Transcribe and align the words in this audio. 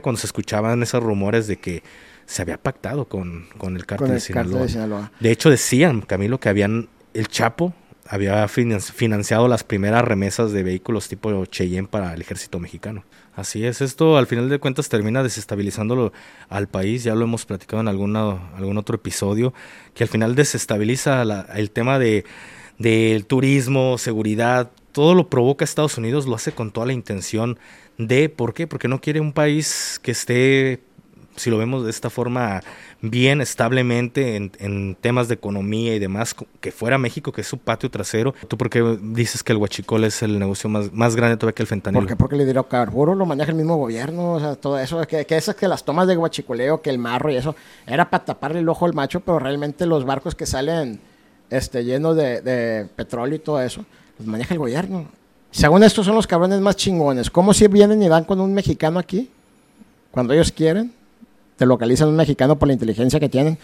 cuando 0.00 0.20
se 0.20 0.28
escuchaban 0.28 0.80
esos 0.84 1.02
rumores 1.02 1.48
de 1.48 1.56
que 1.56 1.82
se 2.24 2.42
había 2.42 2.56
pactado 2.56 3.06
con, 3.08 3.46
con 3.58 3.74
el 3.74 3.84
cártel, 3.84 4.06
Con 4.06 4.14
de, 4.14 4.20
Sinaloa. 4.20 4.44
cartel 4.52 4.66
de 4.66 4.72
Sinaloa. 4.72 5.12
De 5.18 5.30
hecho, 5.32 5.50
decían, 5.50 6.02
Camilo, 6.02 6.38
que 6.38 6.48
habían. 6.48 6.88
El 7.14 7.26
Chapo 7.26 7.74
había 8.06 8.46
finan- 8.46 8.80
financiado 8.80 9.48
las 9.48 9.64
primeras 9.64 10.04
remesas 10.04 10.52
de 10.52 10.62
vehículos 10.62 11.08
tipo 11.08 11.44
Cheyenne 11.46 11.88
para 11.88 12.14
el 12.14 12.20
ejército 12.20 12.60
mexicano. 12.60 13.02
Así 13.34 13.64
es, 13.66 13.80
esto 13.80 14.16
al 14.18 14.28
final 14.28 14.48
de 14.48 14.60
cuentas 14.60 14.88
termina 14.88 15.22
desestabilizándolo 15.24 16.12
al 16.48 16.68
país, 16.68 17.02
ya 17.02 17.14
lo 17.16 17.24
hemos 17.24 17.44
platicado 17.44 17.80
en 17.80 17.88
alguna, 17.88 18.50
algún 18.56 18.78
otro 18.78 18.94
episodio, 18.96 19.52
que 19.94 20.04
al 20.04 20.08
final 20.08 20.36
desestabiliza 20.36 21.24
la- 21.24 21.42
el 21.56 21.72
tema 21.72 21.98
de 21.98 22.24
del 22.78 23.26
turismo, 23.26 23.98
seguridad, 23.98 24.70
todo 24.98 25.14
lo 25.14 25.30
provoca 25.30 25.64
Estados 25.64 25.96
Unidos, 25.96 26.26
lo 26.26 26.34
hace 26.34 26.50
con 26.50 26.72
toda 26.72 26.88
la 26.88 26.92
intención 26.92 27.56
de, 27.98 28.28
¿por 28.28 28.52
qué? 28.52 28.66
Porque 28.66 28.88
no 28.88 29.00
quiere 29.00 29.20
un 29.20 29.32
país 29.32 30.00
que 30.02 30.10
esté 30.10 30.80
si 31.36 31.50
lo 31.50 31.58
vemos 31.58 31.84
de 31.84 31.90
esta 31.90 32.10
forma, 32.10 32.62
bien 33.00 33.40
establemente 33.40 34.34
en, 34.34 34.96
temas 35.00 35.28
de 35.28 35.34
economía 35.34 35.94
y 35.94 36.00
demás, 36.00 36.34
que 36.60 36.72
fuera 36.72 36.98
México, 36.98 37.30
que 37.30 37.42
es 37.42 37.46
su 37.46 37.58
patio 37.58 37.88
trasero. 37.92 38.34
¿Tú 38.48 38.58
por 38.58 38.70
qué 38.70 38.98
dices 39.00 39.44
que 39.44 39.52
el 39.52 39.58
huachicol 39.58 40.02
es 40.02 40.20
el 40.24 40.36
negocio 40.36 40.68
más, 40.68 41.14
grande 41.14 41.36
todavía 41.36 41.54
que 41.54 41.62
el 41.62 41.68
fentanilo? 41.68 42.00
¿Por 42.00 42.08
qué? 42.08 42.16
Porque 42.16 42.34
el 42.34 42.40
hidrocarburo 42.40 43.14
lo 43.14 43.24
maneja 43.24 43.52
el 43.52 43.56
mismo 43.56 43.76
gobierno, 43.76 44.32
o 44.32 44.40
sea, 44.40 44.56
todo 44.56 44.80
eso, 44.80 45.00
que, 45.06 45.24
esas 45.28 45.54
que 45.54 45.68
las 45.68 45.84
tomas 45.84 46.08
de 46.08 46.16
guachicoleo, 46.16 46.82
que 46.82 46.90
el 46.90 46.98
marro 46.98 47.30
y 47.30 47.36
eso, 47.36 47.54
era 47.86 48.10
para 48.10 48.24
taparle 48.24 48.58
el 48.58 48.68
ojo 48.68 48.84
al 48.84 48.94
macho, 48.94 49.20
pero 49.20 49.38
realmente 49.38 49.86
los 49.86 50.04
barcos 50.04 50.34
que 50.34 50.44
salen 50.44 50.98
este, 51.50 51.84
llenos 51.84 52.16
de, 52.16 52.40
de 52.40 52.88
petróleo 52.96 53.36
y 53.36 53.38
todo 53.38 53.62
eso, 53.62 53.84
los 54.18 54.26
maneja 54.26 54.54
el 54.54 54.58
gobierno. 54.58 55.06
Según 55.50 55.82
estos 55.82 56.04
son 56.04 56.14
los 56.14 56.26
cabrones 56.26 56.60
más 56.60 56.76
chingones. 56.76 57.30
¿Cómo 57.30 57.54
si 57.54 57.66
vienen 57.68 58.02
y 58.02 58.08
dan 58.08 58.24
con 58.24 58.40
un 58.40 58.52
mexicano 58.52 58.98
aquí? 58.98 59.30
Cuando 60.10 60.34
ellos 60.34 60.52
quieren, 60.52 60.92
te 61.56 61.66
localizan 61.66 62.08
un 62.08 62.16
mexicano 62.16 62.58
por 62.58 62.68
la 62.68 62.74
inteligencia 62.74 63.18
que 63.18 63.28
tienen. 63.28 63.58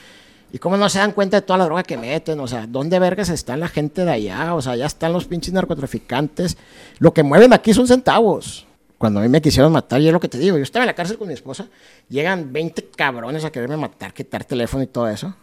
¿Y 0.52 0.58
cómo 0.58 0.76
no 0.76 0.88
se 0.88 1.00
dan 1.00 1.12
cuenta 1.12 1.40
de 1.40 1.42
toda 1.42 1.58
la 1.58 1.64
droga 1.64 1.82
que 1.82 1.96
meten? 1.96 2.38
O 2.38 2.46
sea, 2.46 2.66
¿dónde 2.66 2.98
vergas 2.98 3.28
están 3.28 3.60
la 3.60 3.68
gente 3.68 4.04
de 4.04 4.12
allá? 4.12 4.54
O 4.54 4.62
sea, 4.62 4.76
ya 4.76 4.86
están 4.86 5.12
los 5.12 5.24
pinches 5.24 5.52
narcotraficantes. 5.52 6.56
Lo 6.98 7.12
que 7.12 7.22
mueven 7.22 7.52
aquí 7.52 7.74
son 7.74 7.88
centavos. 7.88 8.66
Cuando 8.96 9.20
a 9.20 9.22
mí 9.24 9.28
me 9.28 9.42
quisieron 9.42 9.72
matar, 9.72 10.00
y 10.00 10.06
es 10.06 10.12
lo 10.12 10.20
que 10.20 10.28
te 10.28 10.38
digo, 10.38 10.56
yo 10.56 10.62
estaba 10.62 10.84
en 10.84 10.86
la 10.86 10.94
cárcel 10.94 11.18
con 11.18 11.26
mi 11.26 11.34
esposa, 11.34 11.68
llegan 12.08 12.52
20 12.52 12.90
cabrones 12.96 13.44
a 13.44 13.50
quererme 13.50 13.76
matar, 13.76 14.14
quitar 14.14 14.44
teléfono 14.44 14.84
y 14.84 14.86
todo 14.86 15.08
eso. 15.08 15.34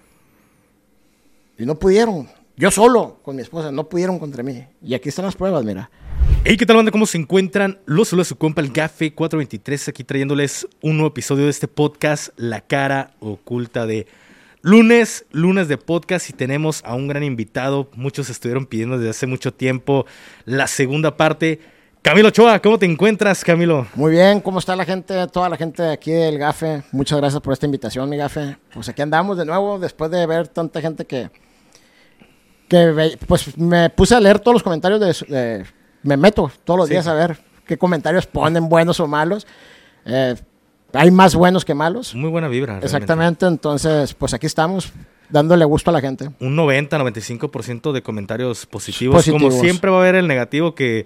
Y 1.58 1.66
no 1.66 1.75
pudieron. 1.75 2.30
Yo 2.62 2.70
solo 2.70 3.17
con 3.23 3.36
mi 3.36 3.42
esposa, 3.42 3.72
no 3.72 3.90
pudieron 3.90 4.20
contra 4.20 4.44
mí. 4.44 4.64
Y 4.84 4.94
aquí 4.94 5.09
están 5.09 5.26
las 5.26 5.36
pruebas, 5.36 5.64
mira. 5.64 5.90
Hey, 6.44 6.58
¿qué 6.58 6.66
tal, 6.68 6.76
banda? 6.76 6.92
¿Cómo 6.92 7.08
se 7.08 7.18
encuentran? 7.18 7.80
Los 7.88 8.09
saluda 8.09 8.23
su 8.23 8.36
compa, 8.36 8.62
el 8.62 8.70
Gafe 8.70 9.16
423, 9.16 9.88
aquí 9.88 10.03
trayéndoles 10.03 10.68
un 10.80 10.98
nuevo 10.98 11.08
episodio 11.08 11.45
de 11.45 11.50
este 11.50 11.68
podcast, 11.68 12.30
La 12.38 12.62
cara 12.62 13.16
oculta 13.20 13.88
de 13.88 14.06
lunes, 14.62 15.26
lunes 15.31 15.70
de 15.70 15.78
podcast, 15.80 16.30
y 16.30 16.34
tenemos 16.34 16.84
a 16.86 16.94
un 16.94 17.08
gran 17.08 17.23
invitado. 17.23 17.90
Muchos 17.95 18.30
estuvieron 18.30 18.68
pidiendo 18.68 19.00
desde 19.00 19.09
hace 19.09 19.25
mucho 19.25 19.52
tiempo 19.52 20.06
la 20.46 20.68
segunda 20.68 21.18
parte. 21.18 21.62
Camilo 22.03 22.28
Ochoa, 22.28 22.59
¿cómo 22.59 22.78
te 22.78 22.86
encuentras, 22.86 23.44
Camilo? 23.44 23.88
Muy 23.96 24.12
bien, 24.12 24.40
¿cómo 24.40 24.59
está 24.59 24.75
la 24.75 24.86
gente? 24.86 25.16
Toda 25.30 25.50
la 25.50 25.58
gente 25.58 25.81
de 25.81 25.94
aquí 25.94 26.12
del 26.12 26.38
GAFE. 26.38 26.84
Muchas 26.92 27.18
gracias 27.18 27.42
por 27.42 27.53
esta 27.53 27.66
invitación, 27.66 28.08
mi 28.08 28.18
GAFE. 28.18 28.58
Pues 28.72 28.88
aquí 28.88 29.02
andamos 29.02 29.40
de 29.40 29.46
nuevo, 29.46 29.80
después 29.80 30.12
de 30.12 30.28
ver 30.28 30.48
tanta 30.48 30.80
gente 30.80 31.06
que... 31.06 31.31
que 32.72 33.17
pues 33.27 33.58
me 33.58 33.89
puse 33.89 34.16
a 34.16 34.22
leer 34.22 34.39
todos 34.39 34.55
los 34.55 34.64
comentarios 34.64 35.02
de... 35.27 35.66
me 36.03 36.16
meto 36.16 36.50
todos 36.64 36.78
los 36.78 36.88
Sí. 36.88 36.94
días 36.94 37.05
a 37.05 37.13
ver 37.13 37.38
qué 37.67 37.78
comentarios 37.78 38.25
ponen, 38.28 38.69
buenos 38.69 39.02
o 39.02 39.08
malos. 39.08 39.45
Eh, 40.05 40.36
hay 40.94 41.11
más 41.11 41.36
buenos 41.36 41.66
que 41.66 41.73
malos. 41.73 42.16
Muy 42.16 42.30
buena 42.30 42.47
vibra. 42.47 42.67
realmente. 42.80 42.86
Exactamente, 42.86 43.45
entonces 43.45 44.13
pues 44.13 44.33
aquí 44.33 44.45
estamos 44.45 44.94
dándole 45.30 45.66
gusto 45.66 45.89
a 45.89 45.94
la 45.94 46.00
gente. 46.00 46.30
un 46.39 46.55
90-95% 46.55 47.91
de 47.91 48.02
comentarios 48.02 48.66
positivos. 48.66 49.16
Positivos. 49.17 49.41
Como 49.41 49.62
siempre 49.62 49.91
va 49.91 49.97
a 49.97 50.00
haber 50.01 50.16
el 50.16 50.28
negativo 50.29 50.73
que, 50.73 51.06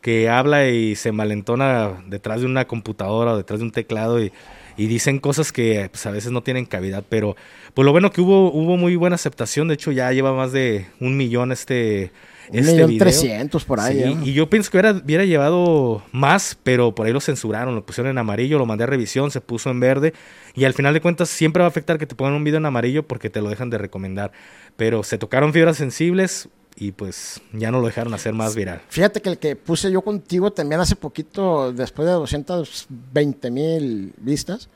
que 0.00 0.28
habla 0.28 0.68
y 0.68 0.96
se 0.96 1.12
malentona 1.12 2.02
detrás 2.08 2.40
de 2.40 2.46
una 2.46 2.64
computadora 2.66 3.34
o 3.34 3.36
detrás 3.36 3.60
de 3.60 3.66
un 3.66 3.72
teclado 3.72 4.20
y, 4.20 4.32
y 4.76 4.86
dicen 4.86 5.18
cosas 5.18 5.52
que 5.52 5.88
pues, 5.90 6.04
a 6.06 6.10
veces 6.10 6.32
no 6.32 6.42
tienen 6.42 6.66
cavidad. 6.66 7.04
Pero 7.08 7.36
pues 7.74 7.84
lo 7.84 7.92
bueno 7.92 8.10
que 8.10 8.20
hubo, 8.20 8.52
hubo 8.52 8.76
muy 8.76 8.96
buena 8.96 9.14
aceptación. 9.14 9.68
De 9.68 9.74
hecho, 9.74 9.92
ya 9.92 10.12
lleva 10.12 10.32
más 10.32 10.52
de 10.52 10.86
un 11.00 11.16
millón 11.16 11.52
este, 11.52 12.12
Un 12.50 12.58
este 12.58 12.72
millón 12.72 12.98
trescientos 12.98 13.64
por 13.64 13.80
ahí. 13.80 14.02
Sí, 14.02 14.02
¿eh? 14.02 14.16
y 14.24 14.32
yo 14.32 14.50
pienso 14.50 14.70
que 14.70 14.78
hubiera, 14.78 14.92
hubiera 14.92 15.24
llevado 15.24 16.02
más, 16.12 16.58
pero 16.62 16.94
por 16.94 17.06
ahí 17.06 17.12
lo 17.12 17.20
censuraron, 17.20 17.74
lo 17.74 17.84
pusieron 17.84 18.10
en 18.10 18.18
amarillo, 18.18 18.58
lo 18.58 18.66
mandé 18.66 18.84
a 18.84 18.86
revisión, 18.86 19.30
se 19.30 19.40
puso 19.40 19.70
en 19.70 19.80
verde, 19.80 20.12
y 20.54 20.64
al 20.64 20.74
final 20.74 20.94
de 20.94 21.00
cuentas 21.00 21.28
siempre 21.28 21.60
va 21.60 21.66
a 21.66 21.68
afectar 21.68 21.98
que 21.98 22.06
te 22.06 22.14
pongan 22.14 22.34
un 22.34 22.44
video 22.44 22.58
en 22.58 22.66
amarillo 22.66 23.06
porque 23.06 23.30
te 23.30 23.40
lo 23.40 23.48
dejan 23.48 23.70
de 23.70 23.78
recomendar. 23.78 24.32
Pero 24.76 25.02
se 25.02 25.18
tocaron 25.18 25.52
fibras 25.52 25.76
sensibles 25.76 26.48
y 26.76 26.92
pues 26.92 27.40
ya 27.52 27.70
no 27.70 27.80
lo 27.80 27.86
dejaron 27.86 28.14
hacer 28.14 28.32
más 28.32 28.54
viral. 28.54 28.80
Fíjate 28.88 29.22
que 29.22 29.30
el 29.30 29.38
que 29.38 29.56
puse 29.56 29.90
yo 29.90 30.02
contigo 30.02 30.52
también 30.52 30.80
hace 30.80 30.96
poquito, 30.96 31.72
después 31.72 32.06
de 32.06 32.14
220 32.14 33.50
mil 33.50 34.12
vistas, 34.16 34.68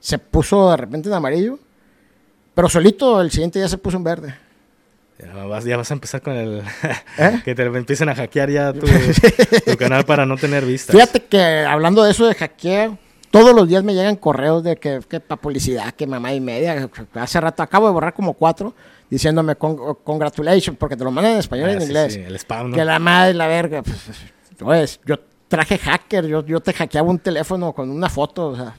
se 0.00 0.18
puso 0.18 0.70
de 0.70 0.76
repente 0.76 1.08
en 1.08 1.14
amarillo, 1.14 1.58
pero 2.54 2.68
solito 2.68 3.20
el 3.20 3.30
siguiente 3.30 3.58
día 3.58 3.68
se 3.68 3.78
puso 3.78 3.96
en 3.96 4.04
verde. 4.04 4.34
Ya 5.18 5.32
vas, 5.32 5.64
ya 5.64 5.78
vas 5.78 5.90
a 5.90 5.94
empezar 5.94 6.20
con 6.20 6.34
el... 6.34 6.62
¿Eh? 7.18 7.40
que 7.42 7.54
te 7.54 7.62
empiecen 7.62 8.10
a 8.10 8.14
hackear 8.14 8.50
ya 8.50 8.72
tu, 8.74 8.86
tu 9.66 9.76
canal 9.78 10.04
para 10.04 10.26
no 10.26 10.36
tener 10.36 10.66
vistas. 10.66 10.94
Fíjate 10.94 11.24
que 11.24 11.40
hablando 11.40 12.02
de 12.04 12.10
eso 12.10 12.26
de 12.26 12.34
hackeo, 12.34 12.98
todos 13.30 13.54
los 13.54 13.66
días 13.66 13.82
me 13.82 13.94
llegan 13.94 14.16
correos 14.16 14.62
de 14.62 14.76
que, 14.76 15.00
que 15.08 15.20
para 15.20 15.40
publicidad, 15.40 15.92
que 15.92 16.06
mamá 16.06 16.34
y 16.34 16.40
media. 16.40 16.90
Hace 17.14 17.40
rato 17.40 17.62
acabo 17.62 17.86
de 17.86 17.94
borrar 17.94 18.12
como 18.12 18.34
cuatro 18.34 18.74
diciéndome 19.10 19.56
con, 19.56 19.76
congratulations, 20.04 20.76
porque 20.78 20.96
te 20.96 21.04
lo 21.04 21.10
mandan 21.10 21.34
en 21.34 21.38
español 21.38 21.68
y 21.70 21.72
Ah, 21.72 21.74
en 21.74 21.80
sí, 21.80 21.86
inglés. 21.86 22.14
sí, 22.14 22.20
el 22.20 22.36
spam, 22.36 22.70
¿no? 22.70 22.76
Que 22.76 22.84
la 22.84 22.98
madre, 22.98 23.34
la 23.34 23.46
verga. 23.46 23.82
Pues, 24.58 25.00
yo 25.04 25.16
traje 25.48 25.78
hacker, 25.78 26.26
yo, 26.26 26.44
yo 26.44 26.60
te 26.60 26.72
hackeaba 26.72 27.08
un 27.08 27.18
teléfono 27.18 27.72
con 27.72 27.90
una 27.90 28.08
foto, 28.08 28.48
o 28.48 28.56
sea. 28.56 28.76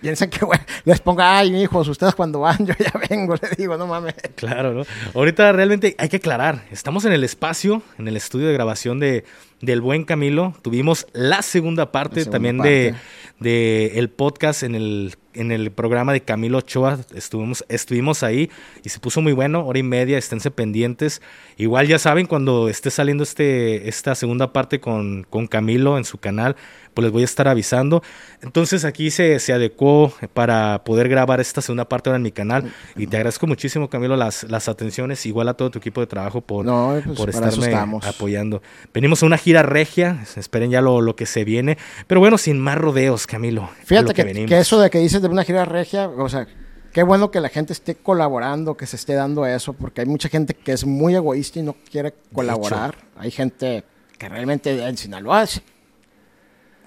Piensan 0.00 0.30
que, 0.30 0.44
güey, 0.44 0.60
les 0.84 1.00
ponga, 1.00 1.38
ay, 1.38 1.56
hijos, 1.60 1.88
ustedes 1.88 2.14
cuando 2.14 2.38
van, 2.40 2.64
yo 2.64 2.72
ya 2.78 2.92
vengo, 3.10 3.34
le 3.42 3.48
digo, 3.56 3.76
no 3.76 3.86
mames. 3.88 4.14
Claro, 4.36 4.72
¿no? 4.72 4.84
Ahorita 5.14 5.50
realmente 5.50 5.96
hay 5.98 6.08
que 6.08 6.18
aclarar, 6.18 6.64
estamos 6.70 7.04
en 7.04 7.12
el 7.12 7.24
espacio, 7.24 7.82
en 7.98 8.06
el 8.06 8.16
estudio 8.16 8.46
de 8.46 8.52
grabación 8.52 9.00
de 9.00 9.24
del 9.60 9.80
buen 9.80 10.04
Camilo. 10.04 10.54
Tuvimos 10.62 11.06
la 11.12 11.42
segunda 11.42 11.90
parte 11.92 12.20
La 12.20 12.24
segunda 12.24 12.32
también 12.32 12.58
de, 12.58 12.94
de 13.40 13.98
el 13.98 14.10
podcast 14.10 14.62
en 14.62 14.74
el, 14.74 15.16
en 15.34 15.52
el 15.52 15.70
programa 15.70 16.12
de 16.12 16.20
Camilo 16.20 16.58
Ochoa. 16.58 16.98
Estuvimos, 17.14 17.64
estuvimos 17.68 18.22
ahí 18.22 18.50
y 18.84 18.88
se 18.88 19.00
puso 19.00 19.20
muy 19.20 19.32
bueno, 19.32 19.66
hora 19.66 19.78
y 19.78 19.82
media, 19.82 20.18
esténse 20.18 20.50
pendientes. 20.50 21.22
Igual 21.56 21.86
ya 21.88 21.98
saben, 21.98 22.26
cuando 22.26 22.68
esté 22.68 22.90
saliendo 22.90 23.24
este, 23.24 23.88
esta 23.88 24.14
segunda 24.14 24.52
parte 24.52 24.80
con, 24.80 25.24
con 25.28 25.46
Camilo 25.46 25.98
en 25.98 26.04
su 26.04 26.18
canal, 26.18 26.56
pues 26.98 27.04
les 27.04 27.12
voy 27.12 27.22
a 27.22 27.26
estar 27.26 27.46
avisando. 27.46 28.02
Entonces 28.42 28.84
aquí 28.84 29.12
se, 29.12 29.38
se 29.38 29.52
adecuó 29.52 30.12
para 30.34 30.82
poder 30.82 31.08
grabar 31.08 31.38
esta 31.38 31.60
segunda 31.60 31.88
parte 31.88 32.10
ahora 32.10 32.16
en 32.16 32.24
mi 32.24 32.32
canal. 32.32 32.72
Y 32.96 33.06
te 33.06 33.16
agradezco 33.16 33.46
muchísimo, 33.46 33.88
Camilo, 33.88 34.16
las, 34.16 34.42
las 34.50 34.68
atenciones, 34.68 35.24
igual 35.24 35.48
a 35.48 35.54
todo 35.54 35.70
tu 35.70 35.78
equipo 35.78 36.00
de 36.00 36.08
trabajo 36.08 36.40
por, 36.40 36.66
No, 36.66 37.00
pues, 37.04 37.16
por 37.16 37.30
estarme 37.30 37.72
apoyando. 38.02 38.62
Venimos 38.92 39.22
a 39.22 39.26
una 39.26 39.38
gira 39.38 39.62
regia, 39.62 40.24
esperen 40.36 40.72
ya 40.72 40.80
lo, 40.80 41.00
lo 41.00 41.14
que 41.14 41.24
se 41.24 41.44
viene. 41.44 41.78
Pero 42.08 42.18
bueno, 42.18 42.36
sin 42.36 42.58
más 42.58 42.76
rodeos, 42.76 43.28
Camilo. 43.28 43.70
Fíjate 43.84 44.12
que, 44.12 44.24
venimos. 44.24 44.48
que 44.48 44.58
eso 44.58 44.80
de 44.80 44.90
que 44.90 44.98
dices 44.98 45.22
de 45.22 45.28
una 45.28 45.44
gira 45.44 45.64
regia, 45.64 46.08
o 46.08 46.28
sea, 46.28 46.48
qué 46.92 47.04
bueno 47.04 47.30
que 47.30 47.40
la 47.40 47.48
gente 47.48 47.74
esté 47.74 47.94
colaborando, 47.94 48.76
que 48.76 48.86
se 48.86 48.96
esté 48.96 49.14
dando 49.14 49.46
eso, 49.46 49.72
porque 49.72 50.00
hay 50.00 50.08
mucha 50.08 50.28
gente 50.28 50.52
que 50.52 50.72
es 50.72 50.84
muy 50.84 51.14
egoísta 51.14 51.60
y 51.60 51.62
no 51.62 51.76
quiere 51.88 52.12
colaborar. 52.34 52.96
Hay 53.16 53.30
gente 53.30 53.84
que 54.18 54.28
realmente 54.28 54.84
en 54.84 54.96
Sinaloa 54.96 55.46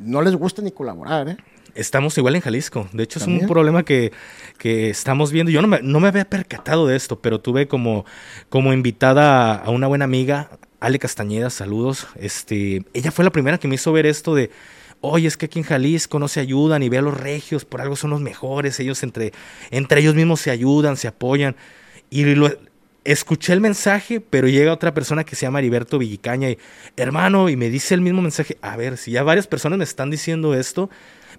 no 0.01 0.21
les 0.21 0.35
gusta 0.35 0.61
ni 0.61 0.71
colaborar, 0.71 1.29
¿eh? 1.29 1.37
Estamos 1.73 2.17
igual 2.17 2.35
en 2.35 2.41
Jalisco. 2.41 2.89
De 2.91 3.03
hecho, 3.03 3.19
es 3.19 3.27
un 3.27 3.47
problema 3.47 3.83
que, 3.83 4.11
que 4.57 4.89
estamos 4.89 5.31
viendo. 5.31 5.51
Yo 5.51 5.61
no 5.61 5.69
me, 5.69 5.81
no 5.81 6.01
me 6.01 6.09
había 6.09 6.25
percatado 6.25 6.85
de 6.85 6.97
esto, 6.97 7.21
pero 7.21 7.39
tuve 7.39 7.67
como, 7.69 8.05
como 8.49 8.73
invitada 8.73 9.55
a 9.55 9.69
una 9.69 9.87
buena 9.87 10.03
amiga, 10.03 10.49
Ale 10.81 10.99
Castañeda, 10.99 11.49
saludos. 11.49 12.07
Este, 12.15 12.83
ella 12.93 13.11
fue 13.11 13.23
la 13.23 13.31
primera 13.31 13.57
que 13.57 13.69
me 13.69 13.75
hizo 13.75 13.93
ver 13.93 14.05
esto 14.05 14.35
de, 14.35 14.51
oye, 14.99 15.27
es 15.27 15.37
que 15.37 15.45
aquí 15.45 15.59
en 15.59 15.65
Jalisco 15.65 16.19
no 16.19 16.27
se 16.27 16.41
ayudan 16.41 16.83
y 16.83 16.89
ve 16.89 16.97
a 16.97 17.01
los 17.01 17.17
regios, 17.17 17.63
por 17.63 17.79
algo 17.79 17.95
son 17.95 18.09
los 18.09 18.19
mejores, 18.19 18.79
ellos 18.79 19.01
entre, 19.03 19.31
entre 19.69 20.01
ellos 20.01 20.15
mismos 20.15 20.41
se 20.41 20.51
ayudan, 20.51 20.97
se 20.97 21.07
apoyan. 21.07 21.55
Y 22.09 22.25
lo, 22.35 22.51
escuché 23.03 23.53
el 23.53 23.61
mensaje, 23.61 24.21
pero 24.21 24.47
llega 24.47 24.73
otra 24.73 24.93
persona 24.93 25.23
que 25.23 25.35
se 25.35 25.45
llama 25.45 25.59
Heriberto 25.59 25.97
Villicaña 25.97 26.49
y, 26.49 26.57
hermano, 26.97 27.49
y 27.49 27.55
me 27.55 27.69
dice 27.69 27.95
el 27.95 28.01
mismo 28.01 28.21
mensaje, 28.21 28.57
a 28.61 28.77
ver, 28.77 28.97
si 28.97 29.11
ya 29.11 29.23
varias 29.23 29.47
personas 29.47 29.77
me 29.77 29.83
están 29.83 30.11
diciendo 30.11 30.53
esto, 30.53 30.89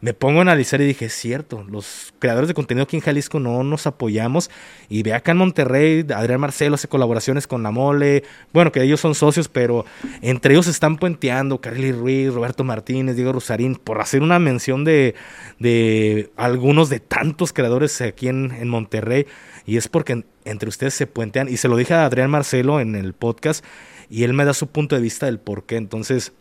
me 0.03 0.14
pongo 0.14 0.41
a 0.41 0.43
analizar 0.43 0.81
y 0.81 0.85
dije, 0.85 1.05
es 1.05 1.12
cierto, 1.12 1.64
los 1.70 2.12
creadores 2.19 2.49
de 2.49 2.55
contenido 2.55 2.82
aquí 2.82 2.97
en 2.97 3.03
Jalisco 3.03 3.38
no 3.38 3.62
nos 3.62 3.87
apoyamos. 3.87 4.50
Y 4.88 5.05
ve 5.05 5.14
acá 5.14 5.31
en 5.31 5.38
Monterrey, 5.38 6.05
Adrián 6.12 6.41
Marcelo 6.41 6.75
hace 6.75 6.88
colaboraciones 6.88 7.47
con 7.47 7.62
La 7.62 7.70
Mole. 7.70 8.25
Bueno, 8.53 8.73
que 8.73 8.82
ellos 8.82 9.00
son 9.00 9.15
socios, 9.15 9.49
pero 9.49 9.85
entre 10.20 10.55
ellos 10.55 10.67
están 10.67 10.97
puenteando 10.97 11.61
Carly 11.61 11.93
Ruiz, 11.93 12.35
Roberto 12.35 12.65
Martínez, 12.65 13.15
Diego 13.15 13.32
Rosarín, 13.32 13.76
por 13.76 14.00
hacer 14.00 14.23
una 14.23 14.41
mención 14.41 14.82
de, 14.82 15.15
de 15.61 16.31
algunos 16.37 16.88
de 16.88 16.99
tantos 16.99 17.53
creadores 17.53 18.00
aquí 18.00 18.26
en, 18.26 18.50
en 18.50 18.69
Monterrey. 18.69 19.29
Y 19.67 19.76
es 19.76 19.88
porque 19.88 20.25
entre 20.44 20.69
ustedes 20.69 20.94
se 20.94 21.06
puentean. 21.06 21.49
Y 21.49 21.56
se 21.56 21.69
lo 21.69 21.76
dije 21.76 21.94
a 21.94 22.05
Adrián 22.05 22.31
Marcelo 22.31 22.81
en 22.81 22.94
el 22.94 23.12
podcast. 23.12 23.64
Y 24.11 24.25
él 24.25 24.32
me 24.35 24.44
da 24.44 24.55
su 24.55 24.67
punto 24.67 24.94
de 24.97 25.00
vista 25.03 25.26
del 25.26 25.38
por 25.38 25.64
qué. 25.64 25.76
Entonces, 25.76 26.32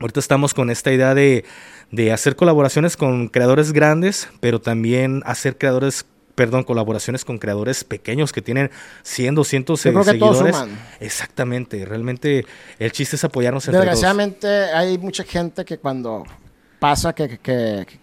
ahorita 0.00 0.20
estamos 0.20 0.52
con 0.54 0.68
esta 0.70 0.92
idea 0.92 1.14
de, 1.14 1.44
de 1.90 2.12
hacer 2.12 2.36
colaboraciones 2.36 2.96
con 2.96 3.28
creadores 3.28 3.72
grandes, 3.72 4.28
pero 4.40 4.60
también 4.60 5.22
hacer 5.26 5.56
creadores 5.58 6.06
perdón, 6.34 6.64
colaboraciones 6.64 7.24
con 7.24 7.38
creadores 7.38 7.82
pequeños 7.82 8.30
que 8.30 8.42
tienen 8.42 8.70
100, 9.04 9.36
200 9.36 9.82
Yo 9.82 9.90
creo 9.92 10.04
que 10.04 10.18
todos 10.18 10.36
seguidores. 10.36 10.54
suman. 10.54 10.78
Exactamente, 11.00 11.82
realmente 11.86 12.44
el 12.78 12.92
chiste 12.92 13.16
es 13.16 13.24
apoyarnos 13.24 13.64
entre 13.66 13.78
todos. 13.80 13.86
Desgraciadamente 13.86 14.46
hay 14.46 14.98
mucha 14.98 15.24
gente 15.24 15.64
que 15.64 15.78
cuando 15.78 16.24
pasa 16.78 17.14
que, 17.14 17.26
que- 17.38 17.38
que- 17.88 17.98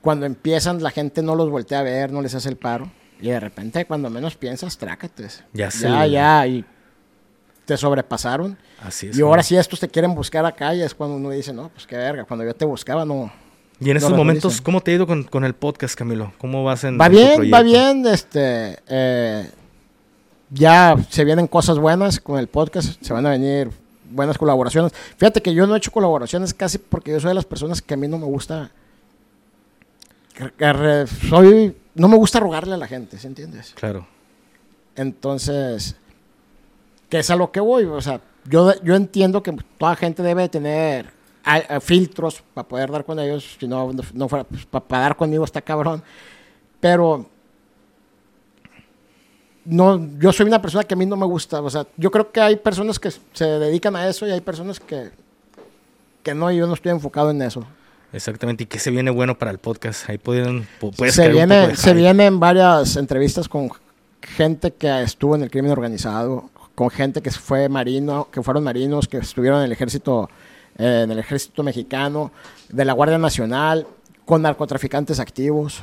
cuando 0.00 0.26
empiezan 0.26 0.82
la 0.82 0.90
gente 0.90 1.22
no 1.22 1.36
los 1.36 1.48
voltea 1.50 1.78
a 1.78 1.82
ver, 1.84 2.10
no 2.10 2.20
les 2.20 2.34
hace 2.34 2.48
el 2.48 2.56
paro. 2.56 2.90
Y 3.24 3.30
de 3.30 3.40
repente 3.40 3.86
cuando 3.86 4.10
menos 4.10 4.36
piensas, 4.36 4.76
trácates. 4.76 5.42
Ya 5.54 5.70
sé. 5.70 5.88
Ya, 5.88 6.06
ya, 6.06 6.46
y 6.46 6.62
te 7.64 7.74
sobrepasaron. 7.78 8.58
Así 8.82 9.06
es. 9.06 9.16
Y 9.16 9.22
ahora 9.22 9.42
sí 9.42 9.56
estos 9.56 9.80
te 9.80 9.88
quieren 9.88 10.14
buscar 10.14 10.44
acá 10.44 10.74
y 10.74 10.82
es 10.82 10.94
cuando 10.94 11.16
uno 11.16 11.30
dice, 11.30 11.50
no, 11.50 11.70
pues 11.70 11.86
qué 11.86 11.96
verga, 11.96 12.24
cuando 12.24 12.44
yo 12.44 12.54
te 12.54 12.66
buscaba 12.66 13.06
no. 13.06 13.32
Y 13.80 13.88
en 13.88 13.94
no 13.94 13.98
estos 13.98 14.14
momentos. 14.14 14.60
¿cómo 14.60 14.82
te 14.82 14.90
ha 14.90 14.94
ido 14.96 15.06
con, 15.06 15.24
con 15.24 15.42
el 15.46 15.54
podcast, 15.54 15.94
Camilo? 15.94 16.34
¿Cómo 16.36 16.64
vas 16.64 16.84
en 16.84 17.00
Va 17.00 17.06
en 17.06 17.12
tu 17.12 17.16
bien, 17.16 17.50
va 17.50 17.62
bien, 17.62 18.06
este, 18.08 18.80
eh, 18.88 19.50
ya 20.50 20.94
se 21.08 21.24
vienen 21.24 21.46
cosas 21.46 21.78
buenas 21.78 22.20
con 22.20 22.38
el 22.38 22.48
podcast, 22.48 23.02
se 23.02 23.12
van 23.14 23.24
a 23.24 23.30
venir 23.30 23.70
buenas 24.10 24.36
colaboraciones. 24.36 24.92
Fíjate 25.16 25.40
que 25.40 25.54
yo 25.54 25.66
no 25.66 25.74
he 25.74 25.78
hecho 25.78 25.90
colaboraciones 25.90 26.52
casi 26.52 26.76
porque 26.76 27.12
yo 27.12 27.20
soy 27.20 27.28
de 27.28 27.36
las 27.36 27.46
personas 27.46 27.80
que 27.80 27.94
a 27.94 27.96
mí 27.96 28.06
no 28.06 28.18
me 28.18 28.26
gusta, 28.26 28.70
soy, 31.30 31.74
no 31.94 32.08
me 32.08 32.16
gusta 32.16 32.40
rogarle 32.40 32.74
a 32.74 32.78
la 32.78 32.86
gente, 32.86 33.18
¿sí 33.18 33.26
entiendes? 33.26 33.72
Claro. 33.74 34.06
Entonces, 34.96 35.96
que 37.08 37.18
es 37.18 37.30
a 37.30 37.36
lo 37.36 37.50
que 37.52 37.60
voy, 37.60 37.84
o 37.84 38.00
sea, 38.00 38.20
yo, 38.48 38.72
yo 38.82 38.94
entiendo 38.94 39.42
que 39.42 39.52
toda 39.78 39.96
gente 39.96 40.22
debe 40.22 40.42
de 40.42 40.48
tener 40.48 41.10
a- 41.44 41.76
a 41.76 41.80
filtros 41.80 42.42
para 42.54 42.66
poder 42.68 42.90
dar 42.90 43.04
con 43.04 43.18
ellos, 43.18 43.56
si 43.58 43.66
no, 43.68 43.92
no 44.12 44.28
fuera, 44.28 44.44
para 44.70 45.02
dar 45.02 45.16
conmigo 45.16 45.44
está 45.44 45.60
cabrón, 45.62 46.02
pero 46.80 47.26
no, 49.64 49.98
yo 50.18 50.32
soy 50.32 50.46
una 50.46 50.60
persona 50.60 50.84
que 50.84 50.94
a 50.94 50.96
mí 50.96 51.06
no 51.06 51.16
me 51.16 51.24
gusta, 51.26 51.60
o 51.62 51.70
sea, 51.70 51.86
yo 51.96 52.10
creo 52.10 52.30
que 52.30 52.40
hay 52.40 52.56
personas 52.56 52.98
que 52.98 53.10
se 53.32 53.44
dedican 53.44 53.96
a 53.96 54.06
eso 54.08 54.26
y 54.26 54.30
hay 54.30 54.40
personas 54.42 54.78
que, 54.78 55.10
que 56.22 56.34
no, 56.34 56.50
y 56.52 56.56
yo 56.58 56.66
no 56.66 56.74
estoy 56.74 56.92
enfocado 56.92 57.30
en 57.30 57.40
eso. 57.42 57.64
Exactamente. 58.14 58.64
¿Y 58.64 58.66
qué 58.66 58.78
se 58.78 58.90
viene 58.90 59.10
bueno 59.10 59.36
para 59.36 59.50
el 59.50 59.58
podcast? 59.58 60.08
Ahí 60.08 60.18
pueden, 60.18 60.66
se, 61.10 61.28
viene, 61.30 61.74
se 61.74 61.92
vienen 61.94 62.38
varias 62.38 62.96
entrevistas 62.96 63.48
con 63.48 63.70
gente 64.22 64.72
que 64.72 65.02
estuvo 65.02 65.34
en 65.34 65.42
el 65.42 65.50
crimen 65.50 65.72
organizado, 65.72 66.48
con 66.76 66.90
gente 66.90 67.22
que 67.22 67.32
fue 67.32 67.68
marino, 67.68 68.28
que 68.30 68.40
fueron 68.42 68.62
marinos, 68.62 69.08
que 69.08 69.18
estuvieron 69.18 69.58
en 69.60 69.66
el 69.66 69.72
ejército, 69.72 70.30
eh, 70.78 71.02
en 71.04 71.10
el 71.10 71.18
ejército 71.18 71.64
mexicano, 71.64 72.30
de 72.68 72.84
la 72.84 72.92
Guardia 72.92 73.18
Nacional, 73.18 73.86
con 74.24 74.42
narcotraficantes 74.42 75.18
activos, 75.18 75.82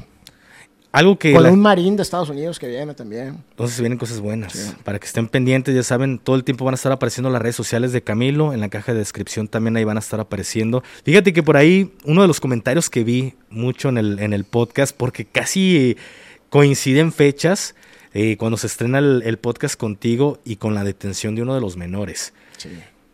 Algo 0.94 1.18
que... 1.18 1.32
con 1.34 1.44
la- 1.44 1.52
un 1.52 1.60
marín 1.62 1.96
de 1.96 2.04
Estados 2.04 2.30
Unidos 2.30 2.60
que 2.60 2.68
viene 2.68 2.94
también. 2.94 3.38
Entonces 3.52 3.80
vienen 3.80 3.98
cosas 3.98 4.20
buenas. 4.20 4.52
Sí. 4.54 4.74
Para 4.84 5.00
que 5.00 5.06
estén 5.08 5.28
pendientes, 5.30 5.74
ya 5.74 5.84
saben, 5.84 6.20
todo 6.20 6.36
el 6.36 6.44
tiempo 6.44 6.66
van 6.66 6.74
a 6.74 6.76
estar 6.76 6.92
apareciendo 6.92 7.30
las 7.30 7.42
redes 7.42 7.56
sociales 7.56 7.94
de 7.94 8.02
Camilo. 8.02 8.52
En 8.54 8.60
la 8.60 8.68
caja 8.70 8.92
de 8.92 9.00
descripción 9.00 9.48
también 9.48 9.78
ahí 9.78 9.86
van 9.86 9.96
a 9.98 10.02
estar 10.02 10.20
apareciendo. 10.20 10.84
Fíjate 11.06 11.32
que 11.32 11.44
por 11.44 11.56
ahí 11.56 11.94
uno 12.04 12.22
de 12.22 12.28
los 12.28 12.40
comentarios 12.42 12.90
que 12.90 13.04
vi 13.06 13.36
mucho 13.50 13.88
en 13.90 13.98
el, 13.98 14.20
en 14.20 14.34
el 14.34 14.44
podcast, 14.44 14.94
porque 14.96 15.24
casi 15.26 15.96
coinciden 16.50 17.14
fechas 17.14 17.76
eh, 18.14 18.36
cuando 18.38 18.58
se 18.58 18.68
estrena 18.68 19.00
el, 19.00 19.24
el 19.26 19.38
podcast 19.38 19.76
contigo 19.80 20.40
y 20.44 20.58
con 20.58 20.74
la 20.74 20.84
detención 20.84 21.36
de 21.36 21.44
uno 21.44 21.56
de 21.56 21.62
los 21.62 21.78
menores. 21.78 22.34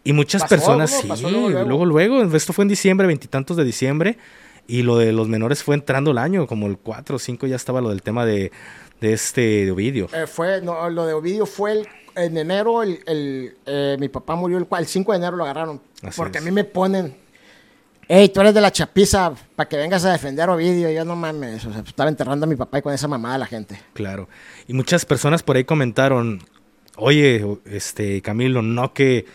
Y 0.04 0.14
muchas 0.14 0.42
Pasó, 0.42 0.56
personas, 0.56 0.90
sí, 0.90 1.08
Pasó 1.08 1.30
luego 1.30 1.50
luego, 1.50 1.86
luego. 1.86 2.16
luego. 2.18 2.36
esto 2.36 2.54
fue 2.54 2.64
en 2.64 2.70
diciembre, 2.70 3.06
veintitantos 3.06 3.56
de 3.58 3.64
diciembre, 3.66 4.18
y 4.68 4.84
lo 4.84 4.98
de 4.98 5.12
los 5.14 5.28
menores 5.28 5.64
fue 5.64 5.76
entrando 5.76 6.12
el 6.12 6.18
año, 6.18 6.46
como 6.48 6.68
el 6.68 6.78
4 6.78 7.16
o 7.16 7.20
5 7.20 7.48
ya 7.48 7.56
estaba 7.56 7.82
lo 7.82 7.90
del 7.90 8.02
tema 8.02 8.26
de, 8.26 8.52
de 9.02 9.14
este 9.14 9.66
de 9.66 9.72
Ovidio. 9.72 10.10
Eh, 10.14 10.28
fue, 10.28 10.62
no, 10.62 10.90
lo 10.90 11.06
de 11.06 11.14
Ovidio 11.14 11.46
fue 11.46 11.72
el- 11.74 11.88
en 12.16 12.36
enero, 12.36 12.82
el, 12.82 13.00
el, 13.06 13.56
eh, 13.68 13.96
mi 14.00 14.10
papá 14.10 14.36
murió 14.36 14.58
el, 14.58 14.68
el 14.78 14.86
5 14.88 15.12
de 15.12 15.18
enero 15.20 15.38
lo 15.38 15.44
agarraron. 15.44 15.80
Así 16.02 16.18
porque 16.18 16.40
es. 16.40 16.44
a 16.44 16.46
mí 16.46 16.52
me 16.52 16.64
ponen, 16.64 17.16
hey, 18.08 18.30
tú 18.34 18.42
eres 18.42 18.54
de 18.56 18.62
la 18.62 18.72
chapiza, 18.72 19.34
para 19.56 19.70
que 19.70 19.78
vengas 19.78 20.04
a 20.04 20.12
defender 20.12 20.50
a 20.50 20.54
Ovidio. 20.54 20.90
Yo 20.90 21.06
no 21.06 21.16
mames, 21.16 21.64
o 21.66 21.72
sea, 21.72 21.82
estaba 21.86 22.10
enterrando 22.10 22.46
a 22.46 22.50
mi 22.50 22.56
papá 22.56 22.80
y 22.80 22.82
con 22.82 22.94
esa 22.94 23.08
mamada 23.08 23.38
la 23.38 23.46
gente. 23.46 23.80
Claro. 23.94 24.28
Y 24.68 24.74
muchas 24.74 25.06
personas 25.06 25.44
por 25.44 25.58
ahí 25.58 25.64
comentaron, 25.64 26.42
oye, 26.96 27.46
este 27.66 28.22
Camilo, 28.24 28.62
no 28.64 28.94
que 28.94 29.26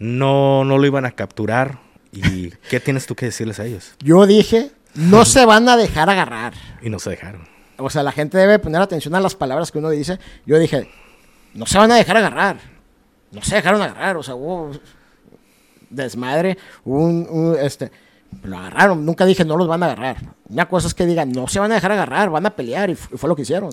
no, 0.00 0.64
no 0.64 0.78
lo 0.78 0.86
iban 0.86 1.04
a 1.06 1.12
capturar. 1.12 1.78
¿Y 2.12 2.50
qué 2.70 2.80
tienes 2.80 3.06
tú 3.06 3.14
que 3.14 3.26
decirles 3.26 3.60
a 3.60 3.66
ellos? 3.66 3.94
Yo 4.00 4.26
dije, 4.26 4.72
no 4.94 5.24
se 5.24 5.44
van 5.46 5.68
a 5.68 5.76
dejar 5.76 6.08
agarrar. 6.10 6.54
Y 6.82 6.90
no 6.90 6.98
se 6.98 7.10
dejaron. 7.10 7.46
O 7.78 7.90
sea, 7.90 8.02
la 8.02 8.12
gente 8.12 8.38
debe 8.38 8.58
poner 8.58 8.80
atención 8.80 9.14
a 9.14 9.20
las 9.20 9.34
palabras 9.34 9.72
que 9.72 9.78
uno 9.78 9.90
dice. 9.90 10.18
Yo 10.46 10.58
dije, 10.58 10.88
no 11.54 11.66
se 11.66 11.78
van 11.78 11.90
a 11.90 11.96
dejar 11.96 12.16
agarrar. 12.18 12.56
No 13.32 13.42
se 13.42 13.54
dejaron 13.56 13.80
agarrar. 13.82 14.16
O 14.16 14.22
sea, 14.22 14.34
hubo 14.34 14.72
desmadre. 15.90 16.58
Un, 16.84 17.26
un, 17.30 17.56
este, 17.58 17.90
lo 18.42 18.58
agarraron. 18.58 19.04
Nunca 19.04 19.24
dije, 19.24 19.44
no 19.44 19.56
los 19.56 19.66
van 19.68 19.82
a 19.82 19.86
agarrar. 19.86 20.16
Una 20.48 20.68
cosa 20.68 20.86
es 20.86 20.94
que 20.94 21.06
digan, 21.06 21.32
no 21.32 21.48
se 21.48 21.58
van 21.60 21.72
a 21.72 21.76
dejar 21.76 21.92
agarrar, 21.92 22.30
van 22.30 22.46
a 22.46 22.50
pelear. 22.54 22.90
Y 22.90 22.94
fu- 22.94 23.16
fue 23.16 23.28
lo 23.28 23.36
que 23.36 23.42
hicieron. 23.42 23.70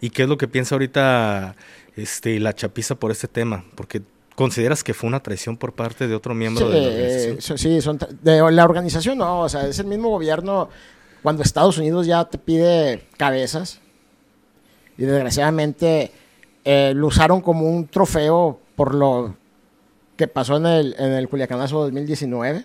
¿Y 0.00 0.10
qué 0.10 0.22
es 0.24 0.28
lo 0.28 0.36
que 0.36 0.48
piensa 0.48 0.74
ahorita 0.74 1.54
este, 1.96 2.40
la 2.40 2.54
chapiza 2.54 2.94
por 2.94 3.10
este 3.10 3.28
tema? 3.28 3.64
Porque 3.74 4.02
consideras 4.34 4.82
que 4.84 4.94
fue 4.94 5.08
una 5.08 5.22
traición 5.22 5.56
por 5.56 5.72
parte 5.72 6.08
de 6.08 6.14
otro 6.14 6.34
miembro 6.34 6.66
Sí, 6.66 6.72
de 6.72 6.80
la 6.80 6.88
eh, 6.88 7.22
organización. 7.26 7.58
sí, 7.58 7.80
son 7.80 7.98
de 8.22 8.50
la 8.52 8.64
organización 8.64 9.18
no, 9.18 9.40
o 9.42 9.48
sea, 9.48 9.66
es 9.66 9.78
el 9.78 9.86
mismo 9.86 10.08
gobierno 10.10 10.68
cuando 11.22 11.42
Estados 11.42 11.78
Unidos 11.78 12.06
ya 12.06 12.24
te 12.24 12.38
pide 12.38 13.06
cabezas 13.16 13.80
y 14.98 15.04
desgraciadamente 15.04 16.12
eh, 16.64 16.92
lo 16.94 17.06
usaron 17.08 17.40
como 17.40 17.68
un 17.68 17.86
trofeo 17.88 18.60
por 18.76 18.94
lo 18.94 19.36
que 20.16 20.28
pasó 20.28 20.56
en 20.56 20.66
el, 20.66 20.94
en 20.98 21.12
el 21.12 21.28
Culiacanazo 21.28 21.80
2019, 21.84 22.64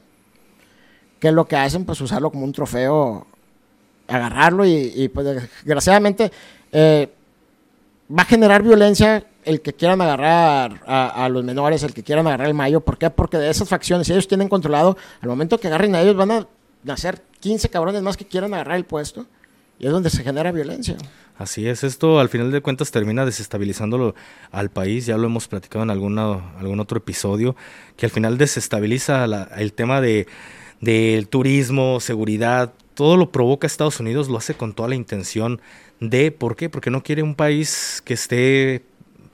que 1.20 1.28
es 1.30 1.34
lo 1.34 1.48
que 1.48 1.56
hacen, 1.56 1.86
pues 1.86 2.00
usarlo 2.02 2.30
como 2.32 2.46
un 2.46 2.54
trofeo, 2.54 3.26
agarrarlo 4.08 4.66
y, 4.66 4.92
y, 4.96 5.10
pues 5.10 5.26
desgraciadamente 5.64 6.32
eh, 6.72 7.10
va 8.16 8.22
a 8.24 8.26
generar 8.26 8.62
violencia 8.64 9.26
el 9.46 9.62
que 9.62 9.74
quieran 9.74 10.02
agarrar 10.02 10.82
a, 10.86 11.30
los 11.30 11.44
menores, 11.44 11.84
el 11.84 11.94
que 11.94 12.04
quieran 12.04 12.28
agarrar 12.28 12.48
el 12.48 12.54
mayo. 12.54 12.82
¿Por 12.82 12.98
qué? 12.98 13.10
Porque 13.10 13.38
de 13.38 13.50
esas 13.50 13.68
facciones, 13.68 14.08
si 14.08 14.14
ellos 14.14 14.28
tienen 14.28 14.50
controlado, 14.50 14.98
al 15.22 15.30
momento 15.30 15.58
que 15.58 15.68
agarren 15.68 15.96
a 15.96 16.02
ellos 16.02 16.16
van 16.16 16.32
a 16.32 16.48
nacer 16.84 17.22
15 17.40 17.70
cabrones 17.70 18.02
más 18.02 18.18
que 18.18 18.26
quieran 18.26 18.54
agarrar 18.54 18.78
el 18.78 18.86
puesto. 18.86 19.26
Y 19.80 19.86
es 19.86 19.94
donde 19.94 20.10
se 20.10 20.24
genera 20.24 20.52
violencia. 20.52 20.98
Así 21.38 21.66
es, 21.66 21.86
esto 21.86 22.20
al 22.20 22.28
final 22.28 22.52
de 22.52 22.60
cuentas 22.60 22.92
termina 22.92 23.26
desestabilizándolo 23.26 24.14
al 24.52 24.70
país, 24.70 25.06
ya 25.06 25.18
lo 25.18 25.28
hemos 25.28 25.48
platicado 25.48 25.84
en 25.84 25.90
alguna, 25.90 26.58
algún 26.60 26.82
otro 26.82 26.98
episodio, 26.98 27.56
que 27.96 28.06
al 28.06 28.12
final 28.12 28.38
desestabiliza 28.38 29.24
el 29.56 29.72
tema 29.72 30.02
de 30.02 30.28
del 30.82 31.28
turismo, 31.28 32.00
seguridad, 32.00 32.74
todo 32.94 33.18
lo 33.18 33.32
provoca 33.32 33.68
Estados 33.68 34.00
Unidos, 34.00 34.30
lo 34.30 34.38
hace 34.38 34.54
con 34.54 34.74
toda 34.74 34.90
la 34.90 34.96
intención 34.96 35.62
de, 36.00 36.32
¿por 36.32 36.56
qué? 36.56 36.70
Porque 36.70 36.90
no 36.90 37.04
quiere 37.04 37.24
un 37.24 37.36
país 37.36 38.02
que 38.06 38.14
esté, 38.14 38.84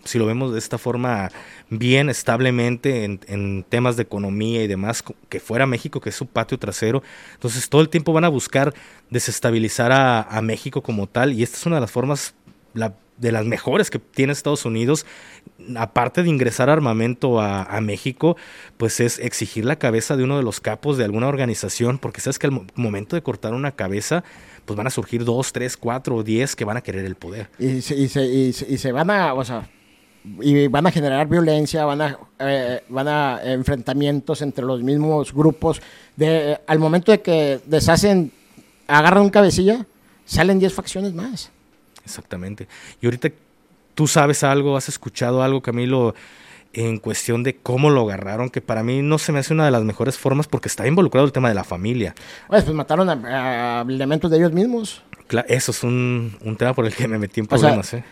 si 0.06 0.20
lo 0.20 0.26
vemos 0.26 0.54
de 0.54 0.60
esta 0.60 0.78
forma, 0.78 1.32
bien 1.70 2.10
establemente 2.10 3.04
en, 3.04 3.66
temas 3.68 3.98
de 3.98 4.04
economía 4.04 4.64
y 4.64 4.68
demás, 4.68 5.04
que 5.30 5.40
fuera 5.40 5.66
México, 5.66 6.00
que 6.00 6.10
es 6.10 6.16
su 6.16 6.28
patio 6.28 6.58
trasero. 6.58 7.04
Entonces 7.34 7.68
todo 7.70 7.82
el 7.82 7.90
tiempo 7.90 8.14
van 8.14 8.24
a 8.24 8.30
buscar 8.30 8.74
desestabilizar 9.10 9.92
a, 9.92 10.42
México 10.42 10.82
como 10.82 11.08
tal 11.08 11.34
y 11.34 11.44
esta 11.44 11.58
es 11.58 11.66
una 11.66 11.76
de 11.78 11.82
las 11.82 11.92
formas 11.92 12.36
la- 12.74 12.96
de 13.18 13.32
las 13.32 13.46
mejores 13.46 13.90
que 13.90 13.98
tiene 14.00 14.34
Estados 14.34 14.66
Unidos, 14.66 15.06
aparte 15.78 16.22
de 16.22 16.30
ingresar 16.30 16.70
armamento 16.70 17.40
a, 17.40 17.80
México, 17.82 18.36
pues 18.78 19.00
es 19.00 19.20
exigir 19.20 19.66
la 19.66 19.78
cabeza 19.78 20.18
de 20.18 20.24
uno 20.24 20.38
de 20.38 20.44
los 20.44 20.60
capos 20.60 20.98
de 20.98 21.06
alguna 21.06 21.28
organización, 21.28 21.98
porque 21.98 22.22
sabes 22.22 22.40
que 22.40 22.48
al 22.48 22.52
mo- 22.52 22.66
momento 22.76 23.16
de 23.16 23.24
cortar 23.24 23.54
una 23.54 23.72
cabeza, 23.72 24.24
pues 24.66 24.76
van 24.76 24.88
a 24.88 24.90
surgir 24.90 25.24
dos, 25.24 25.54
tres, 25.54 25.78
cuatro 25.78 26.24
diez 26.24 26.56
que 26.56 26.66
van 26.66 26.78
a 26.78 26.82
querer 26.82 27.06
el 27.06 27.16
poder. 27.16 27.50
Y 27.58 27.82
se, 27.82 27.96
y 27.96 28.08
se, 28.08 28.92
van 28.92 29.10
a, 29.10 29.34
y 30.42 30.68
van 30.68 30.88
a 30.88 30.92
generar 30.92 31.28
violencia, 31.28 31.86
van 31.86 32.02
a, 32.02 32.18
eh, 32.40 32.84
van 32.90 33.08
a 33.08 33.40
enfrentamientos 33.44 34.42
entre 34.42 34.66
los 34.66 34.82
mismos 34.82 35.34
grupos. 35.34 35.82
De, 36.16 36.60
al 36.68 36.80
momento 36.80 37.12
de 37.12 37.22
que 37.22 37.60
deshacen 37.66 38.32
agarran 38.88 39.24
un 39.24 39.30
cabecilla, 39.30 39.86
salen 40.26 40.60
10 40.60 40.74
facciones 40.74 41.14
más. 41.14 41.52
Exactamente. 42.04 42.68
Y 43.02 43.08
ahorita 43.08 43.30
tú 43.94 44.08
sabes 44.08 44.44
algo, 44.44 44.78
has 44.78 44.90
escuchado 44.90 45.42
algo, 45.42 45.62
Camilo, 45.62 46.14
en 46.74 47.00
cuestión 47.00 47.44
de 47.44 47.56
cómo 47.56 47.90
lo 47.90 48.02
agarraron, 48.02 48.50
que 48.50 48.62
para 48.62 48.84
mí 48.84 49.02
no 49.02 49.18
se 49.18 49.32
me 49.32 49.40
hace 49.40 49.54
una 49.54 49.66
de 49.66 49.72
las 49.72 49.84
mejores 49.84 50.18
formas 50.18 50.48
porque 50.48 50.68
está 50.68 50.86
involucrado 50.86 51.26
el 51.26 51.32
tema 51.32 51.50
de 51.50 51.56
la 51.56 51.64
familia. 51.64 52.14
Pues, 52.48 52.64
pues 52.64 52.76
mataron 52.76 53.10
a, 53.10 53.80
a 53.80 53.82
elementos 53.84 54.30
de 54.30 54.38
ellos 54.38 54.52
mismos. 54.52 55.02
Eso 55.48 55.72
es 55.72 55.84
un, 55.84 56.38
un 56.42 56.56
tema 56.56 56.74
por 56.74 56.86
el 56.86 56.94
que 56.94 57.08
me 57.08 57.18
metí 57.18 57.40
en 57.40 57.48
O 57.50 57.50
sea, 57.50 57.60
problemas, 57.60 57.94
¿eh? 57.94 58.04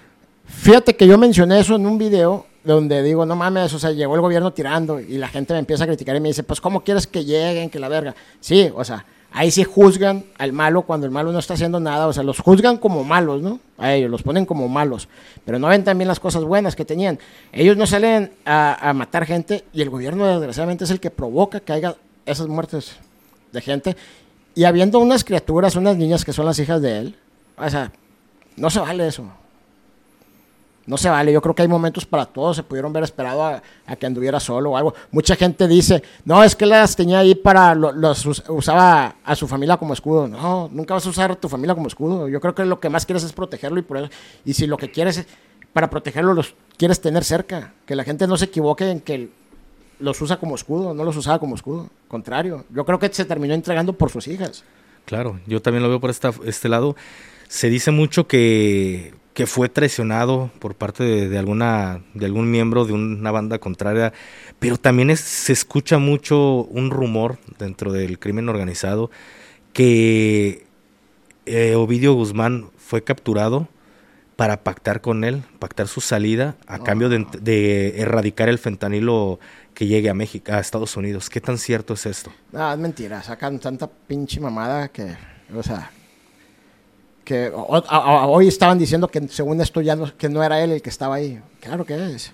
Fíjate 0.46 0.96
que 0.96 1.08
yo 1.08 1.18
mencioné 1.18 1.60
eso 1.60 1.76
en 1.76 1.86
un 1.86 1.98
video 1.98 2.46
donde 2.64 3.04
digo, 3.04 3.26
no 3.26 3.36
mames, 3.36 3.74
o 3.74 3.80
sea, 3.80 3.92
llegó 3.92 4.16
el 4.16 4.22
gobierno 4.22 4.54
tirando 4.54 5.00
y 5.00 5.18
la 5.18 5.28
gente 5.28 5.54
me 5.54 5.60
empieza 5.60 5.84
a 5.84 5.88
criticar 5.88 6.16
y 6.16 6.20
me 6.20 6.30
dice, 6.30 6.44
pues, 6.44 6.62
¿cómo 6.62 6.84
quieres 6.84 7.08
que 7.08 7.26
lleguen, 7.26 7.70
que 7.70 7.80
la 7.80 7.90
verga? 7.90 8.16
Sí, 8.40 8.72
o 8.74 8.84
sea, 8.86 9.06
ahí 9.32 9.52
sí 9.52 9.64
juzgan 9.64 10.26
al 10.38 10.54
malo 10.54 10.84
cuando 10.84 11.06
el 11.06 11.12
malo 11.12 11.32
no 11.32 11.40
está 11.40 11.56
haciendo 11.56 11.80
nada, 11.80 12.08
o 12.08 12.14
sea, 12.14 12.24
los 12.24 12.40
juzgan 12.40 12.78
como 12.78 13.04
malos, 13.04 13.42
¿no? 13.42 13.60
A 13.78 13.94
ellos, 13.94 14.10
los 14.10 14.24
ponen 14.24 14.46
como 14.46 14.70
malos, 14.70 15.10
pero 15.44 15.60
no 15.60 15.68
ven 15.68 15.84
también 15.84 16.08
las 16.08 16.20
cosas 16.20 16.44
buenas 16.44 16.76
que 16.76 16.86
tenían. 16.86 17.20
Ellos 17.52 17.76
no 17.76 17.86
salen 17.86 18.32
a, 18.46 18.90
a 18.90 18.94
matar 18.94 19.26
gente 19.26 19.66
y 19.74 19.82
el 19.82 19.90
gobierno 19.90 20.26
desgraciadamente 20.28 20.86
es 20.86 20.92
el 20.92 21.00
que 21.00 21.10
provoca 21.10 21.60
que 21.60 21.74
haya 21.74 21.96
esas 22.26 22.48
muertes 22.48 22.96
de 23.52 23.62
gente. 23.62 23.98
Y 24.56 24.64
habiendo 24.66 25.00
unas 25.00 25.24
criaturas, 25.24 25.76
unas 25.76 25.98
niñas 25.98 26.24
que 26.24 26.32
son 26.32 26.46
las 26.46 26.60
hijas 26.60 26.82
de 26.82 27.00
él, 27.00 27.16
o 27.58 27.70
sea, 27.70 27.92
no 28.56 28.70
se 28.70 28.80
vale 28.80 29.08
eso. 29.08 29.26
No 30.86 30.98
se 30.98 31.10
vale, 31.10 31.32
yo 31.32 31.42
creo 31.42 31.56
que 31.56 31.62
hay 31.62 31.68
momentos 31.70 32.06
para 32.06 32.26
todos, 32.26 32.58
se 32.58 32.64
pudieron 32.64 32.92
ver 32.92 33.04
esperado 33.04 33.42
a, 33.44 33.62
que 33.98 34.06
anduviera 34.06 34.40
solo 34.42 34.72
o 34.72 34.78
algo. 34.78 34.94
Mucha 35.12 35.36
gente 35.38 35.66
dice, 35.68 36.04
no, 36.26 36.44
es 36.44 36.56
que 36.58 36.66
las 36.66 36.96
tenía 36.98 37.20
ahí 37.20 37.36
para, 37.36 37.74
lo- 37.74 37.94
los 37.94 38.26
us- 38.26 38.44
usaba 38.50 39.16
a 39.24 39.36
su 39.36 39.48
familia 39.48 39.78
como 39.78 39.94
escudo. 39.94 40.28
No, 40.28 40.70
nunca 40.74 40.94
vas 40.94 41.06
a 41.06 41.10
usar 41.10 41.32
a 41.32 41.36
tu 41.36 41.48
familia 41.48 41.74
como 41.74 41.88
escudo. 41.88 42.28
Yo 42.28 42.42
creo 42.42 42.54
que 42.54 42.66
lo 42.66 42.82
que 42.82 42.90
más 42.90 43.06
quieres 43.06 43.24
es 43.24 43.32
protegerlo 43.32 43.80
y 43.80 43.84
por 43.84 43.96
eso, 43.98 44.10
y 44.44 44.54
si 44.54 44.68
lo 44.68 44.76
que 44.78 44.92
quieres 44.92 45.20
es, 45.20 45.28
para 45.72 45.90
protegerlo 45.90 46.34
los 46.34 46.54
quieres 46.78 47.00
tener 47.00 47.24
cerca, 47.24 47.74
que 47.86 47.96
la 47.96 48.04
gente 48.04 48.28
no 48.28 48.36
se 48.36 48.46
equivoque 48.46 48.90
en 48.90 49.00
que 49.00 49.30
los 50.00 50.20
usa 50.22 50.38
como 50.38 50.54
escudo, 50.56 50.94
no 50.94 51.06
los 51.06 51.16
usaba 51.16 51.40
como 51.40 51.56
escudo. 51.56 51.90
Contrario, 52.10 52.66
yo 52.76 52.84
creo 52.86 53.00
que 53.00 53.08
se 53.14 53.24
terminó 53.24 53.54
entregando 53.54 53.94
por 53.94 54.10
sus 54.12 54.28
hijas. 54.28 54.66
Claro, 55.06 55.40
yo 55.48 55.62
también 55.62 55.82
lo 55.82 55.88
veo 55.90 56.02
por 56.02 56.10
esta, 56.10 56.34
este 56.46 56.68
lado. 56.68 56.98
Se 57.48 57.70
dice 57.70 57.92
mucho 57.92 58.28
que, 58.28 59.14
que 59.34 59.48
fue 59.48 59.70
traicionado 59.70 60.52
por 60.60 60.76
parte 60.76 61.04
de, 61.04 61.30
de 61.30 61.38
alguna, 61.38 62.02
de 62.14 62.26
algún 62.26 62.52
miembro 62.52 62.86
de 62.86 62.94
una 62.94 63.32
banda 63.32 63.60
contraria, 63.60 64.14
pero 64.60 64.78
también 64.78 65.16
se 65.18 65.54
escucha 65.54 65.98
mucho 65.98 66.64
un 66.66 66.92
rumor 66.92 67.40
dentro 67.58 67.92
del 67.92 68.20
crimen 68.20 68.50
organizado 68.50 69.10
que 69.74 70.66
eh, 71.46 71.76
Ovidio 71.76 72.14
Guzmán 72.14 72.70
fue 72.78 73.04
capturado 73.04 73.68
para 74.36 74.64
pactar 74.64 75.02
con 75.02 75.24
él, 75.24 75.44
pactar 75.60 75.88
su 75.88 76.02
salida 76.02 76.56
a 76.68 76.80
cambio 76.80 77.10
de, 77.10 77.94
erradicar 77.98 78.50
el 78.50 78.58
fentanilo 78.58 79.40
que 79.74 79.88
llegue 79.88 80.10
a 80.10 80.14
México, 80.14 80.52
a 80.52 80.60
Estados 80.60 80.96
Unidos. 80.98 81.30
¿Qué 81.30 81.42
tan 81.42 81.58
cierto 81.58 81.94
es 81.94 82.06
esto? 82.06 82.32
No, 82.52 82.72
es 82.72 82.80
mentira, 82.80 83.22
sacan 83.22 83.60
tanta 83.60 83.88
pinche 83.88 84.40
mamada 84.40 84.88
que, 84.90 85.16
o 85.54 85.62
sea, 85.62 85.92
que 87.24 87.52
o- 87.54 87.76
a- 87.76 87.82
a- 88.22 88.26
hoy 88.28 88.48
estaban 88.48 88.78
diciendo 88.78 89.08
que 89.08 89.28
según 89.30 89.62
esto 89.62 89.82
ya 89.82 89.96
no, 89.96 90.16
que 90.18 90.30
no 90.30 90.44
era 90.44 90.62
él 90.64 90.72
el 90.72 90.82
que 90.82 90.90
estaba 90.90 91.16
ahí. 91.16 91.42
Claro 91.62 91.86
que 91.86 92.16
es. 92.16 92.32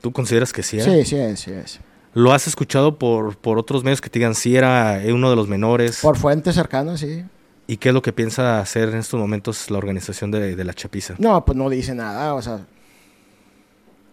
¿Tú 0.00 0.12
consideras 0.12 0.52
que 0.52 0.62
sí? 0.62 0.78
era? 0.80 0.90
Sí, 0.92 1.04
sí 1.04 1.16
es, 1.16 1.40
sí 1.40 1.50
es. 1.52 1.80
¿Lo 2.14 2.32
has 2.32 2.46
escuchado 2.48 2.98
por, 2.98 3.36
por 3.36 3.58
otros 3.58 3.84
medios 3.84 4.00
que 4.00 4.08
te 4.10 4.18
digan 4.18 4.34
si 4.34 4.56
era 4.56 5.00
uno 5.12 5.30
de 5.30 5.36
los 5.36 5.46
menores? 5.46 6.00
Por 6.00 6.16
fuentes 6.16 6.54
cercanas, 6.54 7.00
sí. 7.00 7.24
¿Y 7.68 7.76
qué 7.76 7.90
es 7.90 7.94
lo 7.94 8.02
que 8.02 8.12
piensa 8.12 8.58
hacer 8.58 8.88
en 8.88 8.96
estos 8.96 9.20
momentos 9.20 9.70
la 9.70 9.78
organización 9.78 10.30
de, 10.32 10.56
de 10.56 10.64
la 10.64 10.74
Chapiza? 10.74 11.14
No, 11.18 11.44
pues 11.44 11.56
no 11.56 11.70
dice 11.70 11.94
nada, 11.94 12.34
o 12.34 12.42
sea. 12.42 12.66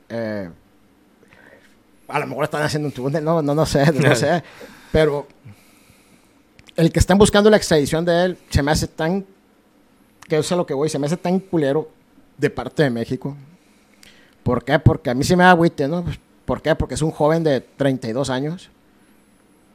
eh, 0.09 0.49
a 2.07 2.19
lo 2.19 2.27
mejor 2.27 2.43
están 2.45 2.61
haciendo 2.61 2.87
un 2.87 2.91
túnel, 2.93 3.23
no, 3.23 3.41
no, 3.41 3.55
no 3.55 3.65
sé, 3.65 3.91
no 3.91 4.15
sé. 4.15 4.43
Pero 4.91 5.27
el 6.75 6.91
que 6.91 6.99
están 6.99 7.17
buscando 7.17 7.49
la 7.49 7.57
extradición 7.57 8.05
de 8.05 8.25
él 8.25 8.37
se 8.49 8.61
me 8.61 8.71
hace 8.71 8.87
tan. 8.87 9.25
Que 10.27 10.37
es 10.37 10.51
a 10.51 10.55
lo 10.55 10.65
que 10.65 10.73
voy, 10.73 10.89
se 10.89 10.99
me 10.99 11.07
hace 11.07 11.17
tan 11.17 11.39
culero 11.39 11.89
de 12.37 12.49
parte 12.49 12.83
de 12.83 12.89
México. 12.89 13.35
¿Por 14.43 14.63
qué? 14.63 14.79
Porque 14.79 15.09
a 15.09 15.13
mí 15.13 15.23
se 15.23 15.35
me 15.35 15.43
da 15.43 15.51
agüite, 15.51 15.87
¿no? 15.87 16.03
Pues, 16.03 16.19
¿Por 16.45 16.61
qué? 16.61 16.75
Porque 16.75 16.93
es 16.95 17.01
un 17.01 17.11
joven 17.11 17.43
de 17.43 17.59
32 17.61 18.29
años 18.29 18.69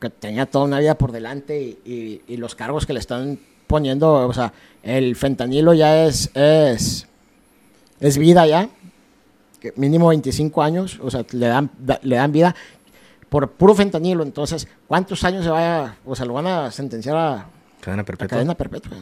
que 0.00 0.08
tenía 0.10 0.46
toda 0.46 0.64
una 0.64 0.78
vida 0.80 0.96
por 0.96 1.12
delante 1.12 1.60
y, 1.62 1.78
y- 1.84 2.22
y 2.26 2.36
los 2.38 2.54
cargos 2.54 2.86
que 2.86 2.92
le 2.92 2.98
están 3.00 3.38
poniendo, 3.66 4.26
o 4.26 4.32
sea, 4.32 4.52
el 4.82 5.14
fentanilo 5.16 5.74
ya 5.74 6.04
es, 6.06 6.30
es, 6.34 7.06
es 8.00 8.18
vida 8.18 8.46
ya, 8.46 8.68
que 9.60 9.72
mínimo 9.76 10.08
25 10.08 10.62
años, 10.62 10.98
o 11.02 11.10
sea, 11.10 11.24
le 11.30 11.46
dan, 11.46 11.70
da- 11.78 12.00
le 12.02 12.16
dan 12.16 12.32
vida 12.32 12.54
por 13.28 13.50
puro 13.52 13.74
fentanilo, 13.74 14.22
entonces, 14.24 14.66
¿cuántos 14.88 15.22
años 15.24 15.44
se 15.44 15.50
vaya, 15.50 15.96
o 16.04 16.16
sea, 16.16 16.26
lo 16.26 16.34
van 16.34 16.46
a 16.48 16.70
sentenciar 16.72 17.16
a, 17.16 17.46
Cadena 17.80 18.02
a 18.02 18.04
perpetua. 18.04 18.28
cadena 18.36 18.54
perpetua? 18.54 18.96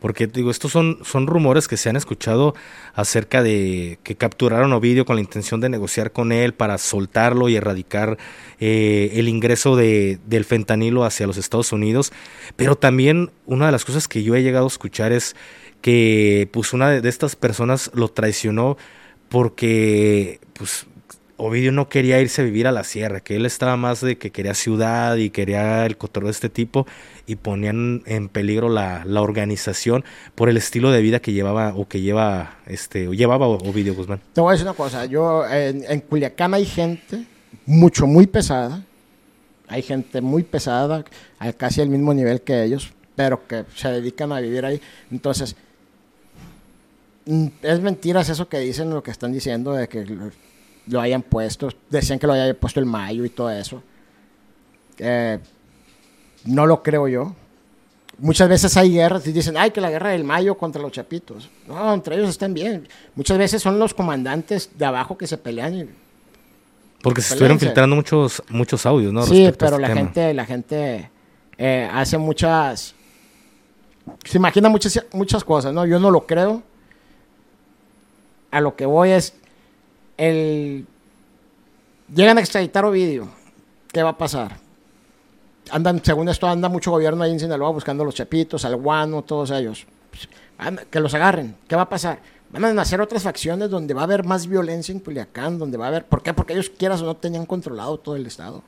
Porque 0.00 0.26
digo, 0.26 0.50
estos 0.50 0.72
son, 0.72 0.98
son 1.04 1.26
rumores 1.26 1.68
que 1.68 1.76
se 1.76 1.88
han 1.88 1.96
escuchado 1.96 2.54
acerca 2.94 3.42
de 3.42 3.98
que 4.02 4.16
capturaron 4.16 4.72
a 4.72 4.76
Ovidio 4.76 5.04
con 5.04 5.16
la 5.16 5.22
intención 5.22 5.60
de 5.60 5.68
negociar 5.68 6.10
con 6.12 6.32
él 6.32 6.54
para 6.54 6.78
soltarlo 6.78 7.48
y 7.48 7.56
erradicar 7.56 8.18
eh, 8.58 9.12
el 9.14 9.28
ingreso 9.28 9.76
de, 9.76 10.18
del 10.26 10.44
fentanilo 10.44 11.04
hacia 11.04 11.26
los 11.26 11.36
Estados 11.36 11.72
Unidos. 11.72 12.12
Pero 12.56 12.76
también 12.76 13.30
una 13.46 13.66
de 13.66 13.72
las 13.72 13.84
cosas 13.84 14.08
que 14.08 14.22
yo 14.22 14.34
he 14.34 14.42
llegado 14.42 14.64
a 14.64 14.68
escuchar 14.68 15.12
es 15.12 15.36
que 15.80 16.48
pues 16.52 16.72
una 16.72 16.90
de, 16.90 17.08
estas 17.08 17.36
personas 17.36 17.90
lo 17.94 18.08
traicionó 18.08 18.76
porque 19.28 20.40
pues 20.52 20.86
Ovidio 21.40 21.72
no 21.72 21.88
quería 21.88 22.20
irse 22.20 22.42
a 22.42 22.44
vivir 22.44 22.66
a 22.66 22.72
la 22.72 22.84
sierra, 22.84 23.20
que 23.20 23.34
él 23.36 23.46
estaba 23.46 23.76
más 23.78 24.02
de 24.02 24.18
que 24.18 24.30
quería 24.30 24.52
ciudad 24.52 25.16
y 25.16 25.30
quería 25.30 25.86
el 25.86 25.96
cotorreo 25.96 26.26
de 26.26 26.32
este 26.32 26.50
tipo 26.50 26.86
y 27.26 27.36
ponían 27.36 28.02
en 28.04 28.28
peligro 28.28 28.68
la, 28.68 29.04
la 29.06 29.22
organización 29.22 30.04
por 30.34 30.50
el 30.50 30.58
estilo 30.58 30.90
de 30.90 31.00
vida 31.00 31.20
que 31.20 31.32
llevaba 31.32 31.74
o 31.74 31.88
que 31.88 32.02
lleva 32.02 32.58
este 32.66 33.08
o 33.08 33.14
llevaba 33.14 33.48
Ovidio 33.48 33.94
Guzmán. 33.94 34.20
Te 34.34 34.40
voy 34.42 34.50
a 34.50 34.52
decir 34.52 34.66
una 34.66 34.76
cosa, 34.76 35.06
yo 35.06 35.48
en, 35.48 36.00
Culiacán 36.02 36.52
hay 36.52 36.66
gente 36.66 37.24
mucho, 37.64 38.06
muy 38.06 38.26
pesada, 38.26 38.84
hay 39.66 39.80
gente 39.80 40.20
muy 40.20 40.42
pesada, 40.42 41.04
casi 41.56 41.80
al 41.80 41.88
mismo 41.88 42.12
nivel 42.12 42.42
que 42.42 42.64
ellos, 42.64 42.92
pero 43.16 43.46
que 43.46 43.64
se 43.74 43.88
dedican 43.88 44.30
a 44.32 44.40
vivir 44.40 44.66
ahí. 44.66 44.78
Entonces, 45.10 45.56
mm, 47.24 47.46
es 47.62 47.80
mentiras 47.80 48.28
eso 48.28 48.46
que 48.46 48.58
dicen, 48.58 48.90
lo 48.90 49.02
que 49.02 49.10
están 49.10 49.32
diciendo 49.32 49.72
de 49.72 49.88
que 49.88 50.04
lo, 50.86 51.00
hayan 51.00 51.22
puesto, 51.22 51.68
decían 51.88 52.18
que 52.18 52.26
lo 52.26 52.32
haya 52.32 52.54
puesto 52.54 52.80
el 52.80 52.86
mayo 52.86 53.24
y 53.24 53.30
todo 53.30 53.50
eso. 53.50 53.82
Eh, 54.98 55.38
no 56.44 56.66
lo 56.66 56.82
creo 56.82 57.08
yo. 57.08 57.34
Muchas 58.18 58.48
veces 58.50 58.76
hay 58.76 58.92
guerras 58.92 59.26
y 59.26 59.32
dicen, 59.32 59.56
ay, 59.56 59.70
que 59.70 59.80
la 59.80 59.88
guerra 59.90 60.10
del 60.10 60.24
Mayo 60.24 60.54
contra 60.58 60.82
los 60.82 60.92
chapitos. 60.92 61.48
No, 61.66 61.94
entre 61.94 62.16
ellos 62.16 62.28
están 62.28 62.52
bien. 62.52 62.86
Muchas 63.14 63.38
veces 63.38 63.62
son 63.62 63.78
los 63.78 63.94
comandantes 63.94 64.70
de 64.76 64.84
abajo 64.84 65.16
que 65.16 65.26
se 65.26 65.38
pelean. 65.38 65.74
y- 65.74 65.88
Porque 67.02 67.22
se 67.22 67.32
estuvieron 67.32 67.58
filtrando 67.58 67.96
muchos 67.96 68.42
muchos 68.50 68.84
audios, 68.84 69.10
¿no? 69.10 69.22
sí, 69.22 69.46
Respecto 69.46 69.58
pero 69.64 69.76
este 69.76 69.80
la 69.82 69.88
tema. 69.88 70.00
gente, 70.00 70.34
la 70.34 70.44
gente 70.44 71.10
eh, 71.56 71.88
hace 71.90 72.18
muchas, 72.18 72.94
se 74.22 74.36
imagina 74.36 74.68
muchas, 74.68 75.02
muchas 75.12 75.42
cosas, 75.42 75.72
¿no? 75.72 75.86
Yo 75.86 75.98
no 75.98 76.10
lo 76.10 76.26
creo. 76.26 76.62
A 78.50 78.60
lo 78.60 78.76
que 78.76 78.84
voy 78.84 79.10
es 79.10 79.34
el 80.20 80.86
llegan 82.14 82.38
a 82.38 82.40
extraditar 82.40 82.84
Ovidio. 82.84 83.28
¿Qué 83.92 84.02
va 84.02 84.10
a 84.10 84.18
pasar? 84.18 84.56
Andan, 85.70 86.02
según 86.04 86.28
esto, 86.28 86.46
anda 86.46 86.68
mucho 86.68 86.90
gobierno 86.90 87.22
ahí 87.22 87.32
en 87.32 87.40
Sinaloa 87.40 87.70
buscando 87.70 88.02
a 88.02 88.06
los 88.06 88.14
chapitos, 88.14 88.64
al 88.64 88.76
guano, 88.76 89.22
todos 89.22 89.50
ellos. 89.50 89.86
Pues, 90.10 90.28
que 90.90 91.00
los 91.00 91.14
agarren. 91.14 91.56
¿Qué 91.68 91.76
va 91.76 91.82
a 91.82 91.88
pasar? 91.88 92.18
Van 92.50 92.64
a 92.64 92.74
nacer 92.74 93.00
otras 93.00 93.22
facciones 93.22 93.70
donde 93.70 93.94
va 93.94 94.00
a 94.02 94.04
haber 94.04 94.24
más 94.24 94.46
violencia 94.48 94.92
en 94.92 94.98
Culiacán, 95.00 95.58
donde 95.58 95.78
va 95.78 95.84
a 95.86 95.88
haber... 95.88 96.04
¿Por 96.06 96.22
qué? 96.22 96.34
Porque 96.34 96.52
ellos, 96.54 96.70
quieras 96.70 97.00
o 97.02 97.04
no, 97.04 97.16
tenían 97.16 97.46
controlado 97.46 97.98
todo 97.98 98.16
el 98.16 98.26
Estado. 98.26 98.62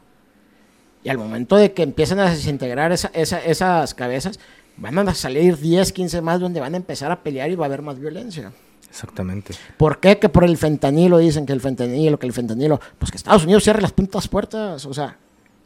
Y 1.02 1.09
al 1.09 1.18
momento 1.18 1.56
de 1.56 1.73
que 1.73 1.82
empiecen 1.82 2.21
a 2.21 2.30
desintegrar 2.30 2.92
esa- 2.92 3.11
esa- 3.12 3.44
esas 3.44 3.92
cabezas, 3.94 4.38
van 4.76 4.97
a 4.99 5.14
salir 5.14 5.59
10, 5.59 5.92
15 5.92 6.21
más 6.21 6.38
donde 6.38 6.61
van 6.61 6.75
a 6.75 6.76
empezar 6.76 7.11
a 7.11 7.23
pelear 7.25 7.50
y 7.50 7.56
va 7.56 7.64
a 7.64 7.68
haber 7.68 7.82
más 7.82 7.99
violencia. 7.99 8.52
Exactamente. 8.92 9.54
¿Por 9.78 10.00
qué? 10.00 10.18
Que 10.18 10.28
por 10.28 10.44
el 10.44 10.58
fentanilo 10.58 11.16
dicen 11.16 11.46
que 11.46 11.54
el 11.54 11.62
fentanilo, 11.62 12.18
que 12.18 12.26
el 12.26 12.34
fentanilo. 12.34 12.78
Pues 12.99 13.11
que 13.11 13.16
Estados 13.16 13.44
Unidos 13.44 13.64
cierre 13.64 13.80
las 13.80 13.92
puntas 13.92 14.28
puertas. 14.28 14.84
O 14.84 14.92
sea, 14.92 15.16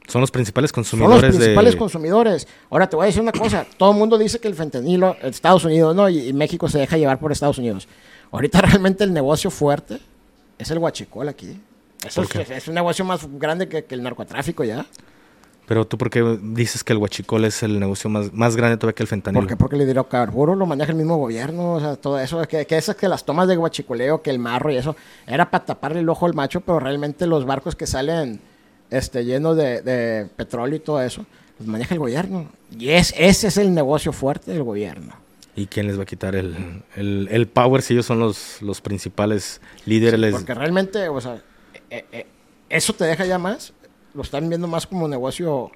Son 0.07 0.21
los 0.21 0.31
principales 0.31 0.71
son 0.71 0.81
los 0.81 0.89
consumidores 0.89 1.35
principales 1.35 1.73
de 1.73 1.79
consumidores. 1.79 2.49
Ahora 2.71 2.89
te 2.89 2.95
voy 2.95 3.03
a 3.03 3.07
decir 3.07 3.21
una 3.21 3.33
cosa. 3.33 3.67
Todo 3.79 3.91
el 3.91 3.99
mundo 3.99 4.17
dice 4.17 4.39
que 4.39 4.47
el 4.47 4.55
fentanilo, 4.55 5.17
Estados 5.23 5.65
Unidos, 5.65 5.97
¿no? 5.97 6.09
Y, 6.09 6.29
y 6.29 6.33
México 6.33 6.69
se 6.69 6.79
deja 6.79 6.97
llevar 6.97 7.19
por 7.19 7.33
Estados 7.33 7.59
Unidos. 7.59 7.89
Ahorita 8.31 8.61
realmente 8.63 9.03
el 9.03 9.13
negocio 9.13 9.51
fuerte 9.51 9.99
es 10.57 10.71
el 10.71 10.79
guachicol 10.79 11.29
aquí. 11.29 11.61
Eso 12.07 12.23
¿Por 12.23 12.41
es, 12.41 12.69
un 12.69 12.75
negocio 12.75 13.05
más 13.05 13.27
grande 13.41 13.69
que, 13.69 13.85
que 13.87 13.97
el 13.97 14.05
narcotráfico 14.05 14.63
ya. 14.63 14.87
Pero 15.67 15.85
tú, 15.85 15.99
¿por 15.99 16.11
qué 16.11 16.39
dices 16.43 16.85
que 16.85 16.93
el 16.93 16.99
huachicol 16.99 17.45
es 17.45 17.63
el 17.63 17.81
negocio 17.81 18.09
más, 18.09 18.33
más 18.33 18.57
grande 18.57 18.77
todavía 18.77 18.95
que 18.95 19.03
el 19.03 19.09
fentanilo? 19.09 19.41
¿Por 19.41 19.49
qué? 19.49 19.57
Porque 19.57 19.77
el 19.77 19.83
hidrocarburo 19.83 20.55
lo 20.55 20.65
maneja 20.65 20.93
el 20.93 20.97
mismo 20.97 21.17
gobierno, 21.17 21.75
o 21.75 21.81
sea, 21.81 21.97
todo 21.97 22.21
eso, 22.21 22.41
que, 22.47 22.67
que 22.67 22.77
esas 22.77 22.95
que 22.95 23.09
las 23.09 23.25
tomas 23.25 23.49
de 23.49 23.57
guachicoleo, 23.57 24.23
que 24.23 24.31
el 24.31 24.39
marro 24.39 24.71
y 24.71 24.77
eso, 24.77 24.95
era 25.27 25.51
para 25.51 25.65
taparle 25.65 26.01
el 26.01 26.09
ojo 26.09 26.27
al 26.27 26.35
macho, 26.35 26.61
pero 26.61 26.79
realmente 26.79 27.27
los 27.27 27.45
barcos 27.45 27.75
que 27.75 27.87
salen 27.87 28.41
este, 28.91 29.25
llenos 29.25 29.57
de, 29.57 29.83
de 29.83 30.27
petróleo 30.37 30.77
y 30.77 30.81
todo 30.81 31.03
eso, 31.03 31.27
los 31.59 31.67
maneja 31.67 31.95
el 31.95 32.01
gobierno. 32.01 32.49
Y 32.79 32.91
es, 32.91 33.13
ese 33.17 33.49
es 33.49 33.57
el 33.57 33.75
negocio 33.75 34.13
fuerte 34.13 34.53
del 34.53 34.63
gobierno. 34.63 35.15
¿Y 35.57 35.67
quién 35.67 35.87
les 35.87 35.99
va 35.99 36.03
a 36.03 36.07
quitar 36.07 36.37
el, 36.37 36.83
el, 36.97 37.29
el 37.31 37.47
power 37.49 37.81
si 37.81 37.95
ellos 37.95 38.05
son 38.05 38.21
los, 38.21 38.61
los 38.61 38.83
principales 38.83 39.61
líderes? 39.87 40.35
Porque 40.35 40.55
realmente, 40.55 41.09
o 41.09 41.21
sea, 41.21 41.43
eh, 41.89 42.05
eh, 42.13 42.27
eso 42.69 42.93
te 42.93 43.05
deja 43.05 43.25
ya 43.25 43.39
más, 43.39 43.73
lo 44.17 44.23
están 44.23 44.49
viendo 44.49 44.67
más 44.67 44.87
como 44.87 45.07
negocio, 45.09 45.71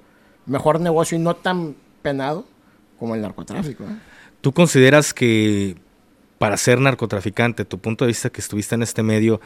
mejor 0.45 0.79
negocio 0.81 1.17
y 1.17 1.21
no 1.21 1.35
tan 1.35 1.75
penado 2.01 2.45
como 2.99 3.15
el 3.15 3.21
narcotráfico. 3.21 3.83
¿eh? 3.83 3.95
¿Tú 4.41 4.51
consideras 4.53 5.13
que 5.13 5.75
para 6.39 6.57
ser 6.57 6.79
narcotraficante, 6.79 7.63
tu 7.65 7.77
punto 7.77 8.03
de 8.05 8.09
vista 8.09 8.29
que 8.31 8.41
estuviste 8.41 8.73
en 8.75 8.81
este 8.81 9.03
medio, 9.03 9.39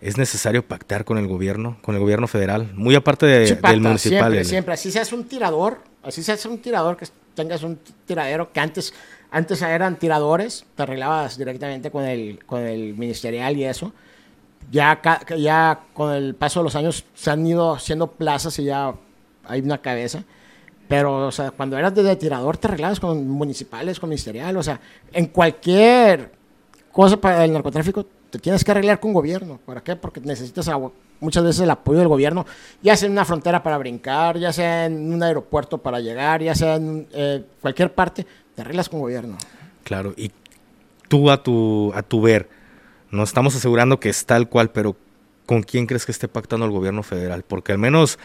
es 0.00 0.16
necesario 0.16 0.66
pactar 0.66 1.04
con 1.04 1.18
el 1.18 1.28
gobierno, 1.28 1.78
con 1.82 1.94
el 1.94 2.00
gobierno 2.00 2.26
federal? 2.26 2.72
Muy 2.74 2.94
aparte 2.94 3.26
de, 3.26 3.46
Sí, 3.48 3.54
del 3.62 3.80
municipal. 3.80 4.18
Siempre, 4.20 4.38
el- 4.40 4.44
siempre. 4.46 4.74
Así 4.74 4.90
seas 4.90 5.12
un 5.12 5.24
tirador, 5.28 5.80
así 6.02 6.22
seas 6.22 6.44
un 6.46 6.58
tirador, 6.58 6.96
que 6.96 7.06
tengas 7.34 7.62
un 7.62 7.78
tiradero 8.06 8.50
que 8.52 8.60
antes, 8.60 8.94
antes 9.30 9.60
eran 9.62 9.98
tiradores, 9.98 10.64
te 10.74 10.82
arreglabas 10.82 11.36
directamente 11.38 11.90
con 11.90 12.04
el, 12.04 12.42
con 12.46 12.62
el 12.62 12.94
ministerial 12.94 13.56
y 13.58 13.64
eso. 13.64 13.92
Ya, 14.70 15.00
ya 15.38 15.80
con 15.92 16.12
el 16.12 16.34
paso 16.34 16.60
de 16.60 16.64
los 16.64 16.76
años 16.76 17.04
se 17.14 17.30
han 17.30 17.46
ido 17.46 17.72
haciendo 17.74 18.06
plazas 18.12 18.58
y 18.58 18.64
ya 18.64 18.94
hay 19.44 19.60
una 19.60 19.78
cabeza. 19.78 20.24
Pero, 20.88 21.26
o 21.28 21.32
sea, 21.32 21.50
cuando 21.50 21.78
eras 21.78 21.94
de 21.94 22.16
tirador 22.16 22.56
te 22.56 22.68
arreglabas 22.68 23.00
con 23.00 23.28
municipales, 23.28 23.98
con 24.00 24.08
ministerial. 24.10 24.56
O 24.56 24.62
sea, 24.62 24.80
en 25.12 25.26
cualquier 25.26 26.32
cosa 26.90 27.16
para 27.18 27.44
el 27.44 27.52
narcotráfico 27.52 28.06
te 28.30 28.38
tienes 28.38 28.64
que 28.64 28.70
arreglar 28.70 28.98
con 29.00 29.12
gobierno. 29.12 29.58
¿Para 29.64 29.82
qué? 29.82 29.96
Porque 29.96 30.20
necesitas 30.20 30.68
agua- 30.68 30.92
muchas 31.20 31.44
veces 31.44 31.62
el 31.62 31.70
apoyo 31.70 31.98
del 32.00 32.08
gobierno, 32.08 32.44
ya 32.82 32.96
sea 32.96 33.06
en 33.06 33.12
una 33.12 33.24
frontera 33.24 33.62
para 33.62 33.78
brincar, 33.78 34.38
ya 34.38 34.52
sea 34.52 34.86
en 34.86 35.12
un 35.12 35.22
aeropuerto 35.22 35.78
para 35.78 36.00
llegar, 36.00 36.42
ya 36.42 36.54
sea 36.54 36.76
en 36.76 37.06
eh, 37.12 37.44
cualquier 37.60 37.94
parte, 37.94 38.26
te 38.54 38.60
arreglas 38.62 38.88
con 38.88 39.00
gobierno. 39.00 39.36
Claro, 39.84 40.14
y 40.16 40.32
tú 41.08 41.30
a 41.30 41.40
tu, 41.42 41.92
a 41.94 42.02
tu 42.02 42.20
ver, 42.22 42.48
no 43.12 43.22
estamos 43.22 43.54
asegurando 43.54 44.00
que 44.00 44.08
es 44.08 44.26
tal 44.26 44.48
cual, 44.48 44.70
pero 44.70 44.96
¿con 45.46 45.62
quién 45.62 45.86
crees 45.86 46.04
que 46.06 46.12
esté 46.12 46.28
pactando 46.28 46.66
el 46.66 46.72
gobierno 46.72 47.02
federal? 47.02 47.44
Porque 47.46 47.70
al 47.70 47.78
menos 47.78 48.18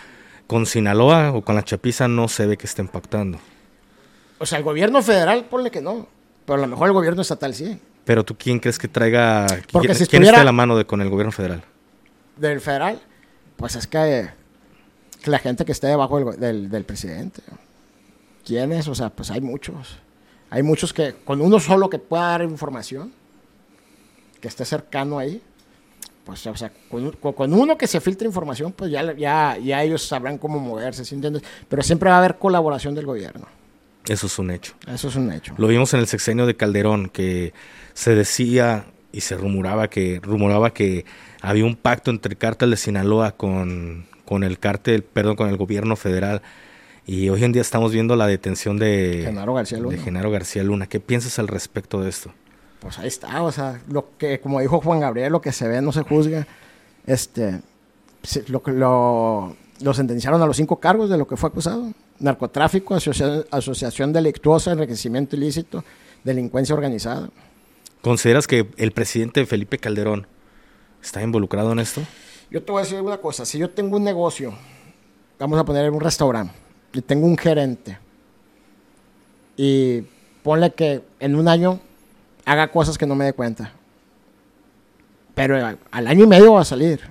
con 0.48 0.66
Sinaloa 0.66 1.34
o 1.34 1.44
con 1.44 1.56
la 1.56 1.64
Chapiza 1.64 2.08
no 2.08 2.30
se 2.30 2.48
ve 2.48 2.58
que 2.58 2.66
estén 2.66 2.88
pactando. 2.88 3.38
O 4.40 4.46
sea, 4.46 4.58
el 4.58 4.64
gobierno 4.64 5.02
federal, 5.04 5.46
ponle 5.46 5.72
que 5.72 5.82
no, 5.82 6.08
pero 6.46 6.58
a 6.58 6.62
lo 6.62 6.68
mejor 6.68 6.88
el 6.88 6.94
gobierno 6.94 7.22
estatal 7.22 7.54
sí. 7.54 7.78
Pero 8.06 8.24
tú 8.24 8.38
quién 8.38 8.60
crees 8.60 8.80
que 8.80 8.88
traiga, 8.88 9.46
Porque 9.72 9.90
quién, 9.90 9.98
si 9.98 10.08
quién 10.08 10.26
a 10.34 10.44
la 10.44 10.54
mano 10.54 10.78
de, 10.78 10.86
con 10.86 11.02
el 11.02 11.10
gobierno 11.10 11.34
federal? 11.34 11.64
Del 12.38 12.62
federal, 12.62 13.02
pues 13.58 13.76
es 13.76 13.88
que, 13.88 14.30
que 15.22 15.30
la 15.30 15.40
gente 15.40 15.66
que 15.66 15.74
esté 15.74 15.88
debajo 15.88 16.18
del, 16.20 16.40
del, 16.40 16.70
del 16.70 16.86
presidente. 16.86 17.42
¿Quiénes? 18.46 18.88
O 18.88 18.96
sea, 18.96 19.10
pues 19.10 19.32
hay 19.32 19.42
muchos. 19.42 19.98
Hay 20.50 20.64
muchos 20.64 20.94
que 20.94 21.14
con 21.26 21.42
uno 21.42 21.60
solo 21.60 21.90
que 21.90 22.00
pueda 22.00 22.28
dar 22.28 22.44
información, 22.44 23.12
que 24.40 24.48
esté 24.48 24.66
cercano 24.66 25.20
ahí, 25.20 25.42
pues, 26.28 26.46
o 26.46 26.56
sea, 26.58 26.72
con, 26.90 27.54
uno 27.54 27.78
que 27.78 27.88
se 27.88 28.02
filtre 28.02 28.28
información, 28.28 28.74
pues 28.74 28.92
ya, 28.92 29.14
ya, 29.14 29.58
ya 29.58 29.84
ellos 29.84 30.06
sabrán 30.06 30.38
cómo 30.38 30.60
moverse, 30.60 31.06
¿sí 31.06 31.16
entiendes? 31.16 31.42
Pero 31.70 31.82
siempre 31.82 32.10
va 32.10 32.16
a 32.16 32.20
haber 32.20 32.38
colaboración 32.38 32.94
del 32.96 33.06
gobierno. 33.06 33.48
Eso 34.06 34.28
es 34.28 34.38
un 34.38 34.52
hecho. 34.52 34.74
Eso 34.88 35.08
es 35.08 35.16
un 35.16 35.32
hecho. 35.32 35.54
Lo 35.58 35.68
vimos 35.68 35.94
en 35.94 36.02
el 36.02 36.08
sexenio 36.08 36.46
de 36.46 36.56
Calderón, 36.56 37.10
que 37.10 37.54
se 37.94 38.14
decía 38.14 38.86
y 39.14 39.22
se 39.22 39.38
rumoraba 39.38 39.90
que, 39.90 40.20
rumoraba 40.22 40.74
que 40.74 41.06
había 41.42 41.66
un 41.66 41.76
pacto 41.76 42.12
entre 42.12 42.34
el 42.34 42.38
cártel 42.38 42.72
de 42.72 42.78
Sinaloa 42.78 43.32
con, 43.32 44.06
con 44.26 44.44
el 44.44 44.60
cártel, 44.60 45.04
perdón, 45.04 45.38
con 45.38 45.50
el 45.50 45.56
gobierno 45.56 45.96
federal. 45.96 46.42
Y 47.06 47.30
hoy 47.30 47.44
en 47.46 47.54
día 47.54 47.62
estamos 47.62 47.94
viendo 47.94 48.18
la 48.18 48.28
detención 48.28 48.78
de 48.78 49.22
Genaro 49.24 49.54
García 49.54 49.78
Luna. 49.78 49.96
de 49.96 50.04
Genaro 50.04 50.30
García 50.30 50.64
Luna. 50.64 50.88
¿Qué 50.88 51.00
piensas 51.00 51.40
al 51.40 51.48
respecto 51.48 52.02
de 52.02 52.10
esto? 52.10 52.34
Pues 52.80 53.00
ahí 53.00 53.08
está, 53.08 53.42
o 53.42 53.52
sea, 53.52 53.82
lo 53.90 54.18
que, 54.18 54.40
como 54.40 54.60
dijo 54.60 54.80
Juan 54.82 55.00
Gabriel, 55.00 55.32
lo 55.32 55.42
que 55.42 55.52
se 55.52 55.68
ve 55.68 55.82
no 55.82 55.92
se 55.92 56.04
juzga. 56.04 56.48
Este, 57.06 57.62
lo, 58.48 58.62
lo, 58.66 59.56
lo 59.82 59.94
sentenciaron 59.94 60.42
a 60.42 60.46
los 60.46 60.58
cinco 60.58 60.80
cargos 60.80 61.10
de 61.10 61.18
lo 61.18 61.28
que 61.28 61.38
fue 61.38 61.50
acusado. 61.50 61.92
Narcotráfico, 62.20 62.96
asocia- 62.96 63.46
asociación 63.52 64.14
delictuosa, 64.14 64.72
enriquecimiento 64.72 65.36
ilícito, 65.36 65.84
delincuencia 66.24 66.76
organizada. 66.76 67.30
¿Consideras 68.02 68.48
que 68.48 68.68
el 68.78 68.92
presidente 68.92 69.46
Felipe 69.46 69.80
Calderón 69.80 70.28
está 71.02 71.22
involucrado 71.24 71.72
en 71.72 71.80
esto? 71.80 72.02
Yo 72.52 72.64
te 72.64 72.72
voy 72.72 72.82
a 72.82 72.84
decir 72.84 73.02
una 73.02 73.18
cosa, 73.18 73.46
si 73.46 73.58
yo 73.58 73.70
tengo 73.72 73.98
un 73.98 74.04
negocio, 74.04 74.54
vamos 75.40 75.60
a 75.60 75.66
poner 75.66 75.90
un 75.92 76.00
restaurante, 76.00 76.54
y 76.94 77.02
tengo 77.02 77.26
un 77.26 77.38
gerente, 77.38 77.98
y 79.58 80.02
ponle 80.44 80.72
que 80.74 81.02
en 81.20 81.36
un 81.36 81.48
año 81.48 81.80
haga 82.48 82.70
cosas 82.70 82.98
que 82.98 83.06
no 83.06 83.14
me 83.14 83.26
dé 83.26 83.34
cuenta, 83.34 83.74
pero 85.36 85.78
al, 85.92 86.08
año 86.08 86.24
y 86.24 86.28
medio 86.28 86.54
va 86.54 86.62
a 86.62 86.66
salir. 86.66 87.02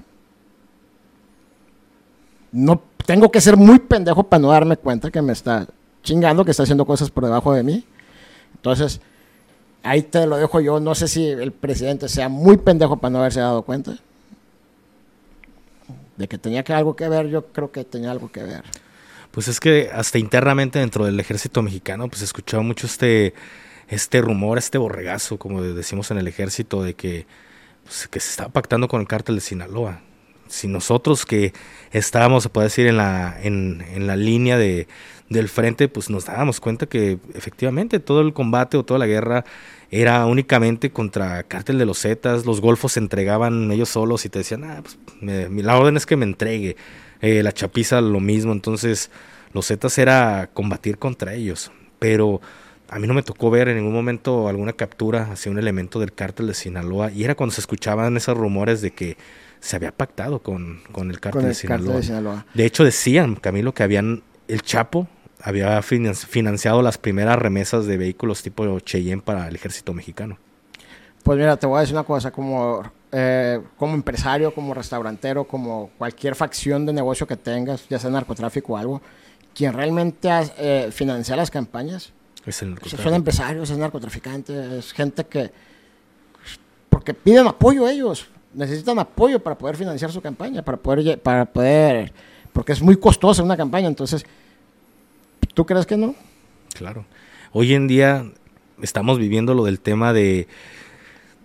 No 2.50 2.82
tengo 3.04 3.30
que 3.30 3.42
ser 3.42 3.56
muy 3.56 3.78
pendejo 3.78 4.24
para 4.24 4.40
no 4.40 4.48
darme 4.48 4.78
cuenta 4.78 5.10
que 5.10 5.20
me 5.20 5.34
está 5.34 5.66
chingando, 6.02 6.42
que 6.42 6.52
está 6.52 6.62
haciendo 6.62 6.86
cosas 6.86 7.10
por 7.10 7.24
debajo 7.24 7.52
de 7.52 7.62
mí. 7.62 7.84
Entonces, 8.54 9.00
ahí 9.82 10.02
te 10.02 10.26
lo 10.26 10.38
dejo 10.38 10.58
yo. 10.60 10.80
No 10.80 10.94
sé 10.94 11.06
si 11.06 11.26
el 11.26 11.52
presidente 11.52 12.08
sea 12.08 12.30
muy 12.30 12.56
pendejo 12.56 12.96
para 12.96 13.12
no 13.12 13.18
haberse 13.18 13.40
dado 13.40 13.60
cuenta. 13.60 13.94
De 16.16 16.26
que 16.26 16.38
tenía 16.38 16.64
que 16.64 16.72
algo 16.72 16.96
que 16.96 17.10
ver, 17.10 17.28
yo 17.28 17.44
creo 17.48 17.70
que 17.70 17.84
tenía 17.84 18.10
algo 18.10 18.32
que 18.32 18.42
ver. 18.42 18.64
Pues 19.32 19.48
es 19.48 19.60
que 19.60 19.90
hasta 19.92 20.18
internamente 20.18 20.78
dentro 20.78 21.04
del 21.04 21.20
ejército 21.20 21.60
mexicano, 21.60 22.08
pues 22.08 22.22
escuchaba 22.22 22.62
mucho 22.62 22.86
este, 22.86 23.34
este 23.88 24.20
rumor, 24.20 24.58
este 24.58 24.78
borregazo, 24.78 25.38
como 25.38 25.62
decimos 25.62 26.10
en 26.10 26.18
el 26.18 26.28
ejército, 26.28 26.82
de 26.82 26.94
que, 26.94 27.26
pues, 27.84 28.08
que 28.08 28.20
se 28.20 28.30
estaba 28.30 28.50
pactando 28.50 28.88
con 28.88 29.00
el 29.00 29.06
cártel 29.06 29.36
de 29.36 29.40
Sinaloa. 29.40 30.00
Si 30.48 30.68
nosotros 30.68 31.26
que 31.26 31.52
estábamos, 31.92 32.44
se 32.44 32.48
puede 32.48 32.66
decir, 32.66 32.86
en 32.86 32.96
la, 32.96 33.36
en, 33.42 33.84
en 33.92 34.06
la 34.06 34.16
línea 34.16 34.56
de, 34.56 34.86
del 35.28 35.48
frente, 35.48 35.88
pues 35.88 36.08
nos 36.08 36.26
dábamos 36.26 36.60
cuenta 36.60 36.86
que 36.86 37.18
efectivamente 37.34 37.98
todo 37.98 38.20
el 38.20 38.32
combate 38.32 38.76
o 38.76 38.84
toda 38.84 38.98
la 38.98 39.06
guerra 39.06 39.44
era 39.90 40.24
únicamente 40.26 40.90
contra 40.90 41.42
cártel 41.42 41.78
de 41.78 41.86
los 41.86 42.00
Zetas, 42.00 42.44
los 42.44 42.60
golfos 42.60 42.92
se 42.92 43.00
entregaban 43.00 43.70
ellos 43.72 43.88
solos 43.88 44.24
y 44.24 44.28
te 44.28 44.40
decían, 44.40 44.64
ah, 44.64 44.82
pues 44.82 44.98
la 45.20 45.76
orden 45.76 45.96
es 45.96 46.06
que 46.06 46.16
me 46.16 46.24
entregue, 46.24 46.76
Eh, 47.22 47.42
la 47.42 47.50
chapiza 47.50 48.02
lo 48.02 48.20
mismo, 48.20 48.52
entonces 48.52 49.10
los 49.54 49.66
Zetas 49.68 49.96
era 49.96 50.50
combatir 50.52 50.98
contra 50.98 51.32
ellos, 51.32 51.72
pero 51.98 52.42
a 52.88 52.98
mí 52.98 53.06
no 53.06 53.14
me 53.14 53.22
tocó 53.22 53.50
ver 53.50 53.68
en 53.68 53.76
ningún 53.78 53.92
momento 53.92 54.48
alguna 54.48 54.72
captura 54.72 55.28
hacia 55.32 55.50
un 55.50 55.58
elemento 55.58 55.98
del 55.98 56.12
cártel 56.12 56.46
de 56.46 56.54
Sinaloa 56.54 57.10
y 57.10 57.24
era 57.24 57.34
cuando 57.34 57.54
se 57.54 57.60
escuchaban 57.60 58.16
esos 58.16 58.36
rumores 58.36 58.80
de 58.80 58.92
que 58.92 59.16
se 59.60 59.76
había 59.76 59.92
pactado 59.92 60.40
con, 60.40 60.80
con 60.92 61.10
el 61.10 61.18
cártel, 61.18 61.40
Con 61.42 61.48
de, 61.48 61.54
Sinaloa. 61.54 61.78
cártel 61.86 62.00
de 62.00 62.06
Sinaloa. 62.06 62.46
De 62.54 62.64
hecho 62.66 62.84
decían, 62.84 63.34
Camilo, 63.36 63.72
que 63.74 63.82
habían 63.82 64.22
el 64.48 64.62
Chapo 64.62 65.08
había 65.42 65.80
finan- 65.82 66.14
financiado 66.14 66.82
las 66.82 66.98
primeras 66.98 67.38
remesas 67.38 67.86
de 67.86 67.96
vehículos 67.96 68.42
tipo 68.42 68.78
Cheyenne 68.80 69.22
para 69.22 69.48
el 69.48 69.54
ejército 69.56 69.92
mexicano. 69.92 70.38
Pues 71.22 71.38
mira, 71.38 71.56
te 71.56 71.66
voy 71.66 71.78
a 71.78 71.80
decir 71.80 71.94
una 71.96 72.04
cosa, 72.04 72.30
como, 72.30 72.82
eh, 73.10 73.60
como 73.76 73.94
empresario, 73.94 74.54
como 74.54 74.72
restaurantero, 74.74 75.44
como 75.44 75.90
cualquier 75.98 76.36
facción 76.36 76.86
de 76.86 76.92
negocio 76.92 77.26
que 77.26 77.36
tengas, 77.36 77.88
ya 77.88 77.98
sea 77.98 78.10
narcotráfico 78.10 78.74
o 78.74 78.76
algo, 78.76 79.02
quien 79.54 79.72
realmente 79.72 80.28
eh, 80.58 80.90
financia 80.92 81.34
las 81.34 81.50
campañas 81.50 82.12
Es 82.46 82.62
el 82.62 82.76
pues, 82.76 82.92
son 82.92 83.14
empresarios, 83.14 83.68
es 83.68 83.76
narcotraficante, 83.76 84.78
es 84.78 84.92
gente 84.92 85.24
que... 85.24 85.50
Porque 86.88 87.12
piden 87.12 87.46
apoyo 87.46 87.88
ellos, 87.88 88.28
necesitan 88.54 88.98
apoyo 89.00 89.40
para 89.40 89.58
poder 89.58 89.76
financiar 89.76 90.12
su 90.12 90.20
campaña, 90.20 90.62
para 90.62 90.76
poder... 90.78 91.20
Para 91.20 91.44
poder 91.44 92.12
porque 92.52 92.72
es 92.72 92.80
muy 92.80 92.96
costosa 92.96 93.42
una 93.42 93.56
campaña, 93.56 93.88
entonces... 93.88 94.24
¿Tú 95.52 95.66
crees 95.66 95.84
que 95.84 95.96
no? 95.96 96.14
Claro. 96.74 97.04
Hoy 97.52 97.74
en 97.74 97.86
día 97.86 98.30
estamos 98.80 99.18
viviendo 99.18 99.52
lo 99.52 99.64
del 99.64 99.80
tema 99.80 100.12
de, 100.12 100.48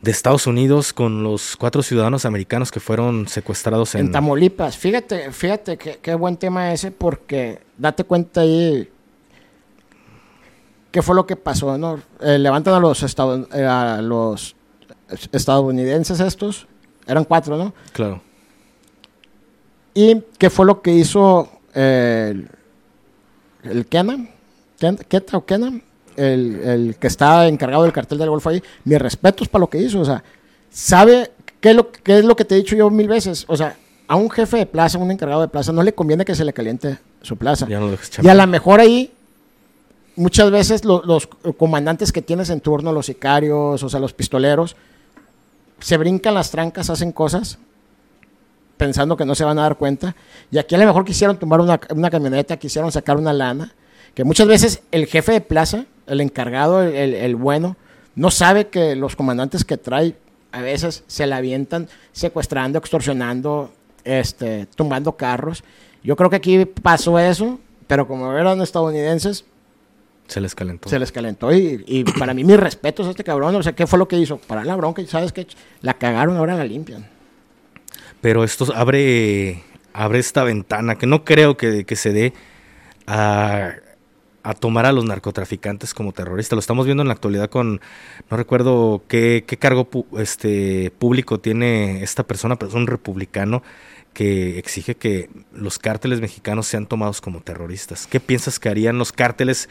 de 0.02 0.12
Estados 0.12 0.48
Unidos 0.48 0.94
con 0.94 1.24
los 1.24 1.58
cuatro 1.58 1.84
ciudadanos 1.84 2.26
americanos 2.26 2.72
que 2.72 2.80
fueron 2.80 3.28
secuestrados 3.28 3.96
en... 3.96 4.08
En 4.08 4.12
Tamaulipas. 4.12 4.78
Fíjate, 4.78 5.32
fíjate 5.32 5.78
qué 5.78 6.16
buen 6.16 6.38
tema 6.38 6.72
ese 6.72 6.92
porque 6.92 7.60
date 7.78 8.04
cuenta 8.04 8.42
ahí 8.42 8.88
qué 10.92 11.02
fue 11.02 11.16
lo 11.16 11.26
que 11.26 11.36
pasó, 11.36 11.78
¿no? 11.78 12.00
Eh, 12.22 12.38
levantan 12.38 12.74
a 12.74 12.80
los, 12.80 13.02
eh, 13.04 13.66
a 13.66 14.02
los 14.02 14.56
estadounidenses 15.32 16.20
estos, 16.20 16.68
eran 17.08 17.24
cuatro, 17.26 17.58
¿no? 17.58 17.74
Claro. 17.94 18.22
Y 19.94 20.22
qué 20.38 20.50
fue 20.50 20.66
lo 20.66 20.82
que 20.82 20.92
hizo 20.94 21.50
eh, 21.74 22.34
el, 23.64 23.70
el 23.72 23.86
Kenan, 23.88 24.30
Ken- 24.80 24.98
Keta 25.08 25.38
o 25.38 25.46
el, 26.18 26.60
el 26.62 26.96
que 26.98 27.08
está 27.08 27.48
encargado 27.48 27.84
del 27.84 27.92
cartel 27.94 28.18
del 28.18 28.30
Golfo 28.30 28.50
ahí, 28.50 28.62
mis 28.86 29.00
respetos 29.00 29.48
para 29.48 29.62
lo 29.62 29.70
que 29.70 29.80
hizo, 29.80 30.00
o 30.00 30.06
sea, 30.06 30.24
sabe 30.70 31.32
qué 31.60 31.72
es, 31.72 31.76
lo, 31.76 31.92
qué 31.92 32.20
es 32.20 32.26
lo 32.26 32.36
que 32.36 32.46
te 32.46 32.56
he 32.56 32.58
dicho 32.58 32.76
yo 32.76 32.90
mil 32.90 33.08
veces, 33.08 33.46
o 33.48 33.56
sea, 33.58 33.76
a 34.08 34.16
un 34.16 34.30
jefe 34.30 34.58
de 34.58 34.66
plaza, 34.66 34.98
un 34.98 35.12
encargado 35.12 35.42
de 35.42 35.48
plaza, 35.48 35.72
no 35.72 35.84
le 35.84 35.94
conviene 35.94 36.26
que 36.26 36.36
se 36.36 36.44
le 36.44 36.52
caliente 36.54 36.98
su 37.22 37.38
plaza. 37.38 37.66
Ya 37.68 37.80
no 37.80 37.90
Y 38.22 38.28
a 38.28 38.34
lo 38.34 38.46
mejor 38.48 38.80
ahí, 38.82 39.14
muchas 40.22 40.52
veces 40.52 40.86
lo- 40.86 41.04
los 41.06 41.28
comandantes 41.58 42.12
que 42.12 42.22
tienes 42.22 42.50
en 42.50 42.62
turno, 42.62 42.92
los 42.94 43.06
sicarios, 43.08 43.82
o 43.84 43.90
sea, 43.90 44.00
los 44.00 44.14
pistoleros, 44.14 44.76
se 45.80 45.98
brincan 45.98 46.34
las 46.34 46.52
trancas, 46.52 46.90
hacen 46.90 47.12
cosas 47.12 47.58
pensando 48.78 49.16
que 49.18 49.26
no 49.26 49.36
se 49.36 49.44
van 49.44 49.60
a 49.60 49.64
dar 49.64 49.78
cuenta. 49.78 50.16
Y 50.52 50.58
aquí 50.58 50.76
a 50.76 50.78
lo 50.78 50.86
mejor 50.86 51.06
quisieron 51.06 51.38
tomar 51.38 51.60
una, 51.60 51.78
camioneta, 52.10 52.58
quisieron 52.58 52.92
sacar 52.92 53.18
una 53.18 53.34
lana, 53.34 53.74
que 54.14 54.24
muchas 54.24 54.48
veces 54.48 54.82
el 54.92 55.06
jefe 55.06 55.34
de 55.34 55.42
plaza, 55.42 55.86
el 56.08 56.22
encargado, 56.22 56.82
el 56.82 57.36
bueno, 57.36 57.76
no 58.16 58.32
sabe 58.32 58.68
que 58.68 58.96
los 58.96 59.16
comandantes 59.16 59.64
que 59.64 59.78
trae 59.78 60.16
a 60.52 60.62
veces 60.62 61.04
se 61.08 61.28
la 61.28 61.38
avientan 61.38 61.88
secuestrando, 62.12 62.78
extorsionando, 62.80 63.72
este, 64.04 64.66
tumbando 64.76 65.14
carros. 65.14 65.64
Yo 66.04 66.16
creo 66.16 66.30
que 66.30 66.36
aquí 66.36 66.66
pasó 66.66 67.20
eso, 67.20 67.60
pero 67.88 68.08
como 68.08 68.34
eran 68.34 68.62
estadounidenses, 68.62 69.46
Se 70.32 70.40
les 70.42 70.56
calentó. 70.56 70.90
se 70.90 70.98
les 70.98 71.12
calentó. 71.12 71.54
Y, 71.54 71.84
y 71.88 72.04
para 72.20 72.34
mí, 72.34 72.44
mis 72.44 72.58
respetos 72.58 73.08
a 73.08 73.10
este 73.12 73.24
cabrón. 73.24 73.56
O 73.56 73.64
sea, 73.64 73.74
¿qué 73.74 73.86
fue 73.88 74.00
lo 74.00 74.08
que 74.08 74.18
hizo? 74.18 74.38
Para 74.38 74.64
la 74.64 74.76
bronca 74.76 75.02
y 75.02 75.08
sabes 75.08 75.32
que 75.34 75.46
la 75.82 75.94
cagaron, 75.96 76.38
ahora 76.38 76.56
la 76.56 76.64
limpian. 76.64 77.08
Pero 78.22 78.44
esto 78.44 78.72
abre, 78.76 79.64
abre 79.94 80.20
esta 80.20 80.44
ventana 80.44 80.96
que 80.96 81.06
no 81.08 81.24
creo 81.26 81.58
que, 81.58 81.86
que 81.86 81.96
se 81.96 82.14
dé 82.14 82.34
a, 83.08 83.72
a 84.44 84.54
tomar 84.54 84.86
a 84.86 84.92
los 84.92 85.06
narcotraficantes 85.06 85.94
como 85.94 86.12
terroristas. 86.14 86.56
Lo 86.56 86.60
estamos 86.60 86.86
viendo 86.86 87.02
en 87.02 87.08
la 87.08 87.14
actualidad 87.14 87.50
con, 87.50 87.82
no 88.30 88.38
recuerdo 88.38 89.04
qué, 89.08 89.44
qué 89.48 89.58
cargo 89.58 89.90
pu- 89.90 90.06
este, 90.20 90.92
público 90.98 91.40
tiene 91.40 92.04
esta 92.04 92.24
persona, 92.24 92.58
pero 92.58 92.70
es 92.70 92.76
un 92.76 92.88
republicano 92.88 93.64
que 94.14 94.60
exige 94.60 94.96
que 94.96 95.30
los 95.54 95.80
cárteles 95.80 96.20
mexicanos 96.22 96.68
sean 96.68 96.86
tomados 96.86 97.22
como 97.22 97.42
terroristas. 97.42 98.08
¿Qué 98.08 98.20
piensas 98.20 98.60
que 98.60 98.70
harían 98.70 98.98
los 98.98 99.12
cárteles 99.14 99.70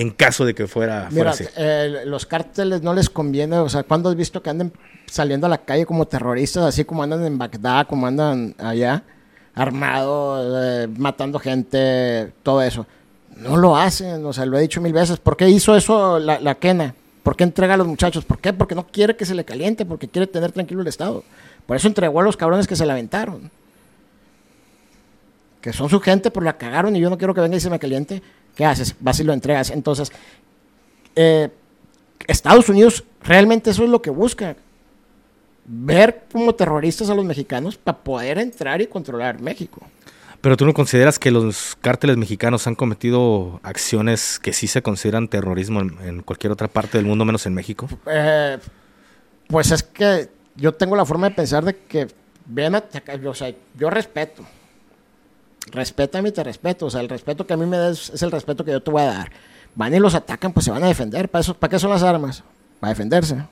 en 0.00 0.10
caso 0.10 0.44
de 0.44 0.54
que 0.54 0.66
fuera, 0.66 1.08
fuera 1.10 1.10
Mira, 1.10 1.30
así? 1.30 1.44
eh, 1.56 2.02
los 2.04 2.26
cárteles 2.26 2.82
no 2.82 2.92
les 2.92 3.08
conviene. 3.08 3.58
O 3.58 3.68
sea, 3.68 3.82
¿cuándo 3.82 4.10
has 4.10 4.16
visto 4.16 4.42
que 4.42 4.50
anden 4.50 4.72
saliendo 5.06 5.46
a 5.46 5.50
la 5.50 5.58
calle 5.58 5.86
como 5.86 6.06
terroristas, 6.06 6.64
así 6.64 6.84
como 6.84 7.02
andan 7.02 7.24
en 7.24 7.38
Bagdad, 7.38 7.86
como 7.86 8.06
andan 8.06 8.54
allá, 8.58 9.02
armados, 9.54 10.46
eh, 10.54 10.88
matando 10.98 11.38
gente, 11.38 12.32
todo 12.42 12.62
eso? 12.62 12.86
No 13.36 13.56
lo 13.56 13.76
hacen, 13.76 14.24
o 14.24 14.32
sea, 14.32 14.46
lo 14.46 14.58
he 14.58 14.62
dicho 14.62 14.80
mil 14.80 14.92
veces. 14.92 15.18
¿Por 15.18 15.36
qué 15.36 15.48
hizo 15.48 15.76
eso 15.76 16.18
la, 16.18 16.40
la 16.40 16.54
Kena? 16.56 16.94
¿Por 17.22 17.36
qué 17.36 17.44
entrega 17.44 17.74
a 17.74 17.76
los 17.76 17.86
muchachos? 17.86 18.24
¿Por 18.24 18.38
qué? 18.38 18.52
Porque 18.52 18.74
no 18.74 18.86
quiere 18.86 19.16
que 19.16 19.26
se 19.26 19.34
le 19.34 19.44
caliente, 19.44 19.84
porque 19.84 20.08
quiere 20.08 20.26
tener 20.26 20.52
tranquilo 20.52 20.80
el 20.82 20.86
Estado. 20.86 21.24
Por 21.66 21.76
eso 21.76 21.88
entregó 21.88 22.20
a 22.20 22.22
los 22.22 22.36
cabrones 22.36 22.66
que 22.66 22.76
se 22.76 22.86
la 22.86 22.92
aventaron. 22.92 23.50
Que 25.60 25.72
son 25.72 25.88
su 25.88 26.00
gente, 26.00 26.30
pero 26.30 26.44
la 26.44 26.56
cagaron 26.56 26.94
y 26.94 27.00
yo 27.00 27.10
no 27.10 27.18
quiero 27.18 27.34
que 27.34 27.40
venga 27.40 27.56
y 27.56 27.60
se 27.60 27.68
me 27.70 27.78
caliente. 27.78 28.22
¿Qué 28.56 28.64
haces? 28.64 28.96
Vas 28.98 29.20
y 29.20 29.24
lo 29.24 29.32
entregas. 29.32 29.70
Entonces, 29.70 30.10
eh, 31.14 31.50
Estados 32.26 32.68
Unidos 32.68 33.04
realmente 33.22 33.70
eso 33.70 33.84
es 33.84 33.90
lo 33.90 34.02
que 34.02 34.10
busca. 34.10 34.56
Ver 35.66 36.24
como 36.32 36.54
terroristas 36.54 37.10
a 37.10 37.14
los 37.14 37.24
mexicanos 37.24 37.76
para 37.76 37.98
poder 37.98 38.38
entrar 38.38 38.80
y 38.80 38.86
controlar 38.86 39.40
México. 39.40 39.80
Pero 40.40 40.56
tú 40.56 40.64
no 40.64 40.72
consideras 40.74 41.18
que 41.18 41.30
los 41.30 41.76
cárteles 41.80 42.16
mexicanos 42.16 42.66
han 42.66 42.74
cometido 42.74 43.60
acciones 43.62 44.38
que 44.38 44.52
sí 44.52 44.66
se 44.68 44.82
consideran 44.82 45.28
terrorismo 45.28 45.80
en, 45.80 45.98
en 46.02 46.22
cualquier 46.22 46.52
otra 46.52 46.68
parte 46.68 46.98
del 46.98 47.06
mundo 47.06 47.24
menos 47.24 47.46
en 47.46 47.54
México? 47.54 47.88
Eh, 48.06 48.58
pues 49.48 49.70
es 49.70 49.82
que 49.82 50.28
yo 50.54 50.72
tengo 50.72 50.96
la 50.96 51.04
forma 51.04 51.28
de 51.28 51.34
pensar 51.34 51.64
de 51.64 51.76
que 51.76 52.06
ven 52.46 52.74
a 52.74 52.78
atacar, 52.78 53.24
o 53.26 53.34
sea, 53.34 53.52
yo 53.76 53.90
respeto. 53.90 54.44
Respétame 55.72 56.28
y 56.30 56.32
te 56.32 56.44
respeto. 56.44 56.86
O 56.86 56.90
sea, 56.90 57.00
el 57.00 57.08
respeto 57.08 57.46
que 57.46 57.54
a 57.54 57.56
mí 57.56 57.66
me 57.66 57.78
des 57.78 58.10
es 58.10 58.22
el 58.22 58.30
respeto 58.30 58.64
que 58.64 58.72
yo 58.72 58.82
te 58.82 58.90
voy 58.90 59.02
a 59.02 59.06
dar. 59.06 59.32
Van 59.74 59.94
y 59.94 59.98
los 59.98 60.14
atacan, 60.14 60.52
pues 60.52 60.64
se 60.64 60.70
van 60.70 60.82
a 60.84 60.88
defender. 60.88 61.28
¿Para, 61.28 61.40
eso, 61.40 61.54
¿para 61.54 61.70
qué 61.70 61.78
son 61.78 61.90
las 61.90 62.02
armas? 62.02 62.42
Para 62.80 62.90
defenderse. 62.90 63.44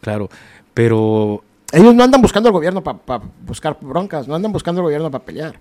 Claro, 0.00 0.28
pero 0.74 1.42
Ellos 1.72 1.94
no 1.94 2.02
andan 2.02 2.22
buscando 2.22 2.48
al 2.48 2.52
gobierno 2.52 2.82
para 2.82 3.22
buscar 3.44 3.76
broncas, 3.80 4.26
no 4.26 4.34
andan 4.34 4.52
buscando 4.52 4.80
al 4.80 4.84
gobierno 4.84 5.10
para 5.10 5.24
pelear. 5.24 5.60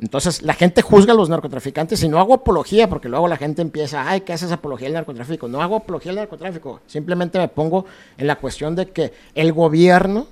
Entonces 0.00 0.42
la 0.42 0.54
gente 0.54 0.82
juzga 0.82 1.12
a 1.12 1.16
los 1.16 1.28
narcotraficantes 1.28 2.02
y 2.02 2.08
no 2.08 2.18
hago 2.18 2.34
apología 2.34 2.88
porque 2.88 3.08
luego 3.08 3.28
la 3.28 3.36
gente 3.36 3.62
empieza, 3.62 4.08
ay, 4.08 4.22
¿qué 4.22 4.32
haces 4.32 4.50
apología 4.50 4.86
del 4.86 4.94
narcotráfico? 4.94 5.48
No 5.48 5.62
hago 5.62 5.76
apología 5.76 6.10
del 6.10 6.20
narcotráfico, 6.20 6.80
simplemente 6.86 7.38
me 7.38 7.48
pongo 7.48 7.84
en 8.16 8.26
la 8.26 8.36
cuestión 8.36 8.74
de 8.74 8.86
que 8.90 9.12
el 9.34 9.52
gobierno, 9.52 10.26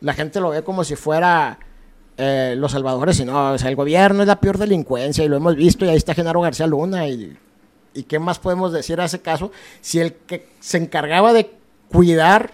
la 0.00 0.14
gente 0.14 0.40
lo 0.40 0.50
ve 0.50 0.62
como 0.62 0.84
si 0.84 0.96
fuera 0.96 1.58
eh, 2.16 2.54
los 2.56 2.72
salvadores 2.72 3.20
y 3.20 3.24
no, 3.24 3.52
o 3.52 3.58
sea, 3.58 3.68
el 3.68 3.76
gobierno 3.76 4.22
es 4.22 4.28
la 4.28 4.40
peor 4.40 4.58
delincuencia 4.58 5.24
y 5.24 5.28
lo 5.28 5.36
hemos 5.36 5.54
visto 5.56 5.84
y 5.84 5.88
ahí 5.88 5.96
está 5.96 6.14
Genaro 6.14 6.40
García 6.40 6.66
Luna 6.66 7.08
y, 7.08 7.36
y 7.94 8.02
qué 8.04 8.18
más 8.18 8.38
podemos 8.38 8.72
decir 8.72 9.00
a 9.00 9.04
ese 9.04 9.20
caso 9.20 9.52
si 9.80 10.00
el 10.00 10.14
que 10.14 10.48
se 10.60 10.78
encargaba 10.78 11.32
de 11.32 11.50
cuidar 11.88 12.52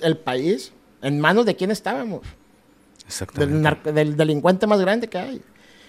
el 0.00 0.16
país, 0.16 0.72
¿en 1.02 1.20
manos 1.20 1.46
de 1.46 1.56
quién 1.56 1.70
estábamos? 1.70 2.22
exactamente. 3.06 3.92
Del, 3.92 4.16
delincuente 4.16 4.66
más 4.66 4.80
grande 4.80 5.08
que 5.08 5.18
hay. 5.18 5.42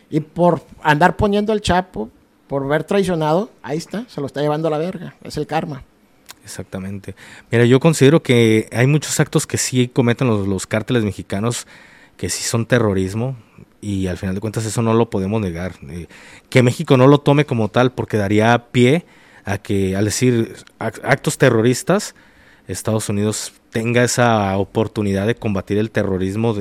Y 0.09 0.19
por 0.19 0.61
andar 0.81 1.15
poniendo 1.15 1.53
el 1.53 1.61
chapo, 1.61 2.09
por 2.47 2.67
ver 2.67 2.83
traicionado, 2.83 3.51
ahí 3.61 3.77
está, 3.77 4.05
se 4.07 4.21
lo 4.21 4.27
está 4.27 4.41
llevando 4.41 4.67
a 4.67 4.71
la 4.71 4.77
verga. 4.77 5.15
Es 5.23 5.37
el 5.37 5.47
karma. 5.47 5.83
Exactamente. 6.43 7.15
Mira, 7.51 7.65
yo 7.65 7.79
considero 7.79 8.21
que 8.21 8.67
hay 8.73 8.85
muchos 8.85 9.19
actos 9.19 9.47
que 9.47 9.57
sí 9.57 9.87
cometen 9.87 10.27
los, 10.27 10.47
los 10.47 10.67
cárteles 10.67 11.03
mexicanos 11.03 11.65
que 12.17 12.29
sí 12.29 12.43
son 12.43 12.65
terrorismo 12.65 13.35
y 13.81 14.07
al 14.07 14.17
final 14.17 14.35
de 14.35 14.41
cuentas 14.41 14.65
eso 14.65 14.81
no 14.81 14.93
lo 14.93 15.09
podemos 15.09 15.41
negar. 15.41 15.73
Eh, 15.89 16.07
que 16.49 16.63
México 16.63 16.95
no 16.97 17.07
lo 17.07 17.19
tome 17.19 17.45
como 17.45 17.69
tal 17.69 17.91
porque 17.91 18.17
daría 18.17 18.67
pie 18.71 19.05
a 19.45 19.57
que 19.57 19.95
al 19.95 20.05
decir 20.05 20.55
ac- 20.79 21.01
actos 21.03 21.37
terroristas, 21.37 22.15
Estados 22.67 23.09
Unidos 23.09 23.51
tenga 23.71 24.03
esa 24.03 24.55
oportunidad 24.57 25.27
de 25.27 25.35
combatir 25.35 25.77
el 25.79 25.91
terrorismo 25.91 26.55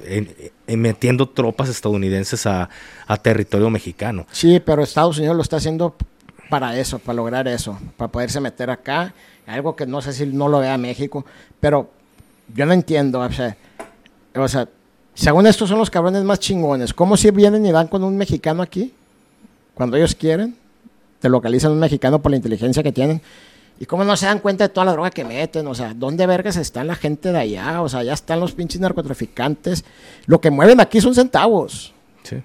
metiendo 0.66 1.28
tropas 1.28 1.68
estadounidenses 1.68 2.46
a, 2.46 2.70
a 3.06 3.16
territorio 3.18 3.70
mexicano. 3.70 4.26
Sí, 4.32 4.60
pero 4.64 4.82
Estados 4.82 5.18
Unidos 5.18 5.36
lo 5.36 5.42
está 5.42 5.58
haciendo 5.58 5.94
para 6.50 6.76
eso, 6.76 6.98
para 6.98 7.14
lograr 7.14 7.46
eso, 7.46 7.78
para 7.96 8.10
poderse 8.10 8.40
meter 8.40 8.70
acá. 8.70 9.14
Algo 9.46 9.76
que 9.76 9.86
no 9.86 10.00
sé 10.02 10.12
si 10.12 10.26
no 10.26 10.48
lo 10.48 10.58
vea 10.58 10.76
México, 10.78 11.24
pero 11.60 11.90
yo 12.54 12.66
no 12.66 12.72
entiendo. 12.72 13.20
O 13.20 13.30
sea, 13.30 13.56
o 14.34 14.48
sea, 14.48 14.68
según 15.22 15.46
estos 15.46 15.68
son 15.68 15.78
los 15.78 15.90
cabrones 15.90 16.24
más 16.24 16.40
chingones. 16.40 16.92
¿Cómo 16.92 17.16
si 17.16 17.30
vienen 17.30 17.64
y 17.66 17.72
dan 17.72 17.88
con 17.88 18.02
un 18.04 18.16
mexicano 18.16 18.62
aquí? 18.62 18.92
Cuando 19.74 19.96
ellos 19.96 20.14
quieren, 20.14 20.56
te 21.20 21.28
localizan 21.28 21.72
un 21.72 21.78
mexicano 21.78 22.20
por 22.20 22.30
la 22.30 22.36
inteligencia 22.36 22.82
que 22.82 22.92
tienen. 22.92 23.20
¿Y 23.80 23.86
cómo 23.86 24.04
no 24.04 24.16
se 24.16 24.26
dan 24.26 24.38
cuenta 24.38 24.64
de 24.64 24.68
toda 24.68 24.84
la 24.86 24.92
droga 24.92 25.10
que 25.10 25.24
meten? 25.24 25.66
O 25.66 25.74
sea, 25.74 25.92
¿dónde 25.94 26.26
vergas 26.26 26.56
está 26.56 26.84
la 26.84 26.94
gente 26.94 27.32
de 27.32 27.38
allá? 27.38 27.82
O 27.82 27.88
sea, 27.88 28.02
ya 28.02 28.12
están 28.12 28.38
los 28.40 28.52
pinches 28.52 28.80
narcotraficantes. 28.80 29.84
Lo 30.26 30.40
que 30.40 30.50
mueven 30.50 30.80
aquí 30.80 31.00
son 31.00 31.14
centavos. 31.14 31.92
Sí. 32.22 32.36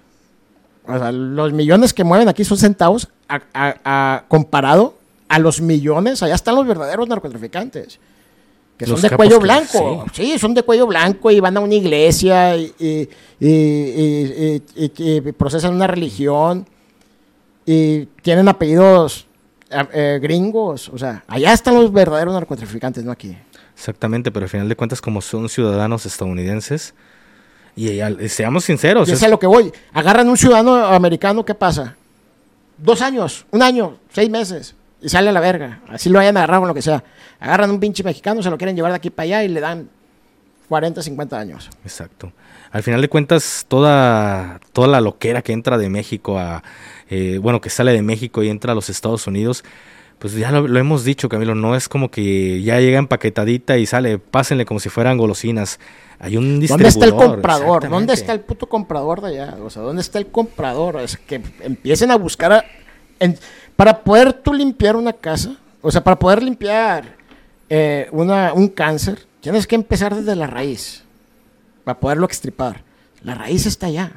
O 0.87 0.97
sea, 0.97 1.11
los 1.11 1.53
millones 1.53 1.93
que 1.93 2.03
mueven 2.03 2.27
aquí 2.29 2.43
son 2.45 2.57
centavos 2.57 3.09
a- 3.27 3.41
a- 3.53 3.75
a- 3.83 4.23
comparado 4.27 4.95
a 5.27 5.37
los 5.39 5.61
millones. 5.61 6.23
Allá 6.23 6.35
están 6.35 6.55
los 6.55 6.65
verdaderos 6.65 7.07
narcotraficantes. 7.07 7.99
Que 8.77 8.85
son 8.85 9.01
de 9.01 9.09
cuello 9.09 9.37
que- 9.39 9.43
blanco. 9.43 10.05
Sí. 10.13 10.37
son 10.37 10.53
de 10.53 10.61
cuello 10.63 10.85
blanco 10.87 11.31
y 11.31 11.39
van 11.39 11.57
a 11.57 11.59
una 11.61 11.73
iglesia 11.73 12.55
y, 12.55 13.09
procesan 15.37 15.73
una 15.73 15.87
religión 15.87 16.67
y 17.65 18.05
tienen 18.21 18.47
apellidos 18.47 19.27
eh, 19.69 19.83
eh, 19.93 20.19
gringos. 20.21 20.89
O 20.89 20.97
sea, 20.97 21.23
allá 21.27 21.53
están 21.53 21.75
los 21.75 21.91
verdaderos 21.91 22.33
narcotraficantes, 22.33 23.03
no 23.03 23.11
aquí. 23.11 23.37
Exactamente, 23.75 24.31
pero 24.31 24.45
al 24.45 24.49
final 24.49 24.69
de 24.69 24.75
cuentas 24.75 25.01
como 25.01 25.21
son 25.21 25.49
ciudadanos 25.49 26.05
estadounidenses 26.05 26.93
y, 27.75 27.99
seamos 28.29 28.63
sinceros, 28.63 29.07
Y 29.09 29.11
es- 29.11 29.23
a 29.23 29.27
lo 29.27 29.37
que 29.39 29.47
voy. 29.47 29.71
Agarran 29.93 30.27
un 30.29 30.37
ciudadano 30.37 30.75
americano, 30.85 31.45
¿qué 31.45 31.53
pasa? 31.53 31.95
Dos 32.77 33.01
años, 33.01 33.45
un 33.51 33.61
año, 33.61 33.97
seis 34.11 34.29
meses, 34.29 34.75
y 35.01 35.09
sale 35.09 35.29
a 35.29 35.31
la 35.31 35.39
verga. 35.39 35.81
Así 35.89 36.09
lo 36.09 36.19
hayan 36.19 36.37
agarrado 36.37 36.65
lo 36.65 36.73
que 36.73 36.81
sea. 36.81 37.03
Agarran 37.39 37.71
un 37.71 37.79
pinche 37.79 38.03
mexicano, 38.03 38.41
se 38.41 38.49
lo 38.49 38.57
quieren 38.57 38.75
llevar 38.75 38.91
de 38.91 38.97
aquí 38.97 39.09
para 39.09 39.25
allá 39.25 39.43
y 39.43 39.47
le 39.49 39.59
dan 39.59 39.89
40, 40.69 41.01
50 41.01 41.39
años. 41.39 41.69
Exacto. 41.83 42.31
Al 42.71 42.83
final 42.83 43.01
de 43.01 43.07
cuentas, 43.09 43.65
toda, 43.67 44.59
toda 44.73 44.87
la 44.87 45.01
loquera 45.01 45.41
que 45.41 45.53
entra 45.53 45.77
de 45.77 45.89
México 45.89 46.37
a, 46.39 46.63
eh, 47.09 47.39
bueno, 47.41 47.61
que 47.61 47.69
sale 47.69 47.93
de 47.93 48.01
México 48.01 48.43
y 48.43 48.49
entra 48.49 48.73
a 48.73 48.75
los 48.75 48.89
Estados 48.89 49.25
Unidos, 49.27 49.63
pues 50.19 50.33
ya 50.33 50.51
lo, 50.51 50.67
lo 50.67 50.79
hemos 50.79 51.03
dicho, 51.03 51.29
Camilo, 51.29 51.53
no 51.55 51.75
es 51.75 51.87
como 51.87 52.09
que 52.09 52.61
ya 52.63 52.79
llega 52.79 52.97
empaquetadita 52.99 53.77
y 53.77 53.85
sale, 53.85 54.17
pásenle 54.17 54.65
como 54.65 54.79
si 54.79 54.89
fueran 54.89 55.17
golosinas. 55.17 55.79
Hay 56.19 56.35
un 56.35 56.59
distribuidor. 56.59 56.69
¿Dónde 56.69 56.87
está 56.89 57.05
el 57.05 57.13
comprador? 57.29 57.89
¿Dónde 57.89 58.13
está 58.13 58.33
el 58.33 58.39
puto 58.41 58.67
comprador 58.67 59.21
de 59.21 59.27
allá? 59.29 59.57
O 59.63 59.69
sea, 59.69 59.83
¿dónde 59.83 60.01
está 60.01 60.17
el 60.17 60.27
comprador? 60.27 60.99
Es 60.99 61.17
que 61.17 61.39
empiecen 61.61 62.09
a 62.09 62.15
buscar 62.17 62.51
a 62.51 62.65
en- 63.19 63.37
para 63.75 63.99
poder 64.03 64.33
tú 64.33 64.53
limpiar 64.53 64.95
una 64.95 65.13
casa, 65.13 65.55
o 65.81 65.91
sea, 65.91 66.03
para 66.03 66.17
poder 66.17 66.41
limpiar 66.41 67.15
eh, 67.69 68.07
una, 68.11 68.53
un 68.53 68.67
cáncer, 68.69 69.25
tienes 69.41 69.67
que 69.67 69.75
empezar 69.75 70.15
desde 70.15 70.35
la 70.35 70.47
raíz, 70.47 71.03
para 71.83 71.99
poderlo 71.99 72.25
extirpar. 72.25 72.83
La 73.23 73.33
raíz 73.35 73.65
está 73.65 73.87
allá. 73.87 74.11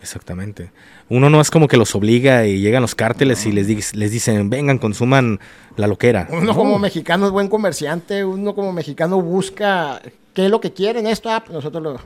Exactamente. 0.00 0.70
Uno 1.08 1.28
no 1.30 1.40
es 1.40 1.50
como 1.50 1.66
que 1.66 1.76
los 1.76 1.94
obliga 1.94 2.46
y 2.46 2.60
llegan 2.60 2.82
los 2.82 2.94
cárteles 2.94 3.44
y 3.46 3.52
les, 3.52 3.66
di- 3.66 3.80
les 3.94 4.10
dicen, 4.12 4.48
vengan, 4.50 4.78
consuman 4.78 5.40
la 5.76 5.86
loquera. 5.86 6.28
Uno 6.30 6.40
No. 6.42 6.54
como 6.54 6.78
mexicano 6.78 7.26
es 7.26 7.32
buen 7.32 7.48
comerciante, 7.48 8.24
uno 8.24 8.54
como 8.54 8.72
mexicano 8.72 9.20
busca 9.20 10.00
qué 10.34 10.44
es 10.44 10.50
lo 10.50 10.60
que 10.60 10.72
quieren 10.72 11.06
esto, 11.06 11.30
ah, 11.30 11.40
pues 11.40 11.52
nosotros 11.54 11.82
lo, 11.82 12.00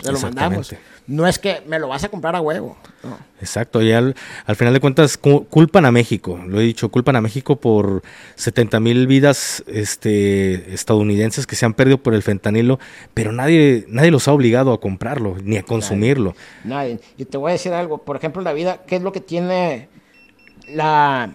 se 0.00 0.12
lo 0.12 0.18
mandamos. 0.20 0.74
No 1.06 1.26
es 1.26 1.38
que 1.38 1.62
me 1.66 1.78
lo 1.80 1.88
vas 1.88 2.04
a 2.04 2.08
comprar 2.08 2.36
a 2.36 2.40
huevo. 2.40 2.76
no. 3.02 3.18
Exacto, 3.40 3.82
y 3.82 3.90
al, 3.90 4.14
al 4.46 4.54
final 4.54 4.72
de 4.72 4.78
cuentas 4.78 5.16
cu- 5.18 5.46
culpan 5.46 5.84
a 5.84 5.90
México, 5.90 6.38
lo 6.46 6.60
he 6.60 6.62
dicho, 6.62 6.90
culpan 6.90 7.16
a 7.16 7.20
México 7.20 7.56
por 7.56 8.02
70 8.36 8.78
mil 8.78 9.08
vidas 9.08 9.64
este, 9.66 10.72
estadounidenses 10.72 11.46
que 11.48 11.56
se 11.56 11.66
han 11.66 11.74
perdido 11.74 11.98
por 11.98 12.14
el 12.14 12.22
fentanilo, 12.22 12.78
pero 13.14 13.32
nadie, 13.32 13.84
nadie 13.88 14.12
los 14.12 14.28
ha 14.28 14.32
obligado 14.32 14.72
a 14.72 14.80
comprarlo 14.80 15.36
ni 15.42 15.56
a 15.56 15.64
consumirlo. 15.64 16.36
Nadie. 16.62 17.00
Y 17.18 17.24
te 17.24 17.36
voy 17.36 17.50
a 17.50 17.52
decir 17.54 17.72
algo, 17.72 17.98
por 17.98 18.14
ejemplo, 18.16 18.40
la 18.42 18.52
vida, 18.52 18.82
¿qué 18.86 18.94
es 18.96 19.02
lo 19.02 19.10
que 19.10 19.20
tiene 19.20 19.88
la, 20.68 21.32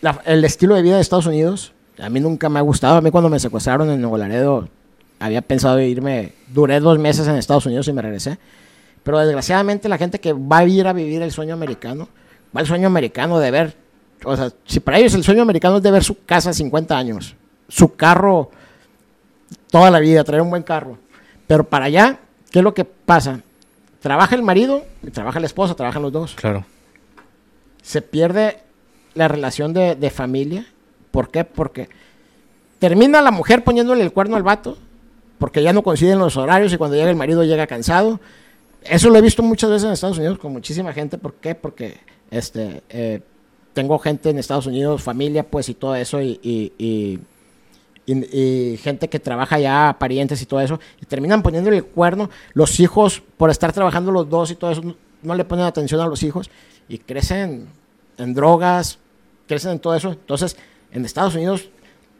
la- 0.00 0.20
el 0.26 0.44
estilo 0.44 0.74
de 0.74 0.82
vida 0.82 0.96
de 0.96 1.02
Estados 1.02 1.26
Unidos? 1.26 1.72
A 1.98 2.10
mí 2.10 2.20
nunca 2.20 2.48
me 2.48 2.58
ha 2.58 2.62
gustado. 2.62 2.96
A 2.96 3.00
mí 3.00 3.10
cuando 3.10 3.30
me 3.30 3.38
secuestraron 3.38 3.88
en 3.90 4.00
Nuevo 4.00 4.18
Laredo, 4.18 4.68
había 5.18 5.42
pensado 5.42 5.80
irme, 5.80 6.32
duré 6.48 6.80
dos 6.80 6.98
meses 6.98 7.26
en 7.26 7.36
Estados 7.36 7.66
Unidos 7.66 7.88
y 7.88 7.92
me 7.92 8.02
regresé. 8.02 8.38
Pero 9.02 9.18
desgraciadamente 9.18 9.88
la 9.88 9.98
gente 9.98 10.18
que 10.20 10.32
va 10.32 10.58
a 10.58 10.64
ir 10.64 10.86
a 10.86 10.92
vivir 10.92 11.22
el 11.22 11.30
sueño 11.30 11.54
americano, 11.54 12.08
va 12.54 12.60
al 12.60 12.66
sueño 12.66 12.86
americano 12.86 13.38
de 13.38 13.50
ver, 13.50 13.76
o 14.24 14.36
sea, 14.36 14.50
si 14.64 14.80
para 14.80 14.98
ellos 14.98 15.14
el 15.14 15.22
sueño 15.22 15.42
americano 15.42 15.76
es 15.76 15.82
de 15.82 15.90
ver 15.90 16.02
su 16.04 16.24
casa 16.24 16.50
a 16.50 16.52
50 16.52 16.96
años, 16.96 17.34
su 17.68 17.94
carro 17.94 18.50
toda 19.70 19.90
la 19.90 20.00
vida, 20.00 20.24
traer 20.24 20.42
un 20.42 20.50
buen 20.50 20.62
carro. 20.62 20.98
Pero 21.46 21.64
para 21.64 21.86
allá, 21.86 22.18
¿qué 22.50 22.58
es 22.58 22.64
lo 22.64 22.74
que 22.74 22.84
pasa? 22.84 23.40
Trabaja 24.00 24.34
el 24.34 24.42
marido, 24.42 24.84
y 25.02 25.10
trabaja 25.10 25.40
la 25.40 25.46
esposa, 25.46 25.74
trabajan 25.74 26.02
los 26.02 26.12
dos. 26.12 26.34
Claro, 26.34 26.64
Se 27.82 28.02
pierde 28.02 28.58
la 29.14 29.28
relación 29.28 29.72
de, 29.72 29.94
de 29.94 30.10
familia. 30.10 30.66
¿Por 31.10 31.30
qué? 31.30 31.44
Porque 31.44 31.88
termina 32.78 33.22
la 33.22 33.30
mujer 33.30 33.64
poniéndole 33.64 34.02
el 34.02 34.12
cuerno 34.12 34.36
al 34.36 34.42
vato, 34.42 34.78
porque 35.38 35.62
ya 35.62 35.72
no 35.72 35.82
coinciden 35.82 36.18
los 36.18 36.36
horarios 36.36 36.72
y 36.72 36.76
cuando 36.76 36.96
llega 36.96 37.10
el 37.10 37.16
marido 37.16 37.44
llega 37.44 37.66
cansado. 37.66 38.20
Eso 38.82 39.10
lo 39.10 39.18
he 39.18 39.22
visto 39.22 39.42
muchas 39.42 39.70
veces 39.70 39.84
en 39.84 39.92
Estados 39.92 40.18
Unidos 40.18 40.38
con 40.38 40.52
muchísima 40.52 40.92
gente. 40.92 41.18
¿Por 41.18 41.34
qué? 41.34 41.54
Porque 41.54 41.98
este, 42.30 42.82
eh, 42.88 43.20
tengo 43.72 43.98
gente 43.98 44.30
en 44.30 44.38
Estados 44.38 44.66
Unidos, 44.66 45.02
familia, 45.02 45.42
pues, 45.42 45.68
y 45.68 45.74
todo 45.74 45.94
eso, 45.96 46.22
y, 46.22 47.20
gente 48.80 49.08
que 49.08 49.18
trabaja 49.18 49.58
ya, 49.58 49.96
parientes 49.98 50.40
y 50.40 50.46
todo 50.46 50.60
eso, 50.60 50.80
y 51.00 51.06
terminan 51.06 51.42
poniéndole 51.42 51.78
el 51.78 51.84
cuerno. 51.84 52.30
Los 52.54 52.80
hijos, 52.80 53.22
por 53.36 53.50
estar 53.50 53.72
trabajando 53.72 54.12
los 54.12 54.30
dos 54.30 54.50
y 54.50 54.54
todo 54.54 54.70
eso, 54.70 54.82
no, 55.22 55.34
le 55.34 55.44
ponen 55.44 55.66
atención 55.66 56.00
a 56.00 56.06
los 56.06 56.22
hijos 56.22 56.48
y 56.88 56.98
crecen 56.98 57.66
en 58.16 58.34
drogas, 58.34 58.98
crecen 59.46 59.72
en 59.72 59.80
todo 59.80 59.94
eso. 59.94 60.12
Entonces, 60.12 60.56
en 60.92 61.04
Estados 61.04 61.34
Unidos, 61.34 61.68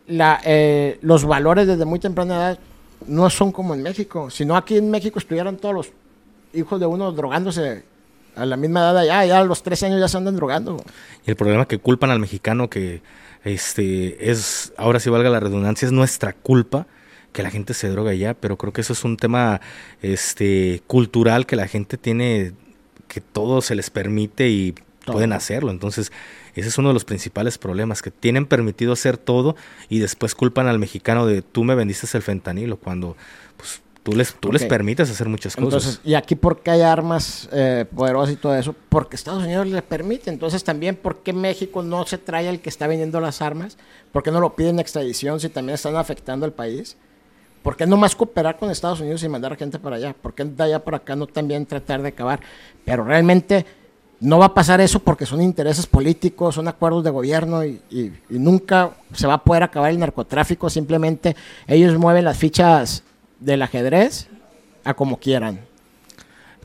eh, 0.08 0.98
los 1.00 1.24
valores 1.24 1.66
desde 1.66 1.84
muy 1.84 2.00
temprana 2.00 2.36
edad 2.36 2.58
no 3.06 3.28
son 3.30 3.52
como 3.52 3.74
en 3.74 3.82
México. 3.82 4.30
Si 4.30 4.44
no, 4.44 4.56
aquí 4.56 4.76
en 4.76 4.90
México 4.90 5.18
estuvieran 5.18 5.56
todos 5.56 5.74
los 5.74 5.88
hijos 6.54 6.80
de 6.80 6.86
uno 6.86 7.12
drogándose 7.12 7.84
a 8.34 8.44
la 8.46 8.56
misma 8.56 8.80
edad 8.80 8.98
allá, 8.98 9.24
ya 9.24 9.38
a 9.40 9.44
los 9.44 9.62
13 9.62 9.86
años 9.86 10.00
ya 10.00 10.08
se 10.08 10.16
andan 10.16 10.36
drogando. 10.36 10.82
y 11.26 11.30
el 11.30 11.36
problema 11.36 11.66
que 11.66 11.78
culpan 11.78 12.10
al 12.10 12.18
mexicano 12.20 12.68
que 12.68 13.02
este 13.44 14.30
es, 14.30 14.72
ahora 14.76 15.00
sí 15.00 15.08
valga 15.08 15.30
la 15.30 15.40
redundancia, 15.40 15.86
es 15.86 15.92
nuestra 15.92 16.32
culpa 16.32 16.86
que 17.32 17.42
la 17.42 17.50
gente 17.50 17.74
se 17.74 17.88
droga 17.88 18.14
ya, 18.14 18.34
pero 18.34 18.56
creo 18.56 18.72
que 18.72 18.80
eso 18.80 18.92
es 18.92 19.04
un 19.04 19.16
tema 19.16 19.60
este 20.02 20.82
cultural 20.86 21.46
que 21.46 21.56
la 21.56 21.68
gente 21.68 21.96
tiene 21.96 22.52
que 23.08 23.20
todo 23.20 23.60
se 23.62 23.74
les 23.74 23.90
permite 23.90 24.48
y 24.48 24.74
Todo. 25.04 25.14
pueden 25.14 25.32
hacerlo. 25.32 25.70
Entonces, 25.70 26.12
ese 26.60 26.68
es 26.70 26.78
uno 26.78 26.88
de 26.88 26.94
los 26.94 27.04
principales 27.04 27.58
problemas, 27.58 28.02
que 28.02 28.10
tienen 28.10 28.46
permitido 28.46 28.92
hacer 28.92 29.18
todo 29.18 29.56
y 29.88 29.98
después 29.98 30.34
culpan 30.34 30.66
al 30.68 30.78
mexicano 30.78 31.26
de 31.26 31.42
tú 31.42 31.64
me 31.64 31.74
vendiste 31.74 32.06
el 32.16 32.22
fentanilo, 32.22 32.76
cuando 32.78 33.16
pues 33.56 33.82
tú 34.06 34.14
les, 34.14 34.34
tú 34.34 34.52
les 34.52 34.64
permites 34.64 35.10
hacer 35.10 35.28
muchas 35.28 35.56
cosas. 35.56 35.84
Entonces, 35.84 36.00
y 36.04 36.14
aquí 36.14 36.36
por 36.36 36.60
qué 36.60 36.70
hay 36.70 36.82
armas 36.82 37.48
eh, 37.52 37.86
poderosas 37.92 38.34
y 38.34 38.36
todo 38.36 38.54
eso, 38.54 38.74
porque 38.88 39.16
Estados 39.16 39.42
Unidos 39.42 39.66
le 39.66 39.82
permite. 39.82 40.30
Entonces 40.30 40.62
también, 40.62 40.94
¿por 40.94 41.24
qué 41.24 41.32
México 41.32 41.82
no 41.82 42.06
se 42.06 42.16
trae 42.16 42.48
al 42.48 42.60
que 42.60 42.68
está 42.68 42.86
vendiendo 42.86 43.20
las 43.20 43.42
armas? 43.42 43.76
¿Por 44.12 44.22
qué 44.22 44.30
no 44.30 44.38
lo 44.38 44.54
piden 44.54 44.78
extradición 44.78 45.40
si 45.40 45.48
también 45.48 45.74
están 45.74 45.96
afectando 45.96 46.46
al 46.46 46.52
país? 46.52 46.96
¿Por 47.64 47.76
qué 47.76 47.84
no 47.84 47.96
más 47.96 48.14
cooperar 48.14 48.58
con 48.58 48.70
Estados 48.70 49.00
Unidos 49.00 49.24
y 49.24 49.28
mandar 49.28 49.56
gente 49.56 49.80
para 49.80 49.96
allá? 49.96 50.14
¿Por 50.14 50.34
qué 50.34 50.44
de 50.44 50.62
allá 50.62 50.84
para 50.84 50.98
acá 50.98 51.16
no 51.16 51.26
también 51.26 51.66
tratar 51.66 52.00
de 52.00 52.10
acabar? 52.10 52.38
Pero 52.84 53.02
realmente 53.02 53.66
no 54.20 54.38
va 54.38 54.46
a 54.46 54.54
pasar 54.54 54.80
eso 54.80 54.98
porque 55.00 55.26
son 55.26 55.42
intereses 55.42 55.86
políticos, 55.86 56.54
son 56.54 56.68
acuerdos 56.68 57.04
de 57.04 57.10
gobierno 57.10 57.64
y, 57.64 57.80
y- 57.90 58.12
y 58.30 58.38
nunca 58.38 58.90
se 59.12 59.26
va 59.26 59.34
a 59.34 59.44
poder 59.44 59.62
acabar 59.62 59.90
el 59.90 59.98
narcotráfico. 59.98 60.70
Simplemente 60.70 61.36
ellos 61.66 61.96
mueven 61.98 62.24
las 62.24 62.38
fichas 62.38 63.02
del 63.40 63.60
ajedrez 63.62 64.28
a 64.84 64.94
como 64.94 65.18
quieran. 65.18 65.60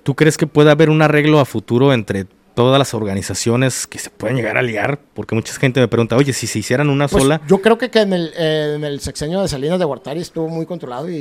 ¿Tú 0.03 0.15
crees 0.15 0.37
que 0.37 0.47
puede 0.47 0.71
haber 0.71 0.89
un 0.89 1.01
arreglo 1.01 1.39
a 1.39 1.45
futuro 1.45 1.93
entre 1.93 2.25
todas 2.55 2.79
las 2.79 2.93
organizaciones 2.93 3.85
que 3.87 3.99
se 3.99 4.09
pueden 4.09 4.35
llegar 4.37 4.57
a 4.57 4.61
liar? 4.61 4.99
Porque 5.13 5.35
mucha 5.35 5.53
gente 5.53 5.79
me 5.79 5.87
pregunta, 5.87 6.15
oye, 6.15 6.33
si 6.33 6.47
se 6.47 6.59
hicieran 6.59 6.89
una 6.89 7.07
Pues, 7.07 7.23
sola, 7.23 7.41
Yo 7.47 7.61
creo 7.61 7.77
que, 7.77 7.89
que 7.91 7.99
en, 8.01 8.13
el, 8.13 8.31
eh, 8.37 8.73
en 8.77 8.83
el 8.83 8.99
sexenio 9.01 9.41
de 9.41 9.47
Salinas 9.47 9.77
de 9.77 9.85
Gortari 9.85 10.21
estuvo 10.21 10.47
muy 10.47 10.65
controlado 10.65 11.09
y, 11.09 11.15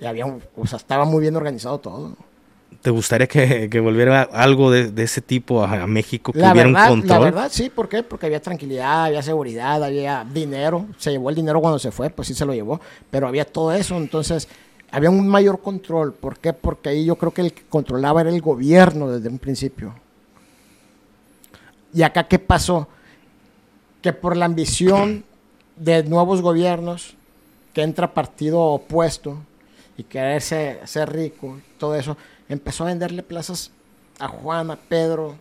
y- 0.00 0.04
había, 0.04 0.24
o 0.26 0.66
sea, 0.66 0.78
estaba 0.78 1.04
muy 1.04 1.20
bien 1.20 1.36
organizado 1.36 1.78
todo. 1.78 2.16
¿Te 2.84 2.90
gustaría 2.90 3.26
que, 3.26 3.70
que 3.70 3.80
volviera 3.80 4.20
algo 4.24 4.70
de, 4.70 4.90
de 4.90 5.04
ese 5.04 5.22
tipo 5.22 5.64
a, 5.64 5.84
a 5.84 5.86
México? 5.86 6.34
Que 6.34 6.38
La 6.38 6.52
hubiera 6.52 6.68
verdad, 6.68 6.92
un 6.92 6.98
la 7.00 7.06
control. 7.08 7.24
verdad, 7.24 7.48
sí, 7.50 7.70
¿por 7.70 7.88
qué? 7.88 8.02
Porque 8.02 8.26
había 8.26 8.42
tranquilidad, 8.42 9.06
había 9.06 9.22
seguridad, 9.22 9.82
había 9.82 10.22
dinero. 10.30 10.84
Se 10.98 11.10
llevó 11.10 11.30
el 11.30 11.34
dinero 11.36 11.62
cuando 11.62 11.78
se 11.78 11.90
fue, 11.90 12.10
pues 12.10 12.28
sí 12.28 12.34
se 12.34 12.44
lo 12.44 12.52
llevó, 12.52 12.78
pero 13.10 13.26
había 13.26 13.46
todo 13.46 13.72
eso, 13.72 13.96
entonces 13.96 14.48
había 14.90 15.08
un 15.08 15.26
mayor 15.26 15.62
control. 15.62 16.12
¿Por 16.12 16.38
qué? 16.38 16.52
Porque 16.52 16.90
ahí 16.90 17.06
yo 17.06 17.16
creo 17.16 17.32
que 17.32 17.40
el 17.40 17.54
que 17.54 17.62
controlaba 17.62 18.20
era 18.20 18.28
el 18.28 18.42
gobierno 18.42 19.10
desde 19.10 19.30
un 19.30 19.38
principio. 19.38 19.94
¿Y 21.94 22.02
acá 22.02 22.28
qué 22.28 22.38
pasó? 22.38 22.86
Que 24.02 24.12
por 24.12 24.36
la 24.36 24.44
ambición 24.44 25.24
de 25.76 26.02
nuevos 26.02 26.42
gobiernos, 26.42 27.14
que 27.72 27.82
entra 27.82 28.12
partido 28.12 28.60
opuesto 28.60 29.38
y 29.96 30.02
quererse 30.04 30.80
ser 30.84 31.10
rico, 31.10 31.58
todo 31.78 31.94
eso, 31.94 32.16
empezó 32.54 32.84
a 32.84 32.88
venderle 32.88 33.22
plazas 33.22 33.70
a 34.18 34.28
Juan, 34.28 34.70
a 34.70 34.76
Pedro, 34.76 35.36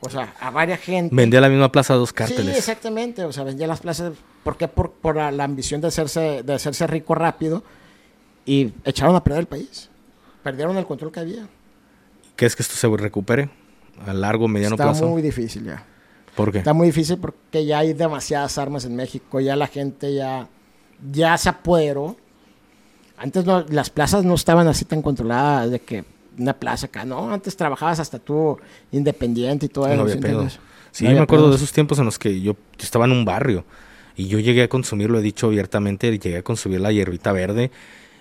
o 0.00 0.10
sea, 0.10 0.34
a 0.40 0.50
varias 0.50 0.80
gente. 0.80 1.14
Vendía 1.14 1.40
la 1.40 1.48
misma 1.48 1.70
plaza 1.72 1.94
a 1.94 1.96
dos 1.96 2.10
Sí, 2.10 2.14
cárteles. 2.14 2.56
exactamente, 2.56 3.24
o 3.24 3.32
sea, 3.32 3.44
vendía 3.44 3.66
las 3.66 3.80
plazas, 3.80 4.12
¿por 4.44 4.56
qué? 4.56 4.68
Por, 4.68 4.92
por 4.92 5.16
la, 5.16 5.30
la 5.30 5.44
ambición 5.44 5.80
de 5.80 5.88
hacerse, 5.88 6.42
de 6.42 6.52
hacerse 6.54 6.86
rico 6.86 7.14
rápido 7.14 7.62
y 8.44 8.72
echaron 8.84 9.14
a 9.16 9.22
perder 9.22 9.40
el 9.40 9.46
país. 9.46 9.88
Perdieron 10.42 10.76
el 10.76 10.86
control 10.86 11.12
que 11.12 11.20
había. 11.20 11.46
¿Crees 12.34 12.56
que 12.56 12.62
esto 12.62 12.74
se 12.74 12.88
recupere 12.96 13.48
a 14.04 14.12
largo, 14.12 14.48
mediano 14.48 14.74
Está 14.74 14.84
plazo? 14.86 15.06
muy 15.08 15.22
difícil 15.22 15.64
ya. 15.64 15.84
¿Por 16.34 16.50
qué? 16.50 16.58
Está 16.58 16.72
muy 16.72 16.86
difícil 16.88 17.18
porque 17.18 17.64
ya 17.64 17.78
hay 17.78 17.92
demasiadas 17.92 18.58
armas 18.58 18.84
en 18.84 18.96
México, 18.96 19.38
ya 19.38 19.54
la 19.54 19.66
gente 19.68 20.14
ya, 20.14 20.48
ya 21.12 21.36
se 21.38 21.48
apoderó. 21.50 22.16
Antes 23.22 23.44
no, 23.44 23.64
las 23.68 23.88
plazas 23.90 24.24
no 24.24 24.34
estaban 24.34 24.66
así 24.66 24.84
tan 24.84 25.00
controladas 25.00 25.70
de 25.70 25.78
que 25.80 26.04
una 26.38 26.54
plaza 26.54 26.86
acá, 26.86 27.04
no, 27.04 27.32
antes 27.32 27.56
trabajabas 27.56 28.00
hasta 28.00 28.18
tú 28.18 28.58
independiente 28.90 29.66
y 29.66 29.68
todo 29.68 29.86
No 29.86 29.92
eso. 29.92 30.02
había 30.02 30.14
¿sí 30.14 30.20
pedo. 30.20 30.30
entiendes? 30.42 30.58
Sí, 30.90 31.04
No 31.04 31.12
me 31.12 31.18
acuerdo 31.20 31.48
de 31.50 31.56
esos 31.56 31.72
tiempos 31.72 31.98
en 31.98 32.04
los 32.06 32.18
que 32.18 32.40
yo 32.40 32.56
estaba 32.78 33.04
en 33.04 33.12
un 33.12 33.24
barrio 33.24 33.64
y 34.16 34.26
yo 34.28 34.38
llegué 34.38 34.62
a 34.64 34.68
consumir, 34.68 35.08
lo 35.10 35.18
he 35.18 35.22
dicho 35.22 35.46
abiertamente, 35.46 36.10
llegué 36.18 36.38
a 36.38 36.42
consumir 36.42 36.80
la 36.80 36.90
hierbita 36.92 37.32
verde 37.32 37.70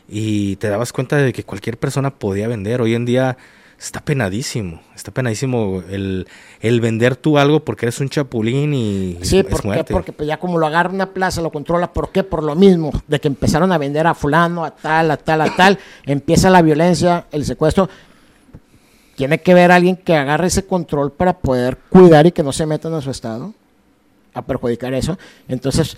y 0.07 0.55
te 0.57 0.69
dabas 0.69 0.93
cuenta 0.93 1.17
de 1.17 1.33
que 1.33 1.43
cualquier 1.43 1.77
persona 1.77 2.11
podía 2.11 2.47
vender. 2.47 2.81
Hoy 2.81 2.93
en 2.95 3.05
día 3.05 3.37
está 3.81 3.99
penadísimo, 3.99 4.79
está 4.95 5.11
penadísimo 5.11 5.83
el, 5.89 6.27
el 6.59 6.81
vender 6.81 7.15
tú 7.15 7.39
algo 7.39 7.61
porque 7.61 7.85
eres 7.85 7.99
un 7.99 8.09
chapulín 8.09 8.73
y 8.75 9.17
Sí, 9.23 9.39
es 9.39 9.65
muerte. 9.65 9.91
Porque 9.91 10.11
pues, 10.11 10.27
ya 10.27 10.37
como 10.37 10.59
lo 10.59 10.67
agarra 10.67 10.91
una 10.91 11.13
plaza, 11.13 11.41
lo 11.41 11.51
controla. 11.51 11.91
¿Por 11.91 12.11
qué? 12.11 12.23
Por 12.23 12.43
lo 12.43 12.55
mismo, 12.55 12.91
de 13.07 13.19
que 13.19 13.27
empezaron 13.27 13.71
a 13.71 13.79
vender 13.79 14.05
a 14.05 14.13
fulano, 14.13 14.63
a 14.63 14.71
tal, 14.71 15.09
a 15.09 15.17
tal, 15.17 15.41
a 15.41 15.55
tal. 15.55 15.79
empieza 16.05 16.51
la 16.51 16.61
violencia, 16.61 17.25
el 17.31 17.43
secuestro. 17.43 17.89
Tiene 19.15 19.41
que 19.41 19.53
ver 19.53 19.71
alguien 19.71 19.97
que 19.97 20.15
agarre 20.15 20.47
ese 20.47 20.65
control 20.65 21.11
para 21.11 21.37
poder 21.39 21.77
cuidar 21.89 22.27
y 22.27 22.31
que 22.31 22.43
no 22.43 22.51
se 22.51 22.65
metan 22.65 22.93
a 22.93 23.01
su 23.01 23.09
estado 23.09 23.53
a 24.33 24.43
perjudicar 24.43 24.93
eso. 24.93 25.17
Entonces, 25.47 25.97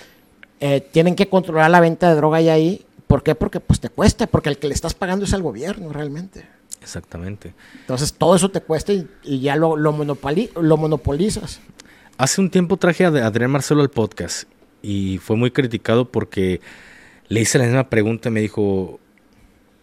eh, 0.60 0.82
tienen 0.92 1.16
que 1.16 1.28
controlar 1.28 1.70
la 1.70 1.82
venta 1.82 2.10
de 2.10 2.16
droga 2.16 2.42
y 2.42 2.50
ahí. 2.50 2.86
¿Por 3.08 3.22
qué? 3.22 3.36
Porque 3.36 3.60
pues 3.60 3.80
te 3.80 3.90
cuesta, 3.90 4.26
porque 4.26 4.50
el 4.50 4.58
que 4.58 4.68
le 4.68 4.74
estás 4.74 4.94
pagando 4.94 5.26
es 5.26 5.34
al 5.34 5.44
gobierno 5.44 5.92
realmente. 5.92 6.48
Exactamente. 6.84 7.54
Entonces 7.82 8.14
todo 8.14 8.36
eso 8.36 8.52
te 8.52 8.62
cuesta 8.62 8.94
y, 8.94 9.08
y 9.24 9.40
ya 9.40 9.56
lo, 9.56 9.76
lo, 9.78 9.94
monopoli- 9.94 10.52
lo 10.60 10.78
monopolizas. 10.78 11.60
Hace 12.18 12.42
un 12.42 12.50
tiempo 12.52 12.78
traje 12.78 13.06
a 13.06 13.08
Adrián 13.08 13.50
Marcelo 13.52 13.82
al 13.82 13.90
podcast 13.90 14.44
y 14.82 15.18
fue 15.18 15.36
muy 15.36 15.50
criticado 15.52 16.12
porque 16.12 16.62
le 17.30 17.42
hice 17.42 17.58
la 17.58 17.64
misma 17.66 17.90
pregunta 17.90 18.30
y 18.30 18.32
me 18.34 18.42
dijo, 18.42 19.00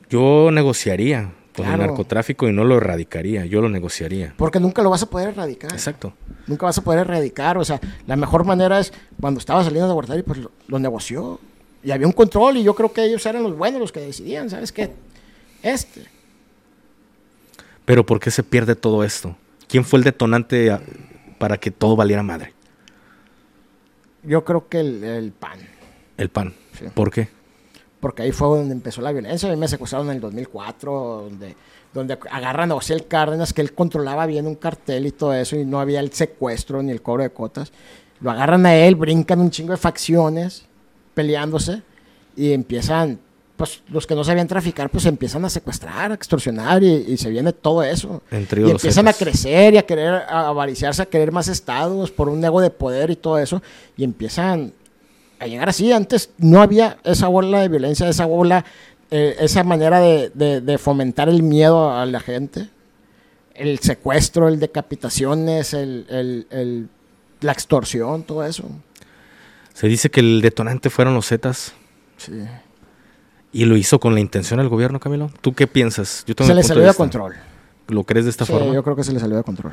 yo 0.09 0.51
negociaría 0.53 1.33
con 1.57 1.65
Claro. 1.67 1.83
el 1.83 1.89
narcotráfico 1.89 2.49
y 2.49 2.53
no 2.53 2.65
lo 2.65 2.77
erradicaría, 2.77 3.45
yo 3.47 3.61
lo 3.61 3.69
negociaría. 3.69 4.35
Porque 4.37 4.61
nunca 4.61 4.83
lo 4.83 4.91
vas 4.91 5.03
a 5.03 5.11
poder 5.11 5.31
erradicar. 5.31 5.73
Exacto. 5.73 6.13
Nunca 6.47 6.67
vas 6.67 6.79
a 6.79 6.83
poder 6.85 7.01
erradicar. 7.01 7.59
O 7.59 7.65
sea, 7.65 7.81
la 8.07 8.15
mejor 8.17 8.45
manera 8.45 8.79
es 8.79 8.93
cuando 9.21 9.41
estaba 9.41 9.65
saliendo 9.65 9.89
de 9.89 9.95
Guardari, 9.95 10.23
pues 10.23 10.39
lo, 10.39 10.53
lo 10.69 10.79
negoció. 10.79 11.41
Y 11.83 11.91
había 11.91 12.07
un 12.07 12.13
control 12.13 12.59
y 12.59 12.63
yo 12.63 12.75
creo 12.75 12.93
que 12.93 13.03
ellos 13.05 13.25
eran 13.27 13.43
los 13.43 13.57
buenos 13.57 13.81
los 13.81 13.91
que 13.91 14.01
decidían, 14.01 14.49
¿sabes 14.49 14.71
qué? 14.71 14.91
Este. 15.63 16.05
Pero 17.91 18.07
¿por 18.07 18.21
qué 18.21 18.31
se 18.31 18.45
pierde 18.45 18.77
todo 18.77 19.03
esto? 19.03 19.37
¿Quién 19.67 19.85
fue 19.85 19.99
el 19.99 20.05
detonante 20.05 20.71
a- 20.71 20.81
para 21.39 21.59
que 21.59 21.73
todo 21.73 21.97
valiera 21.97 22.23
madre? 22.23 22.55
Yo 24.23 24.45
creo 24.45 24.69
que 24.69 24.79
el, 24.79 25.03
el 25.03 25.33
PAN. 25.33 25.59
El 26.17 26.29
pan. 26.29 26.55
Sí. 26.79 26.85
¿Por 26.95 27.11
qué? 27.11 27.27
Porque 27.99 28.23
ahí 28.23 28.31
fue 28.31 28.47
donde 28.59 28.75
empezó 28.75 29.03
la 29.03 29.11
violencia. 29.11 29.49
A 29.49 29.53
mí 29.53 29.59
me 29.59 29.67
secuestraron 29.67 30.07
en 30.09 30.15
el 30.15 30.21
2004, 30.21 30.93
donde, 31.25 31.57
donde 31.93 32.17
agarran 32.31 32.71
a 32.71 32.77
Osiel 32.77 33.09
Cárdenas, 33.09 33.53
que 33.53 33.61
él 33.61 33.73
controlaba 33.75 34.25
bien 34.27 34.47
un 34.47 34.55
cartel 34.55 35.07
y 35.07 35.11
todo 35.11 35.35
eso, 35.35 35.57
y 35.57 35.65
no 35.65 35.81
había 35.81 35.99
el 35.99 36.13
secuestro 36.13 36.85
ni 36.85 36.93
el 36.93 37.03
cobro 37.03 37.25
de 37.25 37.31
cuotas. 37.31 37.73
Lo 38.21 38.31
agarran 38.31 38.67
a 38.67 38.77
él, 38.77 38.95
brincan 38.95 39.41
un 39.41 39.51
chingo 39.51 39.73
de 39.73 39.79
facciones 39.79 40.65
peleándose 41.15 41.83
y 42.37 42.53
empiezan, 42.53 43.19
pues 43.61 43.83
los 43.91 44.07
que 44.07 44.15
no 44.15 44.25
sabían 44.25 44.49
traficar, 44.49 44.89
pues 44.89 45.05
empiezan 45.05 45.45
a 45.45 45.51
secuestrar, 45.51 46.11
a 46.11 46.15
extorsionar 46.15 46.83
y, 46.83 46.87
y 47.09 47.19
se 47.19 47.29
viene 47.29 47.53
todo 47.53 47.83
eso. 47.83 48.23
Entre 48.31 48.63
Y 48.67 48.71
empiezan 48.71 49.07
a 49.07 49.13
crecer 49.13 49.75
y 49.75 49.77
a 49.77 49.83
querer 49.85 50.15
a 50.15 50.49
avariciarse, 50.49 51.03
a 51.03 51.07
querer 51.07 51.31
más 51.31 51.47
estados 51.49 52.11
por 52.11 52.31
un 52.31 52.43
ego 52.43 52.63
de 52.63 52.71
poder 52.71 53.11
y 53.11 53.17
todo 53.17 53.39
eso. 53.39 53.63
Y 53.99 54.05
empiezan 54.05 54.73
a 55.39 55.47
llegar 55.47 55.69
así. 55.69 55.93
Antes 55.93 56.31
no 56.39 56.63
había 56.63 56.97
esa 57.05 57.29
bola 57.29 57.61
de 57.61 57.69
violencia, 57.69 58.09
esa 58.09 58.25
bola, 58.25 58.65
eh, 59.11 59.37
esa 59.41 59.63
manera 59.63 60.01
de, 60.01 60.31
de- 60.33 60.63
de 60.63 60.79
fomentar 60.79 61.29
el 61.29 61.43
miedo 61.43 61.93
a 61.95 62.07
la 62.07 62.21
gente. 62.21 62.71
El 63.55 63.79
secuestro, 63.81 64.49
el 64.49 64.59
decapitaciones, 64.59 65.75
el, 65.75 66.07
el- 66.09 66.47
el- 66.51 66.89
la 67.43 67.53
extorsión, 67.53 68.23
todo 68.23 68.43
eso. 68.43 68.65
Se 69.75 69.87
dice 69.87 70.11
que 70.11 70.21
el 70.21 70.41
detonante 70.41 70.89
fueron 70.89 71.13
los 71.15 71.27
Zetas 71.29 71.75
Sí. 72.17 72.33
Y 73.53 73.65
lo 73.65 73.77
hizo 73.77 73.99
con 74.01 74.15
la 74.15 74.21
intención 74.21 74.59
del 74.59 74.69
gobierno, 74.69 75.01
Camilo. 75.01 75.31
¿Tú 75.41 75.55
qué 75.55 75.67
piensas? 75.67 76.25
Yo 76.27 76.35
Se 76.45 76.55
le 76.55 76.63
salió 76.63 76.83
de 76.83 76.89
de 76.91 76.95
control. 76.95 77.35
¿Lo 77.89 78.05
crees 78.05 78.25
de 78.25 78.31
esta 78.31 78.45
Sí, 78.47 78.53
forma? 78.53 78.73
yo 78.73 78.83
creo 78.85 78.95
que 78.97 79.03
se 79.05 79.13
le 79.13 79.19
salió 79.21 79.37
de 79.37 79.43
control. 79.43 79.73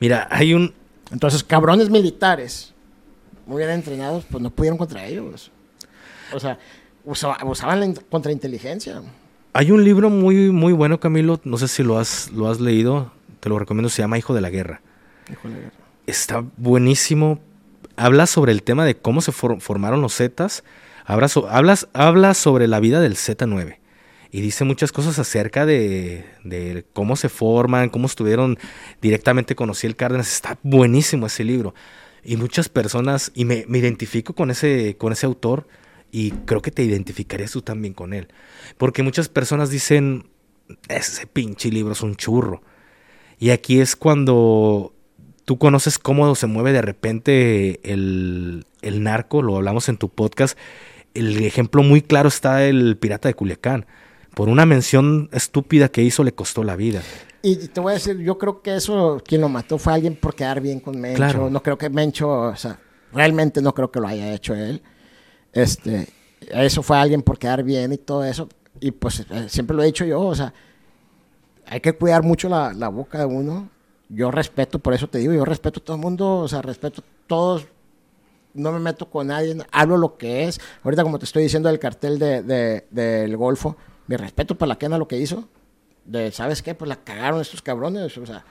Mira, 0.00 0.28
hay 0.30 0.52
un... 0.54 0.74
Entonces, 1.10 1.42
cabrones 1.42 1.88
militares, 1.88 2.74
muy 3.46 3.58
bien 3.58 3.70
entrenados, 3.70 4.24
pues 4.30 4.42
no 4.42 4.50
pudieron 4.50 4.76
contra 4.76 5.06
ellos. 5.06 5.50
O 6.34 6.40
sea, 6.40 6.58
usa- 7.04 7.38
usaban 7.44 7.80
la 7.80 7.86
in- 7.86 7.98
contrainteligencia. 8.10 9.00
Hay 9.54 9.70
un 9.70 9.84
libro 9.84 10.10
muy, 10.10 10.50
muy 10.50 10.72
bueno, 10.74 11.00
Camilo. 11.00 11.40
No 11.44 11.56
sé 11.56 11.68
si 11.68 11.82
lo 11.82 11.98
has, 11.98 12.30
lo 12.32 12.50
has 12.50 12.60
leído. 12.60 13.12
Te 13.40 13.48
lo 13.48 13.58
recomiendo. 13.58 13.88
Se 13.88 14.02
llama 14.02 14.18
Hijo 14.18 14.34
de 14.34 14.40
la 14.42 14.50
Guerra. 14.50 14.82
Híjole. 15.32 15.70
Está 16.06 16.44
buenísimo. 16.58 17.38
Habla 17.96 18.26
sobre 18.26 18.52
el 18.52 18.62
tema 18.62 18.84
de 18.84 18.96
cómo 18.96 19.22
se 19.22 19.32
for- 19.32 19.60
formaron 19.62 20.02
los 20.02 20.14
Zetas. 20.16 20.62
Hablas- 21.06 21.88
habla 21.92 22.34
sobre 22.34 22.66
la 22.68 22.80
vida 22.80 23.00
del 23.00 23.14
Z9. 23.16 23.78
Y 24.32 24.40
dice 24.40 24.64
muchas 24.64 24.92
cosas 24.92 25.18
acerca 25.18 25.64
de, 25.64 26.24
de 26.44 26.84
cómo 26.92 27.16
se 27.16 27.28
forman, 27.28 27.88
cómo 27.88 28.06
estuvieron 28.06 28.58
directamente 29.00 29.54
con 29.54 29.70
Ociel 29.70 29.96
Cárdenas. 29.96 30.32
Está 30.32 30.58
buenísimo 30.62 31.26
ese 31.26 31.44
libro. 31.44 31.74
Y 32.24 32.36
muchas 32.36 32.68
personas, 32.68 33.30
y 33.34 33.44
me, 33.44 33.64
me 33.68 33.78
identifico 33.78 34.34
con 34.34 34.50
ese, 34.50 34.96
con 34.98 35.12
ese 35.12 35.26
autor, 35.26 35.68
y 36.10 36.32
creo 36.44 36.60
que 36.60 36.70
te 36.72 36.82
identificarías 36.82 37.52
tú 37.52 37.62
también 37.62 37.94
con 37.94 38.12
él. 38.12 38.28
Porque 38.78 39.02
muchas 39.04 39.28
personas 39.28 39.70
dicen, 39.70 40.28
ese 40.88 41.26
pinche 41.28 41.70
libro 41.70 41.92
es 41.92 42.02
un 42.02 42.16
churro. 42.16 42.62
Y 43.38 43.50
aquí 43.50 43.80
es 43.80 43.94
cuando 43.94 44.92
tú 45.44 45.58
conoces 45.58 45.98
cómo 46.00 46.34
se 46.34 46.46
mueve 46.48 46.72
de 46.72 46.82
repente 46.82 47.80
el, 47.92 48.66
el 48.82 49.02
narco, 49.04 49.40
lo 49.42 49.56
hablamos 49.56 49.88
en 49.88 49.96
tu 49.96 50.08
podcast. 50.08 50.58
El 51.18 51.44
ejemplo 51.44 51.82
muy 51.82 52.02
claro 52.02 52.28
está 52.28 52.64
el 52.64 52.96
pirata 52.96 53.28
de 53.28 53.34
Culiacán. 53.34 53.86
Por 54.34 54.48
una 54.48 54.66
mención 54.66 55.30
estúpida 55.32 55.88
que 55.88 56.02
hizo 56.02 56.22
le 56.22 56.32
costó 56.32 56.62
la 56.62 56.76
vida. 56.76 57.00
Y 57.42 57.56
te 57.68 57.80
voy 57.80 57.92
a 57.92 57.94
decir, 57.94 58.18
yo 58.18 58.38
creo 58.38 58.60
que 58.60 58.74
eso, 58.74 59.22
quien 59.24 59.40
lo 59.40 59.48
mató 59.48 59.78
fue 59.78 59.94
alguien 59.94 60.16
por 60.16 60.34
quedar 60.34 60.60
bien 60.60 60.80
con 60.80 61.00
Mencho. 61.00 61.16
Claro. 61.16 61.48
No 61.48 61.62
creo 61.62 61.78
que 61.78 61.88
Mencho, 61.88 62.28
o 62.28 62.56
sea, 62.56 62.78
realmente 63.12 63.62
no 63.62 63.72
creo 63.72 63.90
que 63.90 64.00
lo 64.00 64.08
haya 64.08 64.34
hecho 64.34 64.54
él. 64.54 64.82
Este, 65.52 66.08
eso 66.40 66.82
fue 66.82 66.98
alguien 66.98 67.22
por 67.22 67.38
quedar 67.38 67.62
bien 67.62 67.92
y 67.92 67.98
todo 67.98 68.24
eso. 68.24 68.48
Y 68.80 68.90
pues 68.90 69.20
eh, 69.20 69.46
siempre 69.48 69.76
lo 69.76 69.82
he 69.82 69.86
dicho 69.86 70.04
yo, 70.04 70.20
o 70.20 70.34
sea, 70.34 70.52
hay 71.66 71.80
que 71.80 71.94
cuidar 71.94 72.22
mucho 72.22 72.48
la, 72.48 72.72
la 72.72 72.88
boca 72.88 73.18
de 73.18 73.24
uno. 73.24 73.70
Yo 74.08 74.30
respeto, 74.30 74.78
por 74.78 74.92
eso 74.92 75.08
te 75.08 75.18
digo, 75.18 75.32
yo 75.32 75.44
respeto 75.44 75.80
a 75.80 75.84
todo 75.84 75.96
el 75.96 76.02
mundo, 76.02 76.38
o 76.38 76.48
sea, 76.48 76.62
respeto 76.62 77.00
a 77.00 77.04
todos. 77.26 77.66
No 78.56 78.72
me 78.72 78.78
meto 78.80 79.08
con 79.10 79.28
nadie, 79.28 79.56
hablo 79.70 79.96
lo 79.96 80.16
que 80.16 80.44
es. 80.44 80.60
Ahorita, 80.82 81.02
como 81.02 81.18
te 81.18 81.24
estoy 81.26 81.42
diciendo 81.44 81.68
del 81.68 81.78
cartel 81.78 82.18
de, 82.18 82.42
de- 82.42 82.86
del 82.90 83.36
Golfo, 83.36 83.76
mi 84.06 84.16
respeto 84.16 84.56
para 84.56 84.68
la 84.70 84.78
Kena 84.78 84.98
lo 84.98 85.06
que 85.08 85.18
hizo 85.18 85.48
de, 86.04 86.30
¿sabes 86.32 86.62
qué? 86.62 86.74
Pues 86.74 86.88
la 86.88 86.96
cagaron 86.96 87.40
estos 87.40 87.62
cabrones, 87.62 88.16
o 88.16 88.24
sea, 88.26 88.44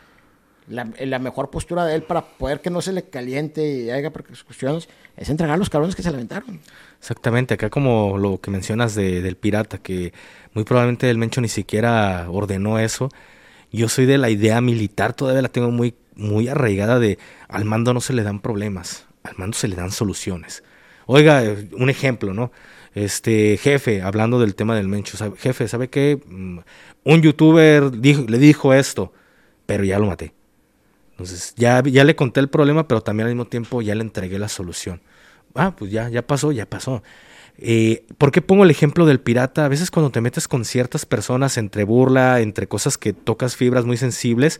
la, 0.67 0.89
la 0.99 1.19
mejor 1.19 1.49
postura 1.51 1.85
de 1.85 1.95
él 1.95 2.01
para 2.03 2.21
poder 2.23 2.59
que 2.59 2.69
no 2.69 2.81
se 2.81 2.91
le 2.91 3.03
caliente 3.03 3.65
y 3.83 3.89
haya 3.91 4.11
persecuciones 4.11 4.89
es 5.15 5.29
entregar 5.29 5.53
a 5.55 5.57
los 5.57 5.69
cabrones 5.69 5.95
que 5.95 6.01
se 6.03 6.09
le 6.09 6.15
aventaron. 6.17 6.59
Exactamente, 6.99 7.53
acá 7.53 7.69
como 7.69 8.17
lo 8.17 8.41
que 8.41 8.51
mencionas 8.51 8.95
de- 8.95 9.21
del 9.21 9.37
pirata, 9.37 9.77
que 9.77 10.11
muy 10.53 10.63
probablemente 10.65 11.09
el 11.09 11.17
Mencho 11.17 11.39
ni 11.39 11.47
siquiera 11.49 12.27
ordenó 12.29 12.79
eso. 12.79 13.09
Yo 13.71 13.89
soy 13.89 14.05
de 14.05 14.17
la 14.17 14.29
idea 14.29 14.59
militar, 14.61 15.13
todavía 15.13 15.41
la 15.41 15.49
tengo 15.49 15.69
muy, 15.71 15.95
muy 16.15 16.47
arraigada 16.47 16.99
de 16.99 17.19
al 17.47 17.63
mando 17.65 17.93
no 17.93 18.01
se 18.01 18.13
le 18.13 18.23
dan 18.23 18.39
problemas, 18.39 19.04
al 19.25 19.35
mando 19.37 19.57
se 19.57 19.67
le 19.67 19.75
dan 19.75 19.91
soluciones. 19.91 20.63
Oiga, 21.07 21.43
un 21.73 21.89
ejemplo, 21.89 22.33
¿no? 22.33 22.51
Este 22.93 23.57
jefe, 23.57 24.01
hablando 24.01 24.39
del 24.39 24.55
tema 24.55 24.75
del 24.75 24.87
Mencho, 24.87 25.17
¿sabe- 25.17 25.37
jefe, 25.37 25.67
¿sabe 25.67 25.89
qué? 25.89 26.19
Mm, 26.25 26.59
Un 27.03 27.21
youtuber 27.21 27.93
le 27.93 28.37
dijo 28.39 28.73
esto, 28.73 29.11
pero 29.65 29.83
ya 29.83 29.99
lo 29.99 30.07
maté. 30.07 30.33
Entonces, 31.11 31.53
ya, 31.55 31.81
ya 31.83 32.03
le 32.03 32.15
conté 32.15 32.39
el 32.39 32.49
problema, 32.49 32.87
pero 32.87 33.01
también 33.01 33.27
al 33.27 33.33
mismo 33.35 33.45
tiempo 33.47 33.81
ya 33.81 33.95
le 33.95 34.01
entregué 34.01 34.39
la 34.39 34.49
solución. 34.49 35.01
Ah, 35.53 35.75
pues 35.75 35.91
ya, 35.91 36.09
ya 36.09 36.25
pasó, 36.25 36.51
ya 36.51 36.65
pasó. 36.65 37.03
Eh, 37.57 38.05
¿Por 38.17 38.31
qué 38.31 38.41
pongo 38.41 38.63
el 38.65 38.71
ejemplo 38.71 39.05
del 39.05 39.21
pirata? 39.21 39.63
A 39.65 39.69
veces 39.69 39.91
cuando 39.91 40.09
te 40.11 40.19
metes 40.19 40.47
con 40.47 40.65
ciertas 40.65 41.05
personas 41.05 41.57
entre 41.57 41.85
burla, 41.85 42.41
entre 42.41 42.67
cosas 42.67 42.97
que 42.97 43.13
tocas 43.13 43.55
fibras 43.55 43.85
muy 43.85 43.95
sensibles, 43.95 44.59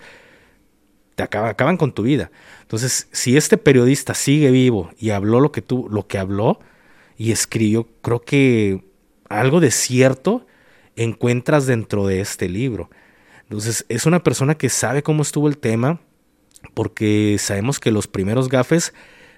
te 1.16 1.24
acaba- 1.24 1.50
acaban 1.50 1.78
con 1.78 1.94
tu 1.94 2.04
vida. 2.04 2.32
Entonces, 2.62 3.08
si 3.12 3.38
este 3.38 3.58
periodista 3.58 4.14
sigue 4.14 4.52
vivo 4.52 4.92
y 5.00 5.12
habló 5.12 5.40
lo 5.40 5.52
que 5.52 5.62
tú, 5.62 5.88
lo 5.90 6.08
que 6.08 6.18
habló 6.18 6.60
y 7.18 7.32
escribió, 7.32 7.88
creo 8.02 8.22
que 8.22 8.84
algo 9.30 9.60
de 9.60 9.72
cierto 9.72 10.46
encuentras 10.96 11.66
dentro 11.66 12.06
de 12.08 12.20
este 12.22 12.50
libro. 12.50 12.90
Entonces, 13.44 13.86
es 13.90 14.06
una 14.06 14.24
persona 14.24 14.56
que 14.56 14.70
sabe 14.70 15.04
cómo 15.04 15.22
estuvo 15.22 15.48
el 15.48 15.58
tema, 15.58 16.00
porque 16.74 17.38
sabemos 17.40 17.80
que 17.80 17.92
los 17.92 18.08
primeros 18.08 18.50
gafes 18.50 18.94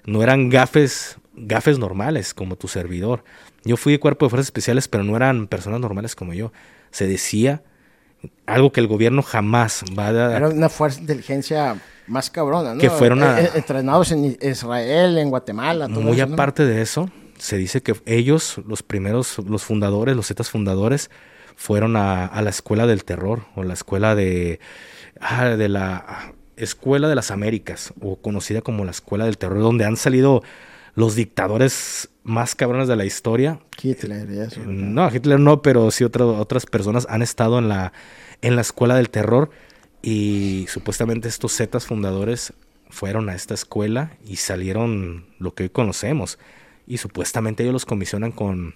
no 0.06 0.24
eran 0.24 0.50
gafes, 0.50 1.18
gafes 1.36 1.78
normales 1.78 2.34
como 2.34 2.56
tu 2.56 2.68
servidor. 2.68 3.24
Yo 3.64 3.76
fui 3.76 3.94
de 3.94 4.00
cuerpo 4.00 4.26
de 4.26 4.30
fuerzas 4.30 4.48
especiales, 4.48 4.88
pero 4.88 5.04
no 5.04 5.16
eran 5.16 5.48
personas 5.48 5.82
normales 5.82 6.16
como 6.16 6.34
yo. 6.34 6.54
Se 6.92 7.06
decía 7.06 7.64
algo 8.46 8.72
que 8.72 8.80
el 8.80 8.88
gobierno 8.88 9.22
jamás 9.22 9.84
va 9.98 10.08
a 10.08 10.14
dar. 10.14 10.32
Era 10.38 10.50
una 10.50 10.70
fuerza 10.70 10.98
de 10.98 11.02
inteligencia 11.04 11.76
más 12.08 12.30
cabrona, 12.30 12.74
¿no? 12.74 12.80
Que 12.80 12.90
fueron 12.90 13.22
a- 13.24 13.40
Eh, 13.42 13.46
eh, 13.46 13.50
entrenados 13.56 14.12
en 14.12 14.38
Israel, 14.42 15.18
en 15.18 15.30
Guatemala, 15.30 15.88
todo 15.88 16.02
Muy 16.02 16.18
eso, 16.18 16.28
¿no? 16.28 16.34
aparte 16.34 16.66
de 16.66 16.82
eso, 16.82 17.10
se 17.38 17.58
dice 17.58 17.82
que 17.82 17.96
ellos, 18.06 18.60
los 18.66 18.82
primeros, 18.84 19.38
los 19.48 19.64
fundadores, 19.64 20.16
los 20.16 20.28
Zetas 20.28 20.50
fundadores, 20.50 21.10
fueron 21.56 21.96
a, 21.98 22.26
a 22.26 22.42
la 22.42 22.50
escuela 22.50 22.86
del 22.88 23.04
terror 23.04 23.42
o 23.56 23.64
la 23.64 23.74
escuela 23.74 24.16
de, 24.16 24.60
ah, 25.20 25.46
de 25.50 25.70
la 25.70 26.34
escuela 26.56 27.08
de 27.10 27.16
las 27.16 27.30
Américas 27.32 27.94
o 28.02 28.16
conocida 28.16 28.62
como 28.62 28.86
la 28.86 28.92
escuela 28.92 29.26
del 29.26 29.38
terror, 29.38 29.60
donde 29.60 29.86
han 29.86 29.98
salido 29.98 30.44
los 30.98 31.14
dictadores 31.16 32.10
más 32.24 32.56
cabrones 32.56 32.88
de 32.88 32.96
la 32.96 33.06
historia. 33.06 33.60
Hitler 33.82 34.28
y 34.32 34.40
eso. 34.40 34.60
No, 34.66 35.10
Hitler 35.14 35.40
no, 35.40 35.62
pero 35.62 35.92
sí 35.92 36.04
otro- 36.04 36.38
otras 36.40 36.66
personas 36.66 37.06
han 37.08 37.22
estado 37.22 37.60
en 37.60 37.70
la, 37.70 37.94
en 38.42 38.56
la 38.56 38.62
escuela 38.62 38.96
del 38.96 39.12
terror 39.12 39.52
y 40.02 40.66
supuestamente 40.70 41.28
estos 41.28 41.56
Zetas 41.56 41.86
fundadores 41.86 42.52
fueron 42.90 43.30
a 43.30 43.36
esta 43.36 43.54
escuela 43.54 44.18
y 44.26 44.38
salieron 44.38 45.28
lo 45.38 45.54
que 45.54 45.64
hoy 45.64 45.70
conocemos. 45.70 46.40
Y 46.88 46.98
supuestamente 46.98 47.62
ellos 47.62 47.74
los 47.74 47.86
comisionan 47.86 48.32
con, 48.32 48.74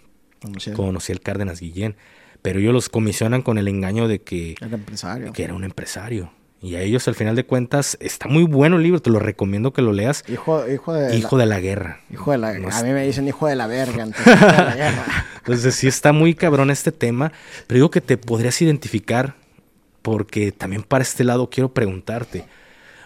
con 0.75 0.95
Ociel 0.95 1.21
Cárdenas 1.21 1.59
Guillén. 1.59 1.95
Pero 2.43 2.59
ellos 2.59 2.73
los 2.73 2.89
comisionan 2.89 3.41
con 3.41 3.57
el 3.57 3.67
engaño 3.67 4.07
de 4.07 4.21
que, 4.21 4.55
Era 4.61 4.75
empresario. 4.75 5.33
que 5.33 5.43
era 5.43 5.53
un 5.55 5.63
empresario. 5.63 6.31
Y 6.63 6.75
a 6.75 6.81
ellos, 6.81 7.07
al 7.07 7.15
final 7.15 7.35
de 7.35 7.43
cuentas, 7.43 7.97
está 7.99 8.27
muy 8.27 8.43
bueno 8.43 8.77
el 8.77 8.83
libro, 8.83 9.01
te 9.01 9.09
lo 9.09 9.17
recomiendo 9.17 9.73
que 9.73 9.81
lo 9.81 9.93
leas. 9.93 10.23
Hijo, 10.27 10.69
hijo 10.69 10.93
de 10.93 11.17
Hijo 11.17 11.37
de 11.37 11.47
la 11.47 11.59
guerra. 11.59 12.01
la, 12.09 12.13
hijo 12.13 12.31
de 12.31 12.37
la 12.37 12.53
No 12.53 12.69
A 12.69 12.83
mí 12.83 12.91
me 12.91 13.03
dicen 13.03 13.27
hijo 13.27 13.47
de 13.47 13.55
la 13.55 13.65
verga. 13.65 14.03
Entonces, 14.03 14.27
hijo 14.27 14.45
de 14.45 14.51
la 14.51 14.75
guerra. 14.75 15.05
Entonces 15.37 15.73
sí 15.73 15.87
está 15.87 16.13
muy 16.13 16.35
cabrón 16.35 16.69
este 16.69 16.91
tema, 16.91 17.31
pero 17.65 17.77
digo 17.77 17.89
que 17.89 18.01
te 18.01 18.15
podrías 18.17 18.61
identificar 18.61 19.35
porque 20.03 20.51
también 20.51 20.83
para 20.83 21.01
este 21.01 21.23
lado 21.23 21.49
quiero 21.49 21.73
preguntarte. 21.73 22.45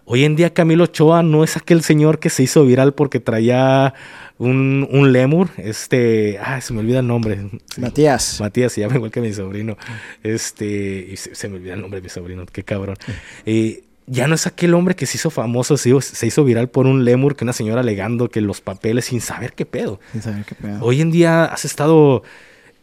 Hoy 0.07 0.23
en 0.23 0.35
día 0.35 0.53
Camilo 0.53 0.83
Ochoa 0.83 1.23
no 1.23 1.43
es 1.43 1.57
aquel 1.57 1.81
señor 1.81 2.19
que 2.19 2.29
se 2.29 2.43
hizo 2.43 2.63
viral 2.65 2.93
porque 2.93 3.19
traía 3.19 3.93
un, 4.37 4.87
un 4.91 5.11
lemur, 5.11 5.49
este, 5.57 6.37
ah, 6.39 6.61
se 6.61 6.73
me 6.73 6.81
olvida 6.81 6.99
el 6.99 7.07
nombre. 7.07 7.49
Matías. 7.77 8.39
Matías 8.39 8.71
se 8.73 8.81
llama 8.81 8.95
igual 8.97 9.09
que 9.11 9.19
mi 9.21 9.33
sobrino. 9.33 9.77
Este, 10.23 11.07
y 11.11 11.17
se, 11.17 11.33
se 11.33 11.47
me 11.49 11.55
olvida 11.55 11.73
el 11.73 11.81
nombre 11.81 11.99
de 12.01 12.03
mi 12.03 12.09
sobrino, 12.09 12.45
qué 12.51 12.63
cabrón. 12.63 12.95
Eh, 13.47 13.83
ya 14.07 14.27
no 14.27 14.35
es 14.35 14.45
aquel 14.45 14.75
hombre 14.75 14.95
que 14.95 15.07
se 15.07 15.17
hizo 15.17 15.31
famoso, 15.31 15.77
se 15.77 15.89
hizo, 15.89 15.99
se 16.01 16.27
hizo 16.27 16.43
viral 16.43 16.69
por 16.69 16.85
un 16.85 17.03
lemur 17.05 17.35
que 17.35 17.43
una 17.43 17.53
señora 17.53 17.81
alegando 17.81 18.29
que 18.29 18.39
los 18.41 18.61
papeles 18.61 19.05
sin 19.05 19.19
saber 19.21 19.53
qué 19.53 19.65
pedo. 19.65 19.99
Sin 20.11 20.21
saber 20.21 20.45
qué 20.45 20.53
pedo. 20.53 20.77
Hoy 20.81 21.01
en 21.01 21.09
día 21.09 21.45
has 21.45 21.65
estado 21.65 22.21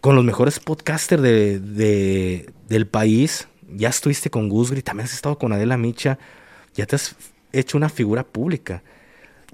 con 0.00 0.16
los 0.16 0.24
mejores 0.24 0.58
podcasters 0.58 1.22
de, 1.22 1.60
de- 1.60 2.50
del 2.68 2.88
país. 2.88 3.46
Ya 3.72 3.88
estuviste 3.90 4.30
con 4.30 4.48
Gusgri, 4.48 4.82
también 4.82 5.04
has 5.04 5.14
estado 5.14 5.38
con 5.38 5.52
Adela 5.52 5.76
Micha. 5.76 6.18
Ya 6.74 6.86
te 6.86 6.96
has 6.96 7.14
hecho 7.52 7.76
una 7.76 7.88
figura 7.88 8.24
pública. 8.24 8.82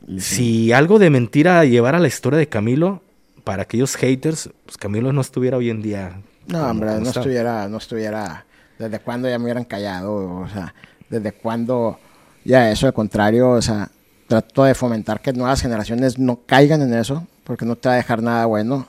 Sí. 0.06 0.20
Si 0.20 0.72
algo 0.72 0.98
de 0.98 1.10
mentira 1.10 1.64
llevara 1.64 1.98
la 1.98 2.08
historia 2.08 2.38
de 2.38 2.48
Camilo, 2.48 3.02
para 3.48 3.62
aquellos 3.62 3.96
haters, 3.96 4.50
pues 4.66 4.76
Camilo 4.76 5.10
no 5.10 5.22
estuviera 5.22 5.56
hoy 5.56 5.70
en 5.70 5.80
día. 5.80 6.20
No, 6.48 6.68
hombre, 6.68 6.90
no 7.00 7.08
está. 7.08 7.20
estuviera, 7.20 7.66
no 7.66 7.78
estuviera. 7.78 8.44
¿Desde 8.78 8.98
cuándo 9.00 9.26
ya 9.26 9.38
me 9.38 9.44
hubieran 9.44 9.64
callado? 9.64 10.40
O 10.40 10.48
sea, 10.52 10.74
¿desde 11.08 11.32
cuándo 11.32 11.98
ya 12.44 12.70
eso? 12.70 12.86
Al 12.86 12.92
contrario, 12.92 13.52
o 13.52 13.62
sea, 13.62 13.90
trato 14.26 14.64
de 14.64 14.74
fomentar 14.74 15.22
que 15.22 15.32
nuevas 15.32 15.62
generaciones 15.62 16.18
no 16.18 16.40
caigan 16.44 16.82
en 16.82 16.92
eso, 16.92 17.26
porque 17.44 17.64
no 17.64 17.76
te 17.76 17.88
va 17.88 17.94
a 17.94 17.96
dejar 17.96 18.22
nada 18.22 18.44
bueno. 18.44 18.86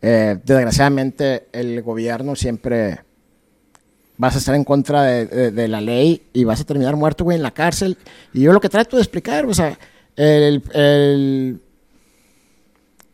Eh, 0.00 0.38
desgraciadamente, 0.44 1.48
el 1.50 1.82
gobierno 1.82 2.36
siempre 2.36 3.00
vas 4.18 4.34
a 4.34 4.38
estar 4.38 4.54
en 4.54 4.64
contra 4.64 5.02
de, 5.02 5.26
de- 5.26 5.50
de 5.50 5.68
la 5.68 5.80
ley 5.80 6.22
y 6.32 6.44
vas 6.44 6.60
a 6.60 6.64
terminar 6.64 6.96
muerto, 6.96 7.24
güey, 7.24 7.36
en 7.36 7.42
la 7.42 7.50
cárcel. 7.52 7.96
Y 8.32 8.40
yo 8.42 8.52
lo 8.52 8.60
que 8.60 8.68
trato 8.68 8.96
de 8.96 9.02
explicar, 9.02 9.46
o 9.46 9.54
sea, 9.54 9.78
el, 10.16 10.62
el- 10.72 11.60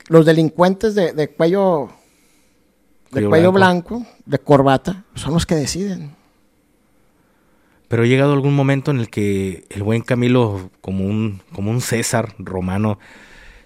los 0.08 0.26
delincuentes 0.26 0.94
de, 0.94 1.12
de 1.12 1.28
cuello 1.28 1.88
de 3.10 3.26
Cuello 3.28 3.52
blanco. 3.52 3.96
blanco. 3.98 4.12
de 4.26 4.38
corbata, 4.38 5.04
son 5.14 5.34
los 5.34 5.44
que 5.46 5.54
deciden. 5.54 6.14
Pero 7.88 8.04
ha 8.04 8.06
llegado 8.06 8.32
algún 8.32 8.54
momento 8.54 8.90
en 8.90 9.00
el 9.00 9.10
que 9.10 9.64
el 9.68 9.82
buen 9.82 10.00
Camilo, 10.02 10.70
como 10.80 11.04
un, 11.04 11.42
como 11.52 11.70
un 11.70 11.82
César 11.82 12.34
romano, 12.38 12.98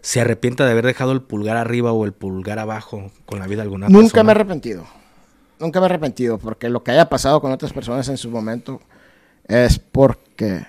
se 0.01 0.21
arrepienta 0.21 0.65
de 0.67 0.73
haber 0.73 0.85
dejado 0.85 1.13
el 1.13 1.23
pulgar 1.23 1.57
arriba 1.57 1.93
o 1.93 2.05
el 2.05 2.13
pulgar 2.13 2.59
abajo 2.59 3.13
con 3.25 3.39
la 3.39 3.47
vida 3.47 3.59
de 3.59 3.63
alguna 3.63 3.89
Nunca 3.89 4.03
persona. 4.03 4.23
me 4.25 4.29
he 4.31 4.33
arrepentido. 4.33 4.85
Nunca 5.59 5.81
me 5.81 5.87
he 5.87 5.89
arrepentido, 5.89 6.39
porque 6.39 6.69
lo 6.69 6.83
que 6.83 6.91
haya 6.91 7.09
pasado 7.09 7.41
con 7.41 7.53
otras 7.53 7.73
personas 7.73 8.09
en 8.09 8.19
su 8.19 8.31
momento 8.31 8.81
es 9.47 9.79
porque 9.79 10.67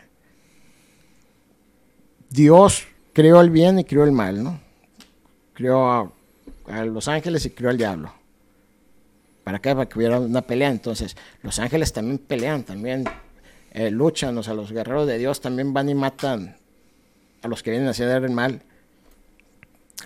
Dios 2.30 2.88
creó 3.14 3.42
el 3.42 3.50
bien 3.50 3.80
y 3.80 3.84
creó 3.84 4.04
el 4.04 4.12
mal, 4.12 4.44
¿no? 4.44 4.60
Creó 5.54 6.14
a, 6.68 6.86
los 6.86 7.08
ángeles 7.08 7.46
y 7.46 7.50
creó 7.50 7.70
al 7.70 7.78
diablo. 7.78 8.14
¿Para 9.44 9.60
qué? 9.60 9.74
Para 9.74 9.88
que 9.88 9.98
hubiera 9.98 10.20
una 10.20 10.42
pelea. 10.42 10.70
Entonces, 10.70 11.16
los 11.42 11.58
ángeles 11.60 11.94
también 11.94 12.20
pelean, 12.20 12.64
también 12.64 13.06
eh, 13.72 13.90
luchan. 13.90 14.38
O 14.38 14.44
sea, 14.44 14.54
los 14.54 14.72
guerreros 14.72 15.08
de 15.08 15.18
Dios 15.18 15.42
también 15.42 15.74
van 15.74 15.90
y 15.90 15.96
matan 15.96 16.58
a 17.42 17.48
los 17.48 17.64
que 17.64 17.72
vienen 17.72 17.88
a 17.88 17.92
hacer 17.92 18.24
el 18.24 18.32
mal. 18.32 18.62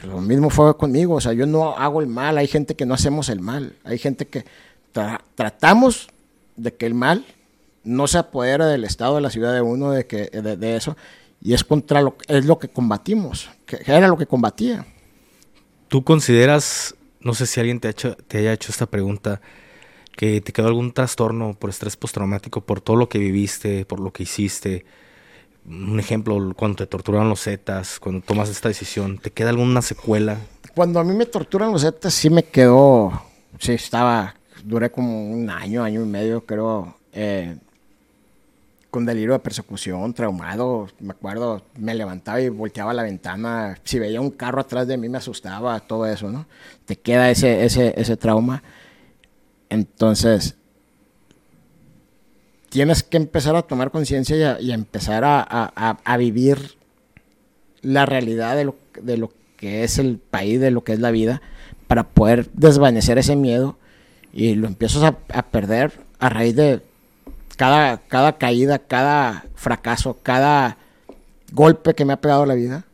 Lo 0.03 0.21
mismo 0.21 0.49
fue 0.49 0.75
conmigo, 0.77 1.15
o 1.15 1.21
sea, 1.21 1.34
yo 1.34 1.45
no 1.45 1.75
hago 1.75 2.01
el 2.01 2.07
mal, 2.07 2.38
hay 2.38 2.47
gente 2.47 2.75
que 2.75 2.86
no 2.86 2.93
hacemos 2.93 3.29
el 3.29 3.41
mal, 3.41 3.75
hay 3.84 3.97
gente 3.97 4.25
que 4.25 4.45
tra- 4.93 5.21
tratamos 5.35 6.09
de 6.55 6.73
que 6.73 6.85
el 6.85 6.93
mal 6.93 7.25
no 7.83 8.07
se 8.07 8.17
apodere 8.17 8.65
del 8.65 8.83
estado 8.83 9.15
de 9.15 9.21
la 9.21 9.29
ciudad 9.29 9.53
de 9.53 9.61
uno, 9.61 9.91
de 9.91 10.05
que 10.05 10.29
de, 10.29 10.57
de 10.57 10.75
eso, 10.75 10.95
y 11.41 11.53
es 11.53 11.63
contra 11.63 12.01
lo 12.01 12.15
es 12.27 12.45
lo 12.45 12.59
que 12.59 12.67
combatimos, 12.67 13.49
que 13.65 13.77
que 13.79 13.91
era 13.91 14.07
lo 14.07 14.17
que 14.17 14.27
combatía. 14.27 14.85
¿Tú 15.87 16.03
consideras, 16.03 16.95
no 17.19 17.33
sé 17.33 17.45
si 17.47 17.59
alguien 17.59 17.79
te, 17.79 17.87
ha 17.87 17.91
hecho, 17.91 18.15
te 18.15 18.37
haya 18.37 18.53
hecho 18.53 18.71
esta 18.71 18.85
pregunta, 18.85 19.41
que 20.15 20.39
te 20.41 20.53
quedó 20.53 20.67
algún 20.67 20.93
trastorno 20.93 21.53
por 21.53 21.69
estrés 21.69 21.97
postraumático, 21.97 22.61
por 22.61 22.79
todo 22.79 22.95
lo 22.95 23.09
que 23.09 23.17
viviste, 23.17 23.85
por 23.85 23.99
lo 23.99 24.11
que 24.13 24.23
hiciste? 24.23 24.85
Un 25.65 25.99
ejemplo, 25.99 26.53
cuando 26.55 26.77
te 26.77 26.87
torturaron 26.87 27.29
los 27.29 27.43
Zetas, 27.43 27.99
cuando 27.99 28.21
tomas 28.21 28.49
esta 28.49 28.67
decisión, 28.67 29.17
¿te 29.17 29.31
queda 29.31 29.49
alguna 29.49 29.81
secuela? 29.81 30.37
Cuando 30.75 30.99
a 30.99 31.03
mí 31.03 31.13
me 31.13 31.25
torturan 31.25 31.71
los 31.71 31.81
Zetas, 31.81 32.13
sí 32.13 32.29
me 32.29 32.43
quedó, 32.43 33.21
sí 33.59 33.73
estaba, 33.73 34.35
duré 34.64 34.91
como 34.91 35.30
un 35.32 35.49
año, 35.49 35.84
año 35.84 36.01
y 36.01 36.05
medio, 36.05 36.45
creo, 36.45 36.95
eh, 37.14 37.57
con 38.89 39.05
delirio 39.05 39.34
de 39.34 39.39
persecución, 39.39 40.14
traumado, 40.14 40.88
me 40.99 41.12
acuerdo, 41.12 41.64
me 41.78 41.95
levantaba 41.95 42.41
y 42.41 42.49
volteaba 42.49 42.93
la 42.93 43.03
ventana, 43.03 43.78
si 43.86 43.99
veía 43.99 44.20
un 44.20 44.32
carro 44.32 44.59
atrás 44.62 44.86
de 44.88 44.97
mí 44.97 45.07
me 45.07 45.18
asustaba, 45.18 45.80
todo 45.80 46.05
eso, 46.05 46.30
¿no? 46.30 46.45
Te 46.86 46.97
queda 46.97 47.30
ese, 47.32 47.64
ese, 47.64 47.93
ese 47.95 48.18
trauma. 48.18 48.64
Entonces, 49.70 50.55
tienes 52.70 53.03
que 53.03 53.18
empezar 53.18 53.55
a 53.55 53.62
tomar 53.62 53.91
conciencia 53.91 54.59
y, 54.59 54.72
empezar 54.72 55.24
a, 55.24 55.39
a- 55.41 55.72
a- 55.76 55.97
a 56.03 56.18
vivir 56.18 56.76
la 57.82 58.05
realidad 58.05 58.55
de 58.55 58.66
lo, 58.66 58.76
de 59.01 59.18
lo 59.18 59.32
que 59.57 59.84
es 59.84 59.99
el 59.99 60.18
país, 60.18 60.59
de 60.59 60.72
lo 60.72 60.84
que 60.84 60.93
es 60.93 60.99
la 60.99 61.12
vida, 61.12 61.41
para 61.88 62.03
poder 62.09 62.49
desvanecer 62.53 63.18
ese 63.18 63.36
miedo 63.36 63.78
y 64.34 64.55
lo 64.55 64.67
empiezas 64.67 65.03
a, 65.03 65.41
perder 65.43 65.91
a 66.19 66.29
raíz 66.29 66.55
de 66.55 66.82
cada, 67.57 67.97
cada 67.97 68.38
caída, 68.38 68.79
cada 68.79 69.45
fracaso, 69.55 70.17
cada 70.23 70.77
golpe 71.51 71.93
que 71.93 72.05
me 72.05 72.13
ha 72.13 72.21
pegado 72.21 72.45
la 72.45 72.55
vida. 72.55 72.86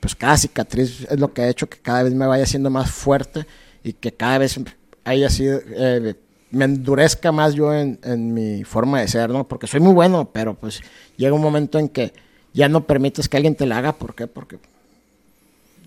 Pues 0.00 0.14
cada 0.14 0.36
cicatriz 0.36 1.06
es 1.10 1.18
lo 1.18 1.32
que 1.32 1.42
ha 1.42 1.48
hecho 1.48 1.68
que 1.68 1.78
cada 1.78 2.02
vez 2.02 2.14
me 2.14 2.26
vaya 2.26 2.46
siendo 2.46 2.70
más 2.70 2.90
fuerte 2.90 3.46
y 3.82 3.94
que 3.94 4.12
cada 4.12 4.38
vez 4.38 4.60
haya 5.04 5.30
sido, 5.30 5.60
eh, 5.66 6.14
me 6.50 6.66
endurezca 6.66 7.32
más 7.32 7.54
yo 7.54 7.74
en, 7.74 7.98
en 8.02 8.32
mi 8.34 8.64
forma 8.64 9.00
de 9.00 9.08
ser, 9.08 9.30
¿no? 9.30 9.48
Porque 9.48 9.66
soy 9.66 9.80
muy 9.80 9.92
bueno, 9.92 10.30
pero 10.32 10.54
pues 10.54 10.82
llega 11.16 11.34
un 11.34 11.40
momento 11.40 11.78
en 11.78 11.88
que 11.88 12.12
ya 12.52 12.68
no 12.68 12.86
permites 12.86 13.28
que 13.28 13.36
alguien 13.36 13.56
te 13.56 13.66
la 13.66 13.78
haga. 13.78 13.92
¿Por 13.92 14.14
qué? 14.14 14.26
Porque 14.26 14.58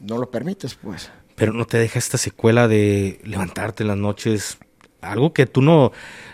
no 0.02 0.18
lo 0.18 0.30
permites, 0.30 0.76
pues. 0.76 1.10
Pero 1.36 1.54
no 1.54 1.66
te 1.66 1.78
deja 1.78 1.98
esta 1.98 2.18
secuela 2.18 2.68
de 2.68 3.20
levantarte 3.24 3.84
en 3.84 3.88
las 3.88 3.98
noches, 3.98 4.58
algo 5.12 5.34
que 5.34 5.46
tú 5.46 5.62
no, 5.62 5.92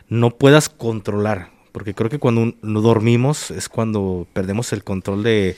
no 0.09 0.31
puedas 0.31 0.69
controlar. 0.69 1.51
Porque 1.71 1.95
creo 1.95 2.09
que 2.09 2.19
cuando 2.19 2.53
no 2.61 2.81
dormimos 2.81 3.49
es 3.49 3.67
cuando 3.67 4.27
perdemos 4.33 4.73
el 4.73 4.83
control 4.83 5.23
de, 5.23 5.55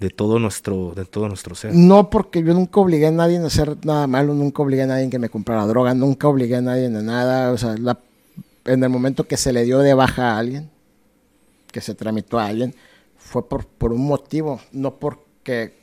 de 0.00 0.08
todo 0.08 0.38
nuestro, 0.38 0.94
de 0.96 1.04
todo 1.04 1.28
nuestro 1.28 1.54
ser. 1.54 1.74
No, 1.74 2.08
porque 2.08 2.42
yo 2.42 2.54
nunca 2.54 2.80
obligué 2.80 3.08
a 3.08 3.10
nadie 3.10 3.38
a 3.38 3.46
hacer 3.46 3.76
nada 3.84 4.06
malo, 4.06 4.32
nunca 4.32 4.62
obligué 4.62 4.84
a 4.84 4.86
nadie 4.86 5.10
que 5.10 5.18
me 5.18 5.28
comprara 5.28 5.66
droga, 5.66 5.92
nunca 5.92 6.28
obligué 6.28 6.56
a 6.56 6.62
nadie 6.62 6.86
a 6.86 6.88
nada. 6.88 7.52
O 7.52 7.58
sea, 7.58 7.74
en 8.64 8.84
el 8.84 8.88
momento 8.88 9.24
que 9.24 9.36
se 9.36 9.52
le 9.52 9.64
dio 9.64 9.80
de 9.80 9.92
baja 9.92 10.32
a 10.32 10.38
alguien, 10.38 10.70
que 11.70 11.82
se 11.82 11.94
tramitó 11.94 12.38
a 12.38 12.46
alguien, 12.46 12.74
fue 13.18 13.46
por, 13.46 13.66
por 13.66 13.92
un 13.92 14.06
motivo, 14.06 14.60
no 14.72 14.96
porque 14.96 15.79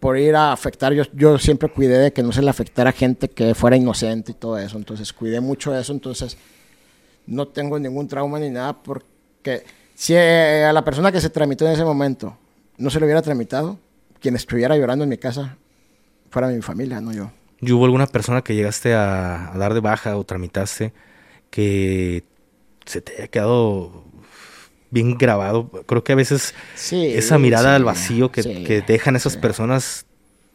por 0.00 0.18
ir 0.18 0.34
a 0.36 0.52
afectar. 0.52 0.92
Yo, 0.92 1.04
yo 1.14 1.38
siempre 1.38 1.68
cuidé 1.68 1.98
de 1.98 2.12
que 2.12 2.22
no 2.22 2.32
se 2.32 2.42
le 2.42 2.50
afectara 2.50 2.90
a 2.90 2.92
gente 2.92 3.28
que 3.28 3.54
fuera 3.54 3.76
inocente 3.76 4.32
y 4.32 4.34
todo 4.34 4.58
eso. 4.58 4.76
Entonces 4.76 5.12
cuidé 5.12 5.40
mucho 5.40 5.76
eso. 5.76 5.92
Entonces 5.92 6.36
no 7.26 7.48
tengo 7.48 7.78
ningún 7.78 8.08
trauma 8.08 8.38
ni 8.38 8.50
nada 8.50 8.72
porque 8.82 9.64
si 9.94 10.14
eh, 10.14 10.64
a 10.64 10.72
la 10.72 10.84
persona 10.84 11.10
que 11.10 11.20
se 11.20 11.30
tramitó 11.30 11.66
en 11.66 11.72
ese 11.72 11.84
momento 11.84 12.36
no 12.78 12.90
se 12.90 13.00
le 13.00 13.06
hubiera 13.06 13.22
tramitado, 13.22 13.78
quien 14.20 14.36
estuviera 14.36 14.76
llorando 14.76 15.04
en 15.04 15.10
mi 15.10 15.18
casa 15.18 15.56
fuera 16.30 16.48
mi 16.48 16.60
familia, 16.60 17.00
no 17.00 17.12
yo. 17.12 17.30
¿Y 17.60 17.72
hubo 17.72 17.86
alguna 17.86 18.06
persona 18.06 18.42
que 18.42 18.54
llegaste 18.54 18.92
a, 18.92 19.54
a 19.54 19.58
dar 19.58 19.72
de 19.72 19.80
baja 19.80 20.16
o 20.18 20.24
tramitaste 20.24 20.92
que 21.50 22.24
se 22.84 23.00
te 23.00 23.14
haya 23.14 23.28
quedado 23.28 24.04
bien 24.90 25.16
grabado? 25.18 25.68
Creo 25.86 26.04
que 26.04 26.12
a 26.12 26.16
veces 26.16 26.54
Sí, 26.74 27.06
esa 27.06 27.38
mirada 27.38 27.70
sí, 27.70 27.76
al 27.76 27.84
vacío 27.84 28.30
que, 28.32 28.42
sí, 28.42 28.64
que 28.64 28.80
dejan 28.82 29.16
esas 29.16 29.36
personas, 29.36 30.06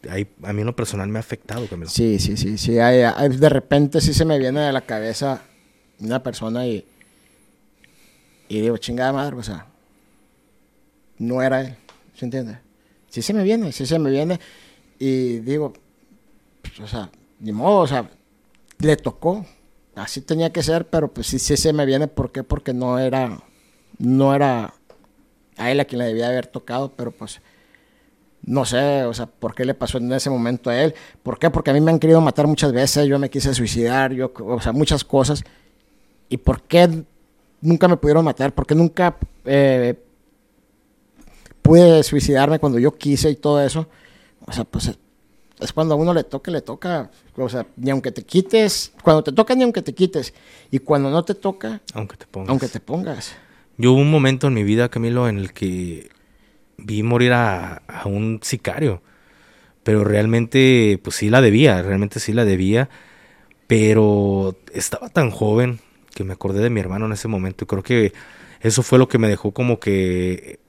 ahí, 0.09 0.27
a 0.43 0.53
mí 0.53 0.61
en 0.61 0.67
lo 0.67 0.75
personal 0.75 1.07
me 1.09 1.19
ha 1.19 1.21
afectado. 1.21 1.67
Camilo. 1.67 1.89
Sí, 1.89 2.19
sí, 2.19 2.37
sí, 2.37 2.57
sí. 2.57 2.79
hay- 2.79 3.01
hay- 3.01 3.29
de 3.29 3.49
repente 3.49 4.01
sí 4.01 4.13
se 4.13 4.25
me 4.25 4.37
viene 4.39 4.59
de 4.61 4.71
la 4.71 4.81
cabeza 4.81 5.41
una 5.99 6.21
persona 6.23 6.65
y, 6.65 6.85
y 8.49 8.61
digo, 8.61 8.77
chingada 8.77 9.13
madre, 9.13 9.35
o 9.35 9.43
sea, 9.43 9.67
no 11.17 11.41
era 11.41 11.61
él, 11.61 11.75
¿se 12.15 12.25
entiende? 12.25 12.57
Sí 13.09 13.21
se 13.21 13.33
me 13.33 13.43
viene, 13.43 13.71
sí 13.71 13.85
se 13.85 13.99
me 13.99 14.09
viene 14.09 14.39
y 14.97 15.39
digo, 15.39 15.73
pues, 16.61 16.79
o 16.79 16.87
sea, 16.87 17.09
ni 17.39 17.51
modo, 17.51 17.79
o 17.79 17.87
sea, 17.87 18.09
le 18.79 18.95
tocó. 18.97 19.45
Así 19.95 20.21
tenía 20.21 20.51
que 20.53 20.63
ser, 20.63 20.87
pero 20.87 21.11
pues 21.11 21.27
sí, 21.27 21.37
sí 21.37 21.57
se 21.57 21.73
me 21.73 21.85
viene. 21.85 22.07
¿Por 22.07 22.31
qué? 22.31 22.43
Porque 22.43 22.73
no 22.73 22.97
era, 22.97 23.41
no 24.01 24.33
era 24.35 24.73
a 25.57 25.71
él 25.71 25.79
a 25.79 25.85
quien 25.85 25.99
le 25.99 26.05
debía 26.05 26.27
haber 26.27 26.47
tocado, 26.47 26.91
pero 26.95 27.11
pues 27.11 27.39
no 28.43 28.65
sé, 28.65 29.03
o 29.03 29.13
sea, 29.13 29.27
por 29.27 29.53
qué 29.53 29.65
le 29.65 29.73
pasó 29.75 29.99
en 29.99 30.11
ese 30.11 30.29
momento 30.29 30.69
a 30.71 30.81
él. 30.81 30.95
¿Por 31.21 31.37
qué? 31.37 31.49
Porque 31.51 31.69
a 31.69 31.73
mí 31.73 31.81
me 31.81 31.91
han 31.91 31.99
querido 31.99 32.19
matar 32.21 32.47
muchas 32.47 32.71
veces, 32.71 33.05
yo 33.07 33.19
me 33.19 33.29
quise 33.29 33.53
suicidar, 33.53 34.13
yo, 34.13 34.31
o 34.39 34.59
sea, 34.59 34.71
muchas 34.71 35.03
cosas. 35.03 35.43
¿Y 36.29 36.37
por 36.37 36.63
qué 36.63 37.03
nunca 37.61 37.87
me 37.87 37.97
pudieron 37.97 38.25
matar? 38.25 38.53
¿Por 38.53 38.65
qué 38.65 38.73
nunca 38.73 39.15
eh, 39.45 39.95
pude 41.61 42.03
suicidarme 42.03 42.59
cuando 42.59 42.79
yo 42.79 42.91
quise 42.97 43.29
y 43.29 43.35
todo 43.35 43.61
eso? 43.61 43.87
O 44.45 44.51
sea, 44.51 44.63
pues 44.63 44.91
es 45.59 45.73
cuando 45.73 45.93
a 45.93 45.97
uno 45.97 46.13
le 46.13 46.23
toca, 46.23 46.49
le 46.49 46.61
toca. 46.61 47.11
O 47.37 47.49
sea, 47.49 47.67
ni 47.75 47.91
aunque 47.91 48.11
te 48.11 48.23
quites, 48.23 48.91
cuando 49.03 49.23
te 49.23 49.31
toca, 49.31 49.53
ni 49.53 49.61
aunque 49.63 49.83
te 49.83 49.93
quites. 49.93 50.33
Y 50.71 50.79
cuando 50.79 51.11
no 51.11 51.23
te 51.23 51.35
toca, 51.35 51.81
Aunque 51.93 52.17
te 52.17 52.25
pongas. 52.25 52.49
aunque 52.49 52.67
te 52.67 52.79
pongas. 52.79 53.33
Yo 53.81 53.93
hubo 53.93 54.01
un 54.01 54.11
momento 54.11 54.45
en 54.47 54.53
mi 54.53 54.63
vida, 54.63 54.89
Camilo, 54.89 55.27
en 55.27 55.39
el 55.39 55.53
que 55.53 56.09
vi 56.77 57.01
morir 57.01 57.33
a, 57.33 57.77
a 57.87 58.07
un 58.07 58.39
sicario. 58.43 59.01
Pero 59.83 60.03
realmente, 60.03 60.99
pues 61.03 61.15
sí 61.15 61.31
la 61.31 61.41
debía, 61.41 61.81
realmente 61.81 62.19
sí 62.19 62.31
la 62.31 62.45
debía. 62.45 62.89
Pero 63.65 64.55
estaba 64.71 65.09
tan 65.09 65.31
joven 65.31 65.79
que 66.13 66.23
me 66.23 66.33
acordé 66.33 66.61
de 66.61 66.69
mi 66.69 66.79
hermano 66.79 67.07
en 67.07 67.13
ese 67.13 67.27
momento. 67.27 67.63
Y 67.63 67.67
creo 67.67 67.81
que 67.81 68.13
eso 68.61 68.83
fue 68.83 68.99
lo 68.99 69.07
que 69.07 69.17
me 69.17 69.27
dejó 69.27 69.51
como 69.51 69.79
que 69.79 70.59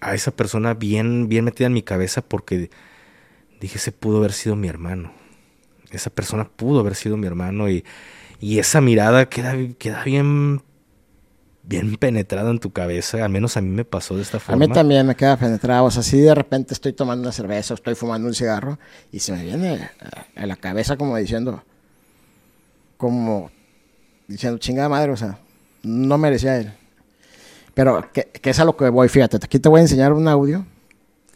a 0.00 0.14
esa 0.14 0.30
persona 0.30 0.72
bien, 0.72 1.28
bien 1.28 1.44
metida 1.44 1.66
en 1.66 1.74
mi 1.74 1.82
cabeza 1.82 2.22
porque 2.22 2.70
dije, 3.60 3.76
ese 3.76 3.92
pudo 3.92 4.18
haber 4.18 4.32
sido 4.32 4.56
mi 4.56 4.68
hermano. 4.68 5.12
Esa 5.90 6.08
persona 6.08 6.48
pudo 6.48 6.80
haber 6.80 6.94
sido 6.94 7.18
mi 7.18 7.26
hermano 7.26 7.68
y, 7.68 7.84
y 8.40 8.58
esa 8.58 8.80
mirada 8.80 9.28
queda, 9.28 9.54
queda 9.78 10.02
bien, 10.02 10.62
bien 11.66 11.96
penetrada 11.96 12.50
en 12.50 12.58
tu 12.58 12.70
cabeza. 12.72 13.24
Al 13.24 13.30
menos 13.30 13.56
a 13.56 13.60
mí 13.60 13.68
me 13.70 13.84
pasó 13.84 14.16
de 14.16 14.22
esta 14.22 14.36
A 14.36 14.40
forma. 14.40 14.66
mí 14.66 14.72
también 14.72 15.06
me 15.06 15.14
queda 15.14 15.36
penetrado. 15.36 15.84
O 15.86 15.90
sea, 15.90 16.02
si 16.02 16.20
de 16.20 16.34
repente 16.34 16.74
estoy 16.74 16.92
tomando 16.92 17.22
una 17.22 17.32
cerveza 17.32 17.74
o 17.74 17.76
estoy 17.76 17.94
fumando 17.94 18.28
un 18.28 18.34
cigarro 18.34 18.78
y 19.10 19.20
se 19.20 19.32
me 19.32 19.42
viene 19.44 19.90
a, 20.36 20.42
a 20.42 20.46
la 20.46 20.56
cabeza 20.56 20.96
como 20.96 21.16
diciendo, 21.16 21.62
como 22.96 23.50
diciendo, 24.28 24.58
chingada 24.58 24.88
madre, 24.88 25.12
o 25.12 25.16
sea, 25.16 25.38
no 25.82 26.18
merecía 26.18 26.56
él. 26.56 26.72
Pero, 27.74 28.10
que, 28.12 28.24
que 28.26 28.50
es 28.50 28.58
a 28.60 28.64
lo 28.64 28.76
que 28.76 28.88
voy, 28.88 29.08
fíjate, 29.08 29.36
aquí 29.36 29.58
te 29.58 29.68
voy 29.68 29.80
a 29.80 29.82
enseñar 29.82 30.12
un 30.12 30.28
audio. 30.28 30.64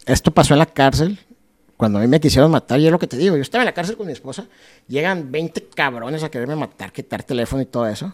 Esto 0.07 0.31
pasó 0.31 0.55
en 0.55 0.61
la 0.61 0.67
cárcel, 0.67 1.19
cuando 1.77 1.99
a 1.99 2.03
mí 2.03 2.07
me 2.09 2.21
quisieron 2.21 2.51
matar, 2.51 2.79
y 2.81 2.87
es 2.87 2.93
lo 2.93 2.99
que 2.99 3.07
te 3.07 3.17
digo, 3.17 3.37
yo 3.37 3.43
estaba 3.43 3.63
en 3.63 3.67
la 3.67 3.75
cárcel 3.75 3.97
con 3.97 4.07
mi 4.07 4.13
esposa, 4.13 4.47
llegan 4.87 5.31
20 5.31 5.69
cabrones 5.75 6.23
a 6.23 6.31
quererme 6.31 6.57
matar, 6.57 6.93
quitar 6.93 7.23
teléfono 7.25 7.61
y 7.63 7.67
todo 7.67 7.87
eso. 7.89 8.13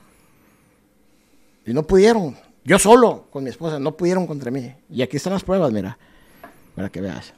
Y 1.67 1.73
no 1.73 1.83
pudieron. 1.87 2.37
Yo 2.65 2.79
solo 2.79 3.29
con 3.31 3.45
mi 3.45 3.51
esposa, 3.51 3.79
no 3.79 3.97
pudieron 3.97 4.27
contra 4.27 4.51
mí. 4.51 4.75
Y 4.91 5.03
aquí 5.03 5.17
están 5.17 5.33
las 5.33 5.45
pruebas, 5.45 5.73
mira. 5.73 5.99
Para 6.75 6.89
que 6.91 7.01
veas. 7.01 7.33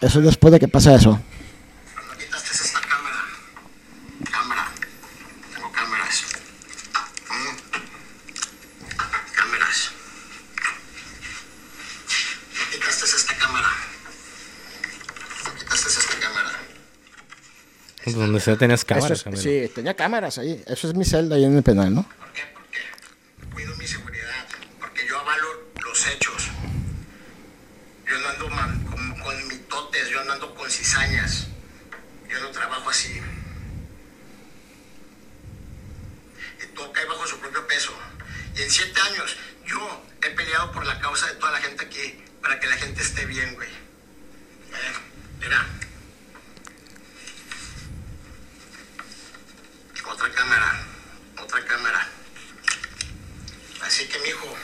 Eso 0.00 0.18
es 0.20 0.24
después 0.24 0.50
de 0.52 0.58
que 0.58 0.66
pasa 0.66 0.94
eso. 0.94 1.10
No 1.10 2.18
quitaste 2.18 2.52
esta 2.52 2.80
cámara. 2.80 3.18
Cámara. 4.30 4.68
Tengo 5.54 5.70
cámaras. 5.72 6.24
Mm. 7.28 7.56
Cámaras. 9.34 9.90
No 12.56 12.70
quitaste 12.72 13.04
esta 13.04 13.36
cámara. 13.36 13.68
No 15.44 15.54
quitaste 15.58 15.88
esta 15.88 16.18
cámara. 16.18 16.50
Donde 18.14 18.40
sea 18.40 18.56
tenías 18.56 18.84
cámaras, 18.84 19.24
es- 19.26 19.40
sí, 19.40 19.70
tenía 19.74 19.94
cámaras 19.94 20.38
ahí. 20.38 20.62
Eso 20.66 20.88
es 20.88 20.94
mi 20.94 21.04
celda 21.04 21.36
ahí 21.36 21.44
en 21.44 21.56
el 21.56 21.62
penal, 21.62 21.94
¿no? 21.94 22.02
¿Por 22.02 22.32
qué? 22.32 22.42
Porque 22.54 22.78
cuido 23.54 23.76
mi 23.76 23.86
seguridad. 23.86 24.46
Porque 24.78 25.06
yo 25.06 25.18
avalo 25.18 25.46
los 25.84 26.06
hechos. 26.08 26.48
Yo 28.08 28.18
no 28.18 28.28
ando 28.28 28.48
man- 28.50 28.84
con, 28.84 29.20
con 29.20 29.48
mitotes, 29.48 30.08
yo 30.08 30.22
no 30.24 30.32
ando 30.32 30.54
con 30.54 30.70
cizañas. 30.70 31.46
Yo 32.28 32.40
no 32.40 32.48
trabajo 32.50 32.90
así. 32.90 33.20
Y 36.62 36.74
todo 36.74 36.92
cae 36.92 37.04
bajo 37.06 37.26
su 37.26 37.38
propio 37.38 37.66
peso. 37.66 37.92
Y 38.56 38.62
en 38.62 38.70
siete 38.70 39.00
años 39.00 39.36
yo 39.66 40.04
he 40.22 40.30
peleado 40.30 40.72
por 40.72 40.84
la 40.86 40.98
causa 41.00 41.26
de 41.26 41.34
toda 41.34 41.52
la 41.52 41.58
gente 41.60 41.84
aquí 41.84 42.22
para 42.42 42.58
que 42.60 42.66
la 42.66 42.76
gente 42.76 43.02
esté 43.02 43.24
bien, 43.26 43.54
güey. 43.54 43.68
Eh, 43.68 44.92
mira. 45.40 45.66
Otra 50.12 50.28
cámara, 50.32 50.86
otra 51.40 51.64
cámara. 51.64 52.08
Así 53.82 54.06
que, 54.08 54.18
mijo, 54.18 54.56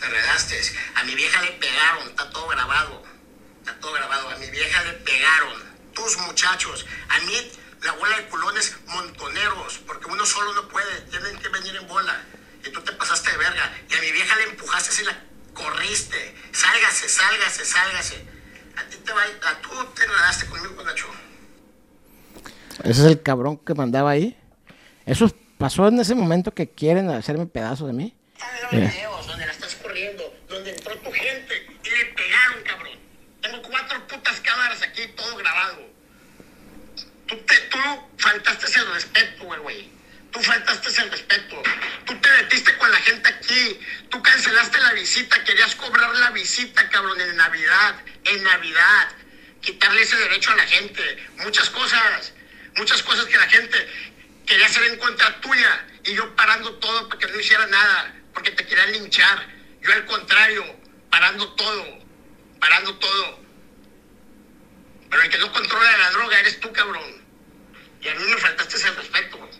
te 0.00 0.08
redaste. 0.08 0.60
A 0.94 1.04
mi 1.04 1.14
vieja 1.14 1.42
le 1.42 1.52
pegaron, 1.52 2.08
está 2.08 2.30
todo 2.30 2.48
grabado. 2.48 3.04
Está 3.60 3.78
todo 3.80 3.92
grabado. 3.92 4.30
A 4.30 4.36
mi 4.36 4.50
vieja 4.50 4.82
le 4.84 4.92
pegaron. 4.94 5.62
Tus 5.94 6.16
muchachos. 6.18 6.86
A 7.08 7.20
mí, 7.20 7.52
la 7.82 7.92
bola 7.92 8.16
de 8.16 8.26
culones 8.28 8.76
montoneros. 8.86 9.78
Porque 9.86 10.06
uno 10.06 10.24
solo 10.24 10.54
no 10.54 10.68
puede. 10.68 11.02
Tienen 11.02 11.38
que 11.38 11.48
venir 11.50 11.76
en 11.76 11.86
bola. 11.86 12.22
Y 12.64 12.70
tú 12.70 12.80
te 12.82 12.92
pasaste 12.92 13.30
de 13.30 13.36
verga. 13.36 13.72
Y 13.90 13.94
a 13.94 14.00
mi 14.00 14.12
vieja 14.12 14.36
le 14.36 14.44
empujaste 14.44 15.02
y 15.02 15.04
la 15.04 15.22
corriste. 15.52 16.34
Sálgase, 16.52 17.08
sálgase, 17.08 17.64
sálgase. 17.64 18.24
A 18.76 18.84
ti 18.84 18.96
te 18.96 19.12
va. 19.12 19.22
A 19.22 19.60
tú 19.60 19.70
te 19.94 20.06
redaste 20.06 20.46
conmigo, 20.46 20.82
Nacho. 20.82 21.08
Ese 22.84 23.00
es 23.02 23.06
el 23.06 23.22
cabrón 23.22 23.58
que 23.58 23.74
mandaba 23.74 24.10
ahí. 24.10 24.37
Eso 25.08 25.34
pasó 25.56 25.88
en 25.88 25.98
ese 26.00 26.14
momento 26.14 26.52
que 26.52 26.68
quieren 26.68 27.08
hacerme 27.08 27.46
pedazo 27.46 27.86
de 27.86 27.94
mí. 27.94 28.14
Mira. 28.70 28.84
los 28.84 28.94
videos 28.94 29.26
donde 29.26 29.46
la 29.46 29.52
estás 29.52 29.74
corriendo, 29.76 30.34
donde 30.48 30.70
entró 30.70 30.94
tu 30.98 31.10
gente 31.10 31.66
y 31.82 31.90
le 31.90 32.04
pegaron, 32.14 32.62
cabrón. 32.62 32.98
Tengo 33.40 33.62
cuatro 33.62 34.06
putas 34.06 34.38
cámaras 34.40 34.82
aquí, 34.82 35.06
todo 35.16 35.34
grabado. 35.36 35.88
Tú, 37.26 37.36
te, 37.38 37.56
tú 37.70 37.78
faltaste 38.18 38.66
el 38.78 38.92
respeto, 38.92 39.44
güey, 39.44 39.60
güey. 39.60 39.90
Tú 40.30 40.40
faltaste 40.40 41.02
el 41.02 41.10
respeto. 41.10 41.62
Tú 42.04 42.14
te 42.20 42.28
metiste 42.42 42.76
con 42.76 42.90
la 42.90 42.98
gente 42.98 43.28
aquí. 43.30 43.80
Tú 44.10 44.22
cancelaste 44.22 44.78
la 44.78 44.92
visita. 44.92 45.42
Querías 45.42 45.74
cobrar 45.74 46.14
la 46.16 46.30
visita, 46.32 46.86
cabrón, 46.90 47.18
en 47.18 47.34
Navidad. 47.34 47.94
En 48.24 48.42
Navidad. 48.44 49.08
Quitarle 49.62 50.02
ese 50.02 50.16
derecho 50.16 50.52
a 50.52 50.56
la 50.56 50.66
gente. 50.66 51.02
Muchas 51.38 51.70
cosas. 51.70 52.34
Muchas 52.76 53.02
cosas 53.02 53.24
que 53.24 53.38
la 53.38 53.48
gente 53.48 53.88
quería 54.48 54.66
hacer 54.66 54.82
en 54.84 54.98
contra 54.98 55.40
tuya. 55.40 55.86
Y 56.04 56.14
yo 56.14 56.34
parando 56.34 56.74
todo 56.76 57.08
para 57.08 57.20
que 57.20 57.32
no 57.32 57.38
hiciera 57.38 57.66
nada. 57.66 58.14
Porque 58.32 58.50
te 58.50 58.66
querían 58.66 58.92
linchar. 58.92 59.46
Yo 59.82 59.92
al 59.92 60.06
contrario, 60.06 60.64
parando 61.10 61.54
todo. 61.54 61.98
Parando 62.58 62.98
todo. 62.98 63.40
Pero 65.10 65.22
el 65.22 65.30
que 65.30 65.38
no 65.38 65.52
controla 65.52 65.96
la 65.96 66.10
droga 66.10 66.40
eres 66.40 66.58
tú, 66.60 66.72
cabrón. 66.72 67.28
Y 68.00 68.08
a 68.08 68.14
mí 68.14 68.24
me 68.24 68.36
faltaste 68.38 68.76
ese 68.76 68.90
respeto. 68.90 69.50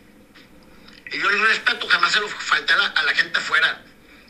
Y 1.10 1.18
yo 1.18 1.30
el 1.30 1.40
respeto 1.40 1.88
jamás 1.88 2.12
se 2.12 2.20
lo 2.20 2.28
falté 2.28 2.72
a 2.72 2.76
la, 2.76 2.86
a 2.86 3.02
la 3.02 3.14
gente 3.14 3.38
afuera. 3.38 3.82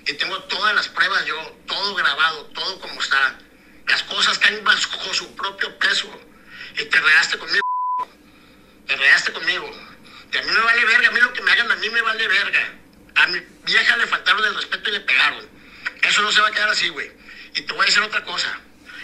Y 0.06 0.12
tengo 0.14 0.42
todas 0.44 0.74
las 0.74 0.88
pruebas 0.88 1.24
yo, 1.26 1.36
todo 1.66 1.94
grabado, 1.94 2.46
todo 2.46 2.80
como 2.80 3.00
está. 3.00 3.38
Las 3.86 4.02
cosas 4.04 4.38
caen 4.38 4.62
bajo 4.64 5.14
su 5.14 5.34
propio 5.34 5.78
peso. 5.78 6.08
Y 6.78 6.84
te 6.84 7.00
regaste 7.00 7.38
conmigo. 7.38 7.62
Te 8.86 8.96
regaste 8.96 9.32
conmigo. 9.32 9.87
Y 10.32 10.36
a 10.36 10.42
mí 10.42 10.50
me 10.50 10.60
vale 10.60 10.84
verga. 10.84 11.08
A 11.08 11.10
mí 11.12 11.20
lo 11.20 11.32
que 11.32 11.42
me 11.42 11.52
hagan 11.52 11.70
a 11.70 11.76
mí 11.76 11.90
me 11.90 12.02
vale 12.02 12.28
verga. 12.28 12.68
A 13.16 13.26
mi 13.28 13.40
vieja 13.64 13.96
le 13.96 14.06
faltaron 14.06 14.44
el 14.44 14.54
respeto 14.54 14.90
y 14.90 14.92
le 14.92 15.00
pegaron. 15.00 15.48
Eso 16.02 16.22
no 16.22 16.32
se 16.32 16.40
va 16.40 16.48
a 16.48 16.52
quedar 16.52 16.68
así, 16.68 16.88
güey. 16.88 17.10
Y 17.54 17.62
te 17.62 17.72
voy 17.72 17.82
a 17.82 17.86
decir 17.86 18.02
otra 18.02 18.22
cosa. 18.24 18.60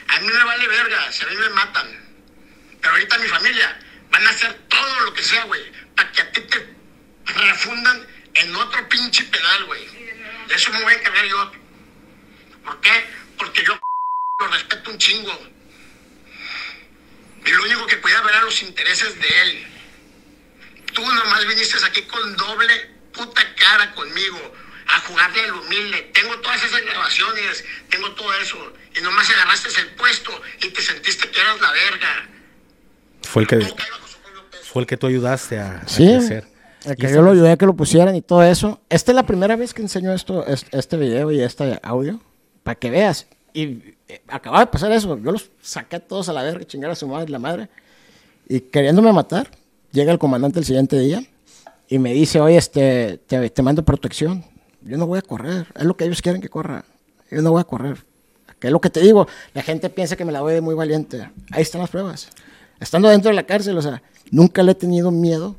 A 0.08 0.20
mí 0.20 0.26
me 0.26 0.44
vale 0.44 0.68
verga 0.68 1.12
si 1.12 1.24
a 1.24 1.28
mí 1.28 1.36
me 1.36 1.48
matan. 1.50 1.88
Pero 2.80 2.92
ahorita 2.92 3.18
mi 3.18 3.28
familia 3.28 3.78
van 4.10 4.26
a 4.26 4.30
hacer 4.30 4.52
todo 4.68 5.00
lo 5.00 5.14
que 5.14 5.22
sea, 5.22 5.44
güey, 5.44 5.62
para 5.96 6.12
que 6.12 6.22
a 6.22 6.32
ti 6.32 6.40
te 6.42 6.74
refundan 7.26 8.06
en 8.34 8.54
otro 8.56 8.88
pinche 8.88 9.24
penal, 9.24 9.64
güey. 9.64 9.86
De 10.48 10.54
eso 10.54 10.70
me 10.70 10.82
voy 10.82 10.92
a 10.92 10.96
encargar 10.96 11.24
yo. 11.24 11.52
¿Por 12.64 12.80
qué? 12.80 13.06
Porque 13.38 13.64
yo 13.64 13.80
lo 14.40 14.46
respeto 14.48 14.90
un 14.90 14.98
chingo. 14.98 15.48
Y 17.46 17.50
lo 17.50 17.62
único 17.62 17.86
que 17.86 17.96
ver 17.96 18.14
eran 18.28 18.44
los 18.44 18.62
intereses 18.62 19.20
de 19.20 19.42
él. 19.42 19.66
Tú 20.94 21.02
nomás 21.02 21.46
viniste 21.46 21.76
aquí 21.84 22.02
con 22.02 22.36
doble 22.36 22.72
puta 23.12 23.42
cara 23.56 23.94
conmigo 23.94 24.38
a 24.86 25.00
jugarle 25.00 25.40
al 25.42 25.54
humilde. 25.54 26.10
Tengo 26.14 26.38
todas 26.40 26.62
esas 26.64 26.82
grabaciones, 26.82 27.64
tengo 27.90 28.10
todo 28.12 28.32
eso. 28.34 28.56
Y 28.96 29.00
nomás 29.02 29.28
agarraste 29.30 29.68
el 29.80 29.88
puesto 29.96 30.30
y 30.62 30.68
te 30.70 30.80
sentiste 30.80 31.28
que 31.30 31.40
eras 31.40 31.60
la 31.60 31.72
verga. 31.72 32.28
Fue 33.22 33.42
el 33.42 33.48
que, 33.48 33.74
fue 34.62 34.82
el 34.82 34.86
que 34.86 34.96
tú 34.96 35.06
ayudaste 35.08 35.58
a, 35.58 35.78
a 35.80 35.88
Sí, 35.88 36.06
crecer. 36.06 36.46
el 36.84 36.96
que 36.96 37.10
yo 37.12 37.22
lo 37.22 37.32
ayudé 37.32 37.52
a 37.52 37.56
que 37.56 37.66
lo 37.66 37.74
pusieran 37.74 38.14
y 38.14 38.22
todo 38.22 38.42
eso. 38.44 38.80
Esta 38.88 39.10
es 39.12 39.16
la 39.16 39.24
primera 39.26 39.56
vez 39.56 39.74
que 39.74 39.82
enseño 39.82 40.12
esto, 40.12 40.46
es- 40.46 40.66
este 40.70 40.96
video 40.96 41.32
y 41.32 41.40
este 41.42 41.80
audio, 41.82 42.20
para 42.62 42.76
que 42.76 42.90
veas. 42.90 43.26
Y 43.52 43.94
eh, 44.08 44.22
acaba 44.28 44.60
de 44.60 44.66
pasar 44.66 44.92
eso, 44.92 45.18
yo 45.18 45.32
los 45.32 45.50
saqué 45.62 45.96
a 45.96 46.00
todos 46.00 46.28
a 46.28 46.32
la 46.32 46.42
verga, 46.42 46.64
chingar 46.66 46.90
a 46.90 46.94
su 46.94 47.08
madre, 47.08 47.30
la 47.30 47.38
madre, 47.38 47.68
y 48.48 48.60
queriéndome 48.60 49.12
matar. 49.12 49.48
Llega 49.94 50.12
el 50.12 50.18
comandante 50.18 50.58
el 50.58 50.66
siguiente 50.66 50.98
día 50.98 51.24
y 51.88 51.98
me 51.98 52.12
dice, 52.12 52.40
oye, 52.40 52.56
este, 52.56 53.18
te, 53.26 53.48
te 53.48 53.62
mando 53.62 53.84
protección. 53.84 54.44
Yo 54.82 54.98
no 54.98 55.06
voy 55.06 55.18
a 55.18 55.22
correr, 55.22 55.66
es 55.74 55.84
lo 55.84 55.96
que 55.96 56.04
ellos 56.04 56.20
quieren 56.20 56.42
que 56.42 56.50
corra. 56.50 56.84
Yo 57.30 57.40
no 57.40 57.52
voy 57.52 57.60
a 57.60 57.64
correr. 57.64 58.04
Que 58.58 58.66
es 58.66 58.72
lo 58.72 58.80
que 58.80 58.90
te 58.90 59.00
digo, 59.00 59.26
la 59.54 59.62
gente 59.62 59.88
piensa 59.88 60.16
que 60.16 60.24
me 60.24 60.32
la 60.32 60.42
voy 60.42 60.52
de 60.52 60.60
muy 60.60 60.74
valiente. 60.74 61.30
Ahí 61.52 61.62
están 61.62 61.80
las 61.80 61.90
pruebas. 61.90 62.28
Estando 62.80 63.08
dentro 63.08 63.30
de 63.30 63.34
la 63.34 63.44
cárcel, 63.44 63.78
o 63.78 63.82
sea, 63.82 64.02
nunca 64.30 64.62
le 64.62 64.72
he 64.72 64.74
tenido 64.74 65.10
miedo 65.10 65.56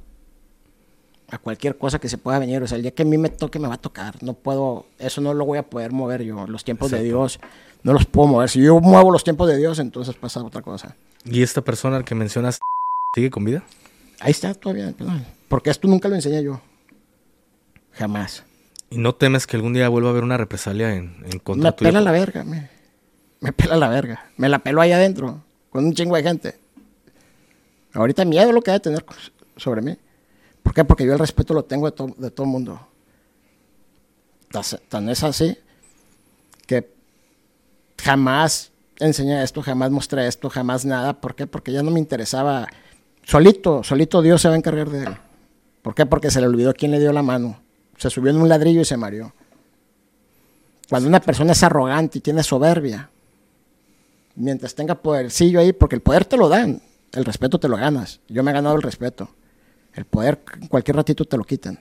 a 1.29 1.37
cualquier 1.37 1.77
cosa 1.77 1.99
que 1.99 2.09
se 2.09 2.17
pueda 2.17 2.37
venir. 2.39 2.61
O 2.61 2.67
sea, 2.67 2.75
el 2.75 2.83
día 2.83 2.91
que 2.91 3.03
a 3.03 3.05
mí 3.05 3.17
me 3.17 3.29
toque, 3.29 3.57
me 3.57 3.67
va 3.67 3.75
a 3.75 3.81
tocar. 3.81 4.21
No 4.21 4.33
puedo, 4.33 4.85
eso 4.99 5.21
no 5.21 5.33
lo 5.33 5.45
voy 5.45 5.57
a 5.57 5.63
poder 5.63 5.91
mover 5.91 6.23
yo. 6.23 6.45
Los 6.47 6.63
tiempos 6.63 6.91
de. 6.91 7.01
Dios 7.01 7.39
no 7.83 7.93
los 7.93 8.05
puedo 8.05 8.27
mover. 8.27 8.49
Si 8.49 8.61
yo 8.61 8.79
muevo 8.79 9.11
los 9.11 9.23
tiempos 9.23 9.47
de 9.47 9.57
Dios, 9.57 9.79
entonces 9.79 10.15
pasa 10.15 10.43
otra 10.43 10.61
cosa. 10.61 10.95
¿Y 11.23 11.41
esta 11.41 11.61
persona 11.61 11.97
al 11.97 12.05
que 12.05 12.15
mencionas 12.15 12.59
sigue 13.15 13.29
con 13.29 13.43
vida? 13.43 13.63
Ahí 14.19 14.31
está 14.31 14.53
todavía. 14.53 14.91
perdón. 14.97 15.25
Porque 15.47 15.69
esto 15.69 15.87
nunca 15.87 16.07
lo 16.07 16.15
enseñé 16.15 16.43
yo. 16.43 16.61
Jamás. 17.93 18.43
¿Y 18.89 18.97
no 18.97 19.15
temes 19.15 19.47
que 19.47 19.55
algún 19.57 19.73
día 19.73 19.89
vuelva 19.89 20.09
a 20.09 20.11
haber 20.11 20.23
una 20.23 20.37
represalia 20.37 20.93
en, 20.95 21.15
en 21.29 21.39
contra 21.39 21.71
Me 21.71 21.75
tuya? 21.77 21.89
pela 21.89 22.01
la 22.01 22.11
verga, 22.11 22.43
me, 22.43 22.69
me 23.41 23.51
pela 23.51 23.75
la 23.77 23.89
verga. 23.89 24.29
Me 24.37 24.47
la 24.49 24.59
peló 24.59 24.81
ahí 24.81 24.91
adentro, 24.91 25.43
con 25.69 25.85
un 25.85 25.93
chingo 25.93 26.15
de 26.15 26.23
gente. 26.23 26.59
Ahorita 27.93 28.25
miedo 28.25 28.51
lo 28.51 28.61
que 28.61 28.71
ha 28.71 28.75
de 28.75 28.79
tener 28.81 29.05
sobre 29.57 29.81
mí. 29.81 29.97
¿Por 30.61 30.73
qué? 30.73 30.83
Porque 30.83 31.05
yo 31.05 31.13
el 31.13 31.19
respeto 31.19 31.53
lo 31.53 31.63
tengo 31.63 31.85
de, 31.89 31.91
to- 31.95 32.15
de 32.17 32.31
todo 32.31 32.45
el 32.45 32.51
mundo. 32.51 32.87
Tan 34.89 35.09
es 35.09 35.23
así 35.23 35.57
que 36.65 36.89
jamás 38.01 38.71
enseñé 38.99 39.43
esto, 39.43 39.61
jamás 39.61 39.91
mostré 39.91 40.27
esto, 40.27 40.49
jamás 40.49 40.85
nada. 40.85 41.19
¿Por 41.19 41.35
qué? 41.35 41.45
Porque 41.47 41.71
ya 41.71 41.83
no 41.83 41.91
me 41.91 41.99
interesaba. 41.99 42.67
Solito, 43.25 43.83
solito 43.83 44.21
Dios 44.21 44.41
se 44.41 44.47
va 44.47 44.53
a 44.53 44.57
encargar 44.57 44.89
de 44.89 45.03
él. 45.03 45.17
¿Por 45.81 45.95
qué? 45.95 46.05
Porque 46.05 46.31
se 46.31 46.39
le 46.39 46.47
olvidó 46.47 46.73
quién 46.73 46.91
le 46.91 46.99
dio 46.99 47.11
la 47.11 47.23
mano. 47.23 47.59
Se 47.97 48.09
subió 48.09 48.31
en 48.31 48.37
un 48.37 48.47
ladrillo 48.47 48.81
y 48.81 48.85
se 48.85 48.97
mareó. 48.97 49.33
Cuando 50.89 51.09
una 51.09 51.19
persona 51.19 51.53
es 51.53 51.63
arrogante 51.63 52.19
y 52.19 52.21
tiene 52.21 52.43
soberbia, 52.43 53.09
mientras 54.35 54.75
tenga 54.75 54.95
podercillo 54.95 55.59
ahí, 55.59 55.73
porque 55.73 55.95
el 55.95 56.01
poder 56.01 56.25
te 56.25 56.37
lo 56.37 56.49
dan, 56.49 56.81
el 57.13 57.25
respeto 57.25 57.59
te 57.59 57.67
lo 57.67 57.77
ganas. 57.77 58.19
Yo 58.27 58.43
me 58.43 58.51
he 58.51 58.53
ganado 58.53 58.75
el 58.75 58.83
respeto. 58.83 59.29
El 59.93 60.05
poder, 60.05 60.41
cualquier 60.69 60.97
ratito 60.97 61.25
te 61.25 61.37
lo 61.37 61.43
quitan. 61.43 61.79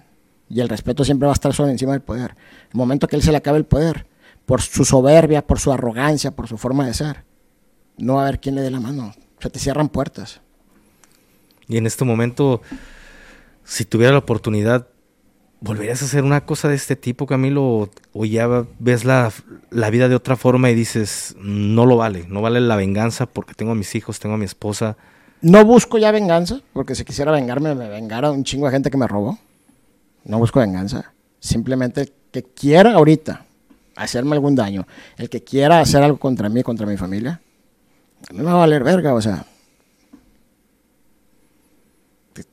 Y 0.49 0.61
el 0.61 0.68
respeto 0.68 1.05
siempre 1.05 1.26
va 1.26 1.32
a 1.32 1.34
estar 1.34 1.53
sobre 1.53 1.72
encima 1.72 1.92
del 1.92 2.01
poder. 2.03 2.36
El 2.70 2.76
momento 2.76 3.07
que 3.07 3.16
él 3.16 3.22
se 3.22 3.32
le 3.32 3.38
acabe 3.38 3.59
el 3.59 3.64
poder, 3.64 4.07
por 4.47 4.62
su 4.62 4.84
soberbia, 4.84 5.47
por 5.47 5.59
su 5.59 5.72
arrogancia, 5.72 6.30
por 6.30 6.49
su 6.49 6.57
forma 6.57 6.86
de 6.86 6.95
ser, 6.95 7.24
no 7.99 8.14
va 8.14 8.20
a 8.20 8.28
haber 8.28 8.40
quien 8.40 8.55
le 8.55 8.62
dé 8.62 8.70
la 8.70 8.80
mano. 8.80 9.14
Se 9.40 9.51
te 9.51 9.59
cierran 9.59 9.88
puertas. 9.88 10.40
Y 11.69 11.77
en 11.77 11.87
este 11.87 12.05
momento, 12.05 12.62
si 13.65 13.85
tuviera 13.85 14.12
la 14.12 14.19
oportunidad, 14.19 14.89
¿volverías 15.61 16.03
a 16.03 16.05
hacer 16.05 16.25
una 16.25 16.45
cosa 16.45 16.69
de 16.69 16.75
este 16.75 16.97
tipo, 16.97 17.27
Camilo? 17.27 17.65
¿O, 17.65 17.91
o 18.12 18.25
ya 18.25 18.67
ves 18.79 19.05
la, 19.05 19.33
la 19.71 19.91
vida 19.91 20.09
de 20.09 20.15
otra 20.15 20.37
forma 20.37 20.71
y 20.71 20.75
dices, 20.75 21.35
no 21.39 21.87
lo 21.87 21.97
vale, 21.97 22.27
no 22.29 22.43
vale 22.43 22.61
la 22.61 22.77
venganza 22.77 23.27
porque 23.27 23.55
tengo 23.55 23.73
a 23.73 23.77
mis 23.77 23.95
hijos, 23.95 24.21
tengo 24.21 24.35
a 24.35 24.39
mi 24.39 24.45
esposa? 24.45 24.97
No 25.41 25.65
busco 25.65 25.99
ya 25.99 26.11
venganza, 26.11 26.61
porque 26.73 26.95
si 26.95 27.05
quisiera 27.05 27.31
vengarme, 27.31 27.75
me 27.75 27.89
vengara 27.89 28.31
un 28.31 28.45
chingo 28.45 28.67
de 28.67 28.73
gente 28.73 28.91
que 28.91 28.97
me 28.97 29.07
robó. 29.07 29.39
No 30.25 30.39
busco 30.39 30.61
venganza. 30.61 31.12
Simplemente 31.39 32.01
el 32.01 32.12
que 32.31 32.43
quiera 32.43 32.95
ahorita 32.95 33.45
hacerme 33.97 34.33
algún 34.35 34.55
daño, 34.55 34.87
el 35.17 35.29
que 35.29 35.45
quiera 35.45 35.81
hacer 35.81 36.03
algo 36.03 36.19
contra 36.19 36.49
mí, 36.49 36.62
contra 36.62 36.87
mi 36.87 36.97
familia, 36.97 37.41
a 38.29 38.33
mí 38.33 38.39
me 38.39 38.45
va 38.45 38.53
a 38.53 38.57
valer 38.57 38.83
verga, 38.83 39.15
o 39.15 39.21
sea. 39.21 39.45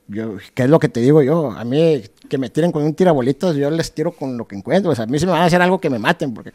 Yo, 0.08 0.36
¿Qué 0.54 0.62
es 0.64 0.70
lo 0.70 0.78
que 0.78 0.88
te 0.88 1.00
digo 1.00 1.22
yo? 1.22 1.50
A 1.50 1.64
mí 1.64 2.02
que 2.28 2.38
me 2.38 2.50
tiren 2.50 2.72
con 2.72 2.82
un 2.82 2.94
tirabolitas, 2.94 3.56
yo 3.56 3.70
les 3.70 3.92
tiro 3.92 4.12
con 4.12 4.36
lo 4.36 4.46
que 4.46 4.56
encuentro. 4.56 4.92
O 4.92 4.94
sea, 4.94 5.04
a 5.04 5.06
mí 5.06 5.18
si 5.18 5.26
me 5.26 5.32
van 5.32 5.42
a 5.42 5.44
hacer 5.46 5.60
algo 5.60 5.80
que 5.80 5.90
me 5.90 5.98
maten, 5.98 6.32
porque 6.32 6.52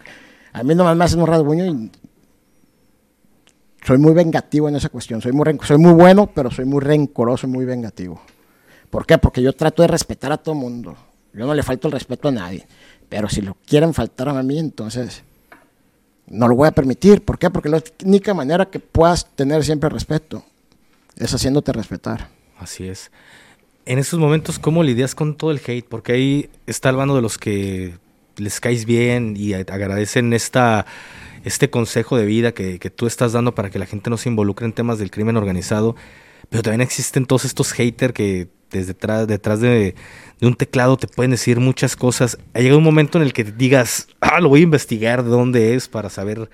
a 0.54 0.64
mí 0.64 0.74
nomás 0.76 0.96
me 0.96 1.04
hacen 1.04 1.20
un 1.20 1.28
rasguño 1.28 1.66
y 1.66 1.92
soy 3.86 3.98
muy 3.98 4.14
vengativo 4.14 4.68
en 4.70 4.76
esa 4.76 4.90
cuestión. 4.90 5.22
Soy 5.22 5.32
muy, 5.32 5.46
soy 5.64 5.78
muy 5.78 5.94
bueno, 5.94 6.28
pero 6.34 6.52
soy 6.52 6.66
muy 6.66 6.82
rencoroso 6.82 7.48
y 7.48 7.50
muy 7.50 7.66
vengativo. 7.66 8.22
¿Por 8.90 9.06
qué? 9.06 9.18
Porque 9.18 9.42
yo 9.42 9.54
trato 9.54 9.82
de 9.82 9.88
respetar 9.88 10.32
a 10.32 10.38
todo 10.38 10.56
mundo. 10.56 10.96
Yo 11.34 11.46
no 11.46 11.54
le 11.54 11.64
falto 11.64 11.88
el 11.88 11.94
respeto 11.94 12.30
a 12.30 12.32
nadie. 12.32 12.68
Pero 13.10 13.30
si 13.30 13.42
lo 13.42 13.56
quieren 13.66 13.94
faltar 13.94 14.30
a 14.30 14.44
mí, 14.44 14.60
entonces 14.60 15.24
no 16.28 16.48
lo 16.48 16.56
voy 16.56 16.68
a 16.68 16.72
permitir. 16.72 17.24
¿Por 17.24 17.38
qué? 17.38 17.50
Porque 17.50 17.70
la 17.70 17.82
única 18.04 18.34
manera 18.34 18.66
que 18.66 18.80
puedas 18.80 19.26
tener 19.36 19.64
siempre 19.64 19.90
respeto 19.90 20.44
es 21.16 21.34
haciéndote 21.34 21.72
respetar. 21.72 22.37
Así 22.60 22.88
es. 22.88 23.12
En 23.86 24.00
estos 24.00 24.20
momentos, 24.20 24.60
¿cómo 24.60 24.84
lidias 24.84 25.16
con 25.16 25.36
todo 25.36 25.52
el 25.52 25.62
hate? 25.66 25.86
Porque 25.88 26.12
ahí 26.12 26.50
está 26.66 26.90
el 26.90 26.98
bando 26.98 27.16
de 27.16 27.22
los 27.22 27.38
que 27.38 27.98
les 28.36 28.60
caes 28.60 28.86
bien 28.86 29.36
y 29.38 29.54
agradecen 29.54 30.34
esta, 30.34 30.86
este 31.44 31.70
consejo 31.70 32.18
de 32.18 32.26
vida 32.26 32.52
que, 32.52 32.80
que 32.80 32.90
tú 32.90 33.08
estás 33.08 33.32
dando 33.32 33.56
para 33.56 33.70
que 33.70 33.80
la 33.80 33.86
gente 33.86 34.10
no 34.10 34.18
se 34.18 34.30
involucre 34.30 34.66
en 34.66 34.74
temas 34.74 35.00
del 35.00 35.12
crimen 35.12 35.38
organizado. 35.38 35.96
Pero 36.50 36.64
también 36.64 36.82
existen 36.82 37.26
todos 37.26 37.46
estos 37.46 37.72
haters 37.72 38.14
que 38.14 38.50
desde 38.72 38.94
detrás 39.26 39.60
de, 39.62 39.96
de 40.40 40.48
un 40.48 40.56
teclado 40.56 40.98
te 40.98 41.08
pueden 41.08 41.32
decir 41.32 41.60
muchas 41.60 41.96
cosas. 41.96 42.38
Ha 42.54 42.60
llegado 42.60 42.78
un 42.78 42.84
momento 42.84 43.18
en 43.18 43.24
el 43.24 43.34
que 43.34 43.44
digas, 43.44 44.08
ah, 44.22 44.40
lo 44.40 44.50
voy 44.50 44.62
a 44.62 44.64
investigar 44.64 45.24
de 45.24 45.30
dónde 45.30 45.76
es 45.76 45.88
para 45.88 46.10
saber. 46.10 46.50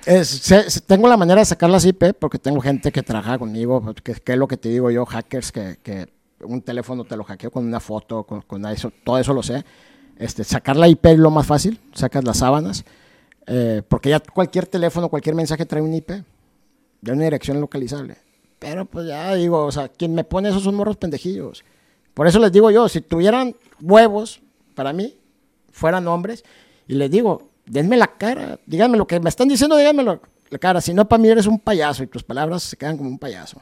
Tengo 0.88 1.08
la 1.08 1.18
manera 1.18 1.42
de 1.42 1.46
sacar 1.46 1.70
las 1.70 1.86
IP 1.86 2.14
porque 2.18 2.40
tengo 2.40 2.62
gente 2.62 2.92
que 2.92 3.04
trabaja 3.04 3.38
conmigo, 3.38 3.82
pues, 3.82 4.20
que, 4.22 4.32
es 4.32 4.38
lo 4.38 4.48
que 4.48 4.58
te 4.58 4.70
digo 4.70 4.90
yo, 4.90 5.06
hackers, 5.06 5.52
que, 5.52 5.78
que 5.84 6.08
un 6.42 6.62
teléfono 6.62 7.04
te 7.04 7.18
lo 7.18 7.24
hackeo 7.24 7.52
con 7.52 7.66
una 7.66 7.80
foto, 7.80 8.24
con, 8.24 8.42
con 8.42 8.66
eso, 8.68 8.92
todo 9.04 9.18
eso 9.18 9.34
lo 9.34 9.44
sé. 9.44 9.64
Este, 10.18 10.44
sacar 10.44 10.76
la 10.76 10.88
IP 10.88 11.06
es 11.08 11.20
lo 11.20 11.32
más 11.32 11.46
fácil, 11.46 11.80
sacas 11.94 12.24
las 12.24 12.38
sábanas, 12.38 12.86
eh, 13.48 13.82
porque 13.88 14.10
ya 14.10 14.20
cualquier 14.20 14.68
teléfono, 14.68 15.10
cualquier 15.10 15.36
mensaje 15.36 15.66
trae 15.66 15.82
un 15.82 15.94
IP, 15.94 16.12
ya 17.02 17.14
una 17.14 17.24
dirección 17.24 17.60
localizable. 17.60 18.18
Pero 18.60 18.86
pues 18.86 19.08
ya 19.08 19.34
digo, 19.36 19.66
o 19.66 19.72
sea, 19.72 19.90
quien 19.90 20.16
me 20.16 20.24
pone 20.24 20.50
esos 20.50 20.64
son 20.64 20.76
morros 20.76 20.96
pendejillos. 20.96 21.66
Por 22.14 22.28
eso 22.28 22.40
les 22.40 22.52
digo 22.52 22.70
yo, 22.72 22.88
si 22.90 23.02
tuvieran 23.02 23.56
huevos 23.82 24.42
para 24.76 24.94
mí, 24.94 25.16
fueran 25.72 26.08
hombres, 26.08 26.44
y 26.88 26.94
les 26.96 27.10
digo, 27.10 27.50
denme 27.66 27.98
la 27.98 28.08
cara, 28.08 28.60
díganme 28.66 28.98
lo 28.98 29.08
que 29.08 29.20
me 29.20 29.30
están 29.30 29.48
diciendo, 29.48 29.76
díganmelo 29.78 30.22
la 30.50 30.60
cara, 30.60 30.82
si 30.82 30.94
no 30.94 31.08
para 31.08 31.22
mí 31.22 31.30
eres 31.30 31.48
un 31.48 31.60
payaso 31.60 32.04
y 32.04 32.08
tus 32.08 32.24
palabras 32.24 32.62
se 32.64 32.78
quedan 32.78 32.98
como 32.98 33.10
un 33.10 33.18
payaso. 33.18 33.60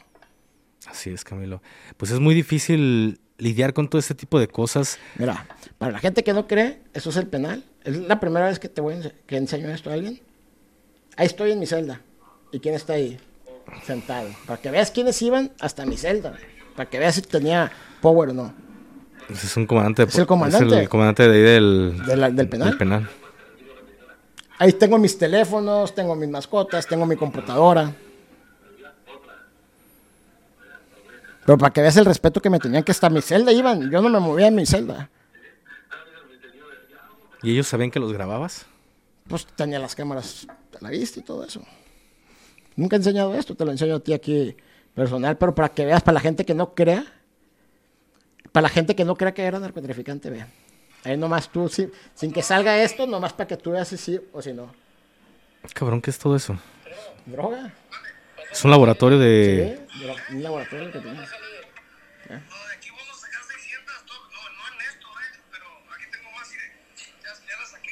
Así 0.87 1.09
es, 1.11 1.23
Camilo. 1.23 1.61
Pues 1.95 2.11
es 2.11 2.19
muy 2.19 2.33
difícil 2.35 3.19
lidiar 3.37 3.73
con 3.73 3.87
todo 3.89 3.99
este 3.99 4.15
tipo 4.15 4.39
de 4.39 4.47
cosas. 4.47 4.97
Mira, 5.15 5.47
para 5.77 5.93
la 5.93 5.99
gente 5.99 6.23
que 6.23 6.33
no 6.33 6.47
cree, 6.47 6.81
eso 6.93 7.11
es 7.11 7.15
el 7.17 7.27
penal. 7.27 7.63
Es 7.83 7.95
la 7.97 8.19
primera 8.19 8.47
vez 8.47 8.59
que 8.59 8.67
te 8.67 8.81
voy 8.81 8.95
ense- 8.95 9.13
que 9.25 9.37
enseño 9.37 9.69
esto 9.69 9.89
a 9.89 9.93
alguien. 9.93 10.19
Ahí 11.15 11.27
estoy 11.27 11.51
en 11.51 11.59
mi 11.59 11.65
celda. 11.65 12.01
¿Y 12.51 12.59
quién 12.59 12.75
está 12.75 12.93
ahí? 12.93 13.17
Sentado. 13.85 14.29
Para 14.45 14.59
que 14.61 14.69
veas 14.71 14.91
quiénes 14.91 15.21
iban 15.21 15.51
hasta 15.59 15.85
mi 15.85 15.95
celda. 15.97 16.37
Para 16.75 16.89
que 16.89 16.99
veas 16.99 17.15
si 17.15 17.21
tenía 17.21 17.71
power 18.01 18.29
o 18.29 18.33
no. 18.33 18.53
Ese 19.29 19.47
Es 19.47 19.55
un 19.57 19.65
comandante. 19.65 20.03
Es 20.03 20.17
el 20.17 20.25
comandante. 20.25 20.79
el 20.79 20.89
comandante 20.89 21.27
de 21.29 21.35
ahí 21.37 21.41
del, 21.53 22.01
De 22.05 22.15
la- 22.17 22.29
del 22.29 22.49
penal. 22.49 22.69
del 22.69 22.77
penal. 22.77 23.09
Ahí 24.59 24.73
tengo 24.73 24.97
mis 24.97 25.17
teléfonos, 25.17 25.95
tengo 25.95 26.15
mis 26.15 26.29
mascotas, 26.29 26.85
tengo 26.85 27.05
mi 27.05 27.15
computadora. 27.15 27.93
Pero 31.45 31.57
para 31.57 31.73
que 31.73 31.81
veas 31.81 31.97
el 31.97 32.05
respeto 32.05 32.41
que 32.41 32.49
me 32.49 32.59
tenían, 32.59 32.83
que 32.83 32.91
hasta 32.91 33.09
mi 33.09 33.21
celda 33.21 33.51
iban. 33.51 33.89
Yo 33.89 34.01
no 34.01 34.09
me 34.09 34.19
movía 34.19 34.47
en 34.47 34.55
mi 34.55 34.65
celda. 34.65 35.09
¿Y 37.41 37.51
ellos 37.53 37.67
sabían 37.67 37.89
que 37.89 37.99
los 37.99 38.13
grababas? 38.13 38.65
Pues 39.27 39.47
tenía 39.55 39.79
las 39.79 39.95
cámaras 39.95 40.45
a 40.47 40.83
la 40.83 40.89
vista 40.91 41.19
y 41.19 41.23
todo 41.23 41.43
eso. 41.43 41.63
Nunca 42.75 42.95
he 42.95 42.99
enseñado 42.99 43.33
esto, 43.33 43.55
te 43.55 43.65
lo 43.65 43.71
enseño 43.71 43.95
a 43.95 43.99
ti 43.99 44.13
aquí 44.13 44.55
personal, 44.93 45.37
pero 45.37 45.55
para 45.55 45.69
que 45.69 45.85
veas, 45.85 46.03
para 46.03 46.13
la 46.15 46.19
gente 46.19 46.45
que 46.45 46.53
no 46.53 46.75
crea, 46.75 47.03
para 48.51 48.63
la 48.63 48.69
gente 48.69 48.95
que 48.95 49.05
no 49.05 49.15
crea 49.15 49.33
que 49.33 49.43
era 49.43 49.59
narcotraficante, 49.59 50.29
ve. 50.29 50.45
Ahí 51.03 51.17
nomás 51.17 51.49
tú, 51.51 51.67
sí, 51.69 51.89
sin 52.13 52.31
que 52.31 52.43
salga 52.43 52.77
esto, 52.81 53.07
nomás 53.07 53.33
para 53.33 53.47
que 53.47 53.57
tú 53.57 53.71
veas 53.71 53.87
si 53.87 53.97
sí 53.97 54.19
o 54.33 54.41
si 54.41 54.53
no. 54.53 54.73
Cabrón, 55.73 56.01
¿qué 56.01 56.09
es 56.11 56.19
todo 56.19 56.35
eso? 56.35 56.57
Droga. 57.25 57.73
Es 58.51 58.63
un 58.65 58.71
laboratorio 58.71 59.17
de... 59.17 59.79
Sí, 59.89 60.03
dro- 60.03 60.15
un 60.31 60.43
laboratorio 60.43 60.91
que 60.91 60.99
tiene. 60.99 61.17
No, 61.17 61.23
de 61.23 61.27
aquí 62.75 62.89
vamos 62.91 63.09
a 63.11 63.15
sacar 63.19 63.41
600, 63.43 64.05
to- 64.05 64.13
no, 64.13 64.49
no 64.49 64.67
en 64.75 64.81
esto, 64.87 65.07
eh, 65.07 65.39
pero 65.51 65.65
aquí 65.95 66.03
tengo 66.11 66.31
más, 66.37 66.49
mire, 66.49 66.71
ya, 67.23 67.33
ya 67.33 67.59
la 67.61 67.65
saqué. 67.67 67.91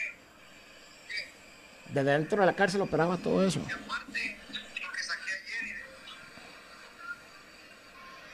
¿Qué? 1.88 1.94
De 1.94 2.04
dentro 2.04 2.40
de 2.42 2.46
la 2.46 2.54
cárcel 2.54 2.82
operaba 2.82 3.18
todo 3.18 3.46
eso. 3.46 3.60
Y 3.68 3.72
aparte, 3.72 4.38
lo 4.84 4.92
que 4.94 5.04
saqué 5.04 5.32
ayer, 5.32 5.64
mire. 5.64 5.80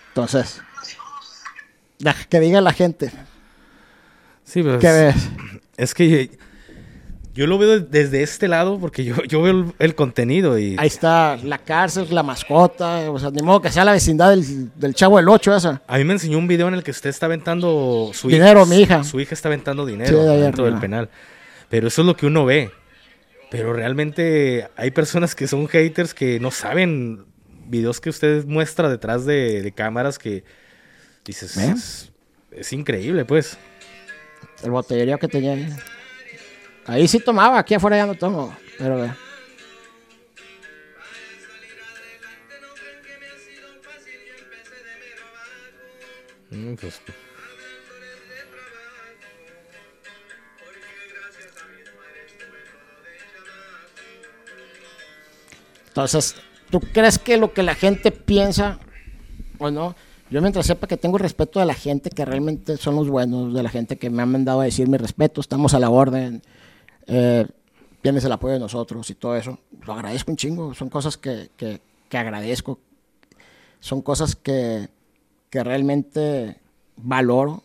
Entonces, 0.09 0.61
que 2.29 2.39
diga 2.39 2.61
la 2.61 2.73
gente, 2.73 3.11
Sí, 4.43 4.61
pero 4.61 4.79
¿qué 4.79 4.87
es, 4.87 5.15
ves? 5.15 5.29
es 5.77 5.93
que 5.93 6.29
Yo 7.33 7.47
lo 7.47 7.57
veo 7.57 7.79
desde 7.79 8.21
este 8.21 8.47
lado 8.47 8.79
porque 8.79 9.03
yo, 9.03 9.15
yo 9.23 9.41
veo 9.41 9.51
el, 9.51 9.73
el 9.79 9.95
contenido 9.95 10.57
y... 10.59 10.75
Ahí 10.77 10.87
está 10.87 11.35
la 11.43 11.57
cárcel, 11.57 12.07
la 12.11 12.21
mascota, 12.23 13.11
o 13.11 13.19
sea, 13.19 13.31
ni 13.31 13.41
modo 13.41 13.61
que 13.61 13.71
sea 13.71 13.83
la 13.83 13.91
vecindad 13.91 14.29
del, 14.29 14.69
del 14.75 14.93
chavo 14.93 15.17
del 15.17 15.27
8 15.27 15.55
esa. 15.55 15.81
A 15.87 15.97
mí 15.97 16.03
me 16.03 16.13
enseñó 16.13 16.37
un 16.37 16.47
video 16.47 16.67
en 16.67 16.75
el 16.75 16.83
que 16.83 16.91
usted 16.91 17.09
está 17.09 17.25
aventando 17.25 18.11
su 18.13 18.29
Dinero, 18.29 18.65
mi 18.65 18.81
hija. 18.81 19.03
Su 19.03 19.19
hija 19.19 19.33
está 19.33 19.49
aventando 19.49 19.85
dinero 19.85 20.09
Sí, 20.17 20.23
de 20.25 20.31
ahí 20.31 20.41
dentro 20.41 20.65
del 20.65 20.77
penal. 20.79 21.09
Pero 21.69 21.87
eso 21.87 22.03
es 22.03 22.05
lo 22.05 22.15
que 22.15 22.25
uno 22.27 22.45
ve. 22.45 22.71
Pero 23.51 23.73
realmente 23.73 24.69
hay 24.77 24.91
personas 24.91 25.33
que 25.35 25.47
son 25.47 25.67
haters 25.67 26.13
que 26.13 26.39
no 26.39 26.51
saben 26.51 27.25
videos 27.67 27.99
que 27.99 28.09
usted 28.11 28.45
muestra 28.45 28.89
detrás 28.89 29.25
de, 29.25 29.61
de 29.61 29.71
cámaras 29.71 30.19
que 30.19 30.43
dices, 31.26 31.57
¿Eh? 31.57 31.73
es, 31.76 32.11
es 32.51 32.73
increíble, 32.73 33.26
pues. 33.26 33.57
El 34.63 34.71
botellerío 34.71 35.17
que 35.17 35.28
tenía 35.28 35.53
ahí. 35.53 35.76
Ahí 36.86 37.07
sí 37.07 37.19
tomaba, 37.19 37.59
aquí 37.59 37.73
afuera 37.73 37.97
ya 37.97 38.05
no 38.05 38.15
tomo. 38.15 38.55
Pero 38.78 38.97
ve. 38.97 39.11
Mm, 46.51 46.76
pues, 46.76 47.01
Entonces, 55.88 56.36
¿tú 56.69 56.82
crees 56.82 57.17
que 57.17 57.38
lo 57.38 57.53
que 57.53 57.63
la 57.63 57.73
gente 57.73 58.11
piensa 58.11 58.80
o 59.57 59.71
no? 59.71 59.95
Yo 60.36 60.41
mientras 60.41 60.65
sepa 60.65 60.86
que 60.86 60.97
tengo 60.97 61.17
respeto 61.17 61.61
de 61.61 61.65
la 61.65 61.73
gente 61.73 62.09
que 62.09 62.25
realmente 62.25 62.75
son 62.75 62.95
los 62.97 63.07
buenos, 63.07 63.53
de 63.53 63.63
la 63.63 63.69
gente 63.69 63.95
que 63.95 64.09
me 64.09 64.21
han 64.21 64.29
mandado 64.33 64.59
a 64.59 64.65
decir 64.65 64.86
mi 64.89 64.97
respeto, 64.97 65.39
estamos 65.39 65.73
a 65.73 65.79
la 65.79 65.89
orden, 65.89 66.41
eh, 67.07 67.47
tienes 68.01 68.25
el 68.25 68.33
apoyo 68.33 68.55
de 68.55 68.59
nosotros 68.59 69.09
y 69.09 69.15
todo 69.15 69.38
eso, 69.38 69.57
lo 69.88 69.93
agradezco 69.93 70.31
un 70.31 70.36
chingo, 70.36 70.73
son 70.73 70.89
cosas 70.89 71.15
que, 71.15 71.51
que- 71.55 71.79
que 72.09 72.17
agradezco, 72.17 72.79
son 73.79 74.01
cosas 74.01 74.36
que, 74.36 74.89
que 75.49 75.63
realmente 75.63 76.59
valoro 76.97 77.63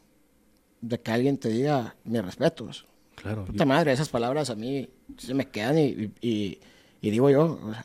de 0.80 1.00
que 1.00 1.10
alguien 1.10 1.38
te 1.38 1.48
diga 1.48 1.96
mis 2.04 2.24
respetos. 2.24 2.86
claro. 3.16 3.46
Puta 3.46 3.64
madre, 3.64 3.90
esas 3.90 4.08
palabras 4.10 4.48
a 4.48 4.54
mí 4.54 4.88
se 5.18 5.34
me 5.34 5.48
quedan 5.48 5.76
y, 5.76 5.86
y- 5.86 6.12
y- 6.20 6.60
y 7.02 7.10
digo 7.10 7.30
yo, 7.30 7.58
o 7.64 7.72
sea, 7.72 7.84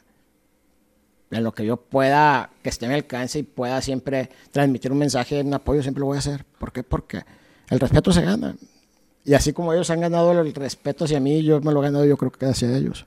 en 1.32 1.43
lo 1.43 1.53
que 1.53 1.65
yo 1.65 1.78
pueda, 1.78 2.49
que 2.61 2.69
esté 2.69 2.86
en 2.86 2.91
mi 2.91 2.95
alcance 2.95 3.39
y 3.39 3.43
pueda 3.43 3.82
siempre 3.82 4.30
transmitir 4.51 4.91
un 4.91 4.97
mensaje 4.99 5.39
en 5.39 5.53
apoyo, 5.53 5.82
siempre 5.82 5.99
lo 6.01 6.07
voy 6.07 6.15
a 6.17 6.19
hacer. 6.19 6.45
¿Por 6.59 6.71
qué? 6.71 6.84
Porque 6.84 7.23
el 7.69 7.80
respeto 7.80 8.11
se 8.11 8.21
gana. 8.21 8.55
Y 9.23 9.34
así 9.34 9.53
como 9.53 9.73
ellos 9.73 9.89
han 9.89 10.01
ganado 10.01 10.32
el 10.39 10.53
respeto 10.53 11.05
hacia 11.05 11.19
mí, 11.19 11.43
yo 11.43 11.59
me 11.61 11.71
lo 11.73 11.82
he 11.82 11.86
ganado 11.86 12.05
yo 12.05 12.15
creo 12.15 12.32
que 12.32 12.45
hacia 12.45 12.76
ellos. 12.78 13.05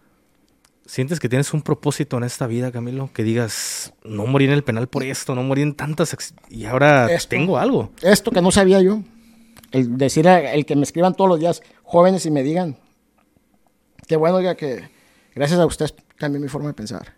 ¿Sientes 0.84 1.20
que 1.20 1.28
tienes 1.28 1.52
un 1.52 1.62
propósito 1.62 2.16
en 2.16 2.24
esta 2.24 2.46
vida, 2.46 2.72
Camilo? 2.72 3.10
Que 3.12 3.22
digas, 3.22 3.92
no 4.04 4.26
morí 4.26 4.46
en 4.46 4.52
el 4.52 4.64
penal 4.64 4.88
por 4.88 5.02
esto, 5.04 5.34
no 5.34 5.42
morí 5.42 5.60
en 5.62 5.74
tantas... 5.74 6.16
Y 6.48 6.64
ahora 6.64 7.12
Esto. 7.12 7.28
tengo 7.28 7.58
algo. 7.58 7.92
Esto 8.02 8.30
que 8.30 8.40
no 8.40 8.50
sabía 8.50 8.80
yo, 8.80 9.02
el 9.70 9.98
decir, 9.98 10.26
a- 10.28 10.54
el 10.54 10.64
que 10.64 10.76
me 10.76 10.82
escriban 10.84 11.14
todos 11.14 11.28
los 11.28 11.38
días 11.40 11.62
jóvenes 11.84 12.24
y 12.24 12.30
me 12.30 12.42
digan, 12.42 12.78
qué 14.06 14.16
bueno, 14.16 14.36
oiga, 14.36 14.54
que 14.54 14.88
gracias 15.34 15.60
a 15.60 15.66
usted 15.66 15.90
cambié 16.16 16.40
mi 16.40 16.48
forma 16.48 16.68
de 16.68 16.74
pensar. 16.74 17.14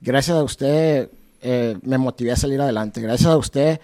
Gracias 0.00 0.36
a 0.36 0.42
usted 0.42 1.10
eh, 1.40 1.78
me 1.82 1.98
motivé 1.98 2.32
a 2.32 2.36
salir 2.36 2.60
adelante. 2.60 3.00
Gracias 3.00 3.30
a 3.30 3.36
usted, 3.36 3.80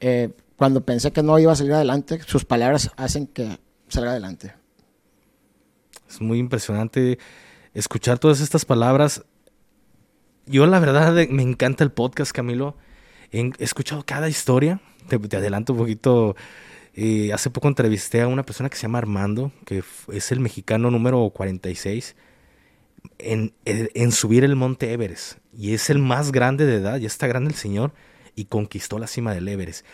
eh, 0.00 0.30
cuando 0.56 0.84
pensé 0.84 1.12
que 1.12 1.22
no 1.22 1.38
iba 1.38 1.52
a 1.52 1.56
salir 1.56 1.72
adelante, 1.72 2.20
sus 2.26 2.44
palabras 2.44 2.90
hacen 2.96 3.26
que 3.26 3.58
salga 3.88 4.10
adelante. 4.10 4.54
Es 6.08 6.20
muy 6.20 6.38
impresionante 6.38 7.18
escuchar 7.74 8.18
todas 8.18 8.40
estas 8.40 8.64
palabras. 8.64 9.24
Yo 10.46 10.66
la 10.66 10.78
verdad 10.78 11.18
eh, 11.18 11.28
me 11.30 11.42
encanta 11.42 11.84
el 11.84 11.90
podcast, 11.90 12.32
Camilo. 12.32 12.76
He 13.30 13.52
escuchado 13.58 14.04
cada 14.06 14.28
historia. 14.28 14.80
Te, 15.08 15.16
adelanto 15.36 15.72
un 15.72 15.80
poquito. 15.80 16.36
hace 17.32 17.50
poco 17.50 17.68
entrevisté 17.68 18.22
a 18.22 18.28
una 18.28 18.44
persona 18.44 18.68
que 18.68 18.76
se 18.76 18.82
llama 18.82 18.98
Armando, 18.98 19.52
que 19.66 19.82
es 20.12 20.32
el 20.32 20.40
mexicano 20.40 20.90
número 20.90 21.28
46 21.30 22.14
en, 23.18 23.52
en- 23.64 23.90
en 23.94 24.12
subir 24.12 24.44
el 24.44 24.56
monte 24.56 24.92
Everest. 24.92 25.38
Y 25.56 25.74
es 25.74 25.90
el 25.90 25.98
más 25.98 26.30
grande 26.32 26.66
de 26.66 26.76
edad, 26.76 26.96
ya 26.98 27.06
está 27.06 27.26
grande 27.26 27.50
el 27.50 27.56
señor, 27.56 27.92
y 28.36 28.44
conquistó 28.44 28.98
la 28.98 29.06
cima 29.06 29.34
del 29.34 29.48
Everest. 29.48 29.84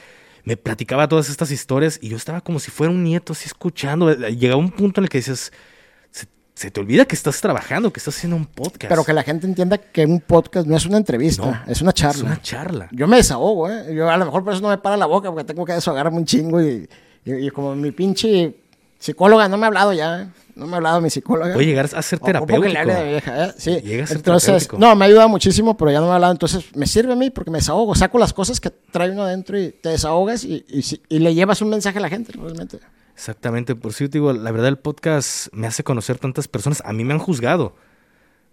Me 0.44 0.56
platicaba 0.58 1.08
todas 1.08 1.30
estas 1.30 1.50
historias 1.50 1.98
y 2.02 2.10
yo 2.10 2.18
estaba 2.18 2.42
como 2.42 2.58
si 2.58 2.70
fuera 2.70 2.92
un 2.92 3.02
nieto 3.02 3.32
así 3.32 3.46
escuchando. 3.46 4.12
Llegaba 4.14 4.60
un 4.60 4.70
punto 4.70 5.00
en 5.00 5.04
el 5.04 5.08
que 5.08 5.16
dices, 5.16 5.50
se, 6.10 6.26
se 6.54 6.70
te 6.70 6.80
olvida 6.80 7.06
que 7.06 7.14
estás 7.14 7.40
trabajando, 7.40 7.90
que 7.90 7.98
estás 7.98 8.14
haciendo 8.18 8.36
un 8.36 8.44
podcast. 8.44 8.90
Pero 8.90 9.04
que 9.04 9.14
la 9.14 9.22
gente 9.22 9.46
entienda 9.46 9.78
que 9.78 10.04
un 10.04 10.20
podcast 10.20 10.66
no 10.66 10.76
es 10.76 10.84
una 10.84 10.98
entrevista, 10.98 11.46
No, 11.46 11.72
es 11.72 11.80
una 11.80 11.94
charla. 11.94 12.18
Es 12.18 12.22
una 12.24 12.42
charla. 12.42 12.88
Yo 12.92 13.06
me 13.08 13.16
desahogo, 13.16 13.70
¿eh? 13.70 13.94
Yo 13.94 14.10
a 14.10 14.18
lo 14.18 14.26
mejor 14.26 14.44
por 14.44 14.52
eso 14.52 14.60
no 14.60 14.68
me 14.68 14.76
para 14.76 14.98
la 14.98 15.06
boca, 15.06 15.30
porque 15.30 15.44
tengo 15.44 15.64
que 15.64 15.72
desahogarme 15.72 16.18
un 16.18 16.26
chingo 16.26 16.60
y, 16.60 16.86
y- 17.24 17.46
y 17.46 17.50
como 17.50 17.74
mi 17.74 17.90
pinche 17.92 18.54
psicóloga 18.98 19.48
no 19.48 19.56
me 19.56 19.64
ha 19.64 19.68
hablado 19.68 19.94
ya, 19.94 20.22
¿eh? 20.24 20.28
No 20.56 20.66
me 20.66 20.74
ha 20.74 20.76
hablado 20.76 21.00
mi 21.00 21.10
psicóloga. 21.10 21.52
Puede 21.54 21.66
llegar 21.66 21.88
a 21.92 22.02
ser 22.02 22.20
Ocupo 22.22 22.46
que 22.62 22.68
le 22.68 22.78
hable 22.78 22.94
de 22.94 23.20
terapéutico. 23.20 23.32
vieja, 23.32 23.44
¿eh? 23.46 23.54
Sí. 23.58 23.70
Llega 23.82 24.04
a 24.04 24.06
ser 24.06 24.16
Entonces, 24.18 24.46
terapéutico. 24.46 24.78
no, 24.78 24.94
me 24.94 25.04
ha 25.04 25.08
ayudado 25.08 25.28
muchísimo, 25.28 25.76
pero 25.76 25.90
ya 25.90 25.98
no 26.00 26.06
me 26.06 26.12
ha 26.12 26.14
hablado. 26.14 26.32
Entonces, 26.32 26.64
me 26.76 26.86
sirve 26.86 27.12
a 27.12 27.16
mí 27.16 27.30
porque 27.30 27.50
me 27.50 27.58
desahogo. 27.58 27.94
Saco 27.94 28.18
las 28.18 28.32
cosas 28.32 28.60
que 28.60 28.70
trae 28.70 29.10
uno 29.10 29.22
adentro 29.24 29.58
y 29.58 29.70
te 29.72 29.88
desahogas 29.88 30.44
y, 30.44 30.64
y 30.68 30.82
si- 30.82 31.02
y 31.08 31.18
le 31.18 31.34
llevas 31.34 31.60
un 31.62 31.70
mensaje 31.70 31.98
a 31.98 32.00
la 32.00 32.08
gente, 32.08 32.32
realmente. 32.32 32.78
Exactamente, 33.16 33.74
por 33.76 33.92
yo 33.92 34.10
te 34.10 34.18
digo, 34.18 34.32
la 34.32 34.50
verdad 34.50 34.68
el 34.68 34.78
podcast 34.78 35.46
me 35.52 35.66
hace 35.66 35.84
conocer 35.84 36.18
tantas 36.18 36.48
personas. 36.48 36.82
A 36.84 36.92
mí 36.92 37.04
me 37.04 37.12
han 37.14 37.20
juzgado. 37.20 37.74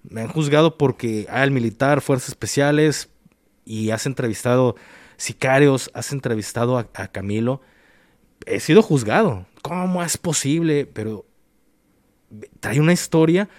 Me 0.03 0.21
han 0.21 0.27
juzgado 0.27 0.77
porque, 0.77 1.27
ah, 1.29 1.43
el 1.43 1.51
militar, 1.51 2.01
fuerzas 2.01 2.29
especiales, 2.29 3.09
y 3.65 3.91
has 3.91 4.05
entrevistado 4.07 4.75
sicarios, 5.17 5.91
has 5.93 6.11
entrevistado 6.11 6.77
a, 6.79 6.87
a 6.95 7.07
Camilo. 7.09 7.61
He 8.47 8.59
sido 8.59 8.81
juzgado. 8.81 9.45
¿Cómo 9.61 10.01
es 10.03 10.17
posible? 10.17 10.87
Pero 10.91 11.25
trae 12.59 12.79
una 12.79 12.93
historia 12.93 13.49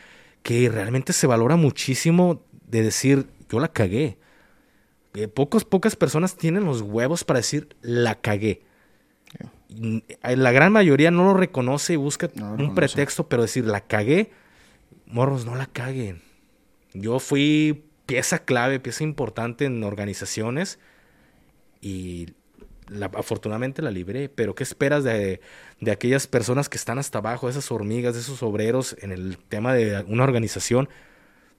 que 0.43 0.69
realmente 0.69 1.13
se 1.13 1.27
valora 1.27 1.57
muchísimo 1.57 2.43
de 2.67 2.83
decir, 2.83 3.27
yo 3.49 3.61
la 3.61 3.69
cagué. 3.69 4.19
Eh, 5.15 5.29
pocos, 5.29 5.65
pocas 5.65 5.95
personas 5.95 6.37
tienen 6.37 6.65
los 6.65 6.81
huevos 6.81 7.25
para 7.25 7.39
decir, 7.41 7.77
la 7.83 8.15
cagué. 8.21 8.63
Y, 9.69 10.05
eh, 10.23 10.37
La 10.37 10.53
gran 10.53 10.73
mayoría 10.73 11.11
no 11.11 11.25
lo 11.25 11.35
reconoce 11.35 11.93
y 11.95 11.97
busca 11.97 12.31
No 12.35 12.45
un 12.53 12.59
reconoce. 12.59 12.75
pretexto, 12.75 13.29
pero 13.29 13.43
decir, 13.43 13.65
la 13.67 13.81
cagué, 13.83 14.31
morros, 15.07 15.45
no 15.45 15.55
la 15.55 15.67
caguen. 15.67 16.23
Yo 16.95 17.19
fui 17.21 17.85
pieza 18.07 18.41
clave, 18.41 18.81
pieza 18.81 19.05
importante 19.05 19.65
en 19.65 19.83
organizaciones 19.85 20.79
y 21.81 22.29
la- 22.93 23.07
afortunadamente 23.15 23.83
la 23.83 23.91
libré. 23.91 24.29
Pero 24.29 24.55
¿qué 24.55 24.63
esperas 24.63 25.05
de, 25.05 25.41
de 25.81 25.91
aquellas 25.91 26.27
personas 26.27 26.69
que 26.69 26.77
están 26.77 26.99
hasta 26.99 27.19
abajo, 27.19 27.49
esas 27.49 27.71
hormigas, 27.73 28.17
esos 28.17 28.43
obreros 28.43 28.97
en 29.01 29.13
el 29.13 29.39
tema 29.49 29.75
de 29.75 30.05
una 30.09 30.25
organización? 30.25 30.89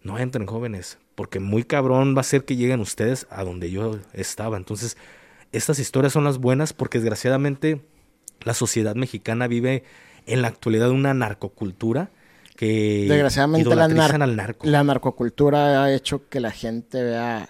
No 0.01 0.19
entren 0.19 0.45
jóvenes, 0.47 0.97
porque 1.15 1.39
muy 1.39 1.63
cabrón 1.63 2.15
va 2.15 2.21
a 2.21 2.25
ser 2.25 2.43
que 2.45 2.55
lleguen 2.57 2.79
ustedes 2.81 3.25
a 3.29 3.43
donde 3.43 3.71
yo 3.71 3.99
estaba. 4.13 4.57
Entonces, 4.57 4.97
estas 5.51 5.79
historias 5.79 6.11
son 6.13 6.23
las 6.25 6.39
buenas 6.39 6.73
porque 6.73 6.97
desgraciadamente 6.99 7.81
la 8.41 8.53
sociedad 8.53 8.95
mexicana 8.95 9.47
vive 9.47 9.83
en 10.25 10.41
la 10.41 10.49
actualidad 10.49 10.89
una 10.89 11.13
narcocultura 11.13 12.09
que 12.57 13.05
Desgraciadamente 13.09 13.67
la, 13.69 13.75
idolatrizan 13.87 14.19
nar- 14.19 14.23
al 14.23 14.35
narco. 14.35 14.67
la 14.67 14.83
narcocultura 14.83 15.83
ha 15.83 15.93
hecho 15.93 16.27
que 16.29 16.39
la 16.39 16.51
gente 16.51 17.01
vea 17.01 17.49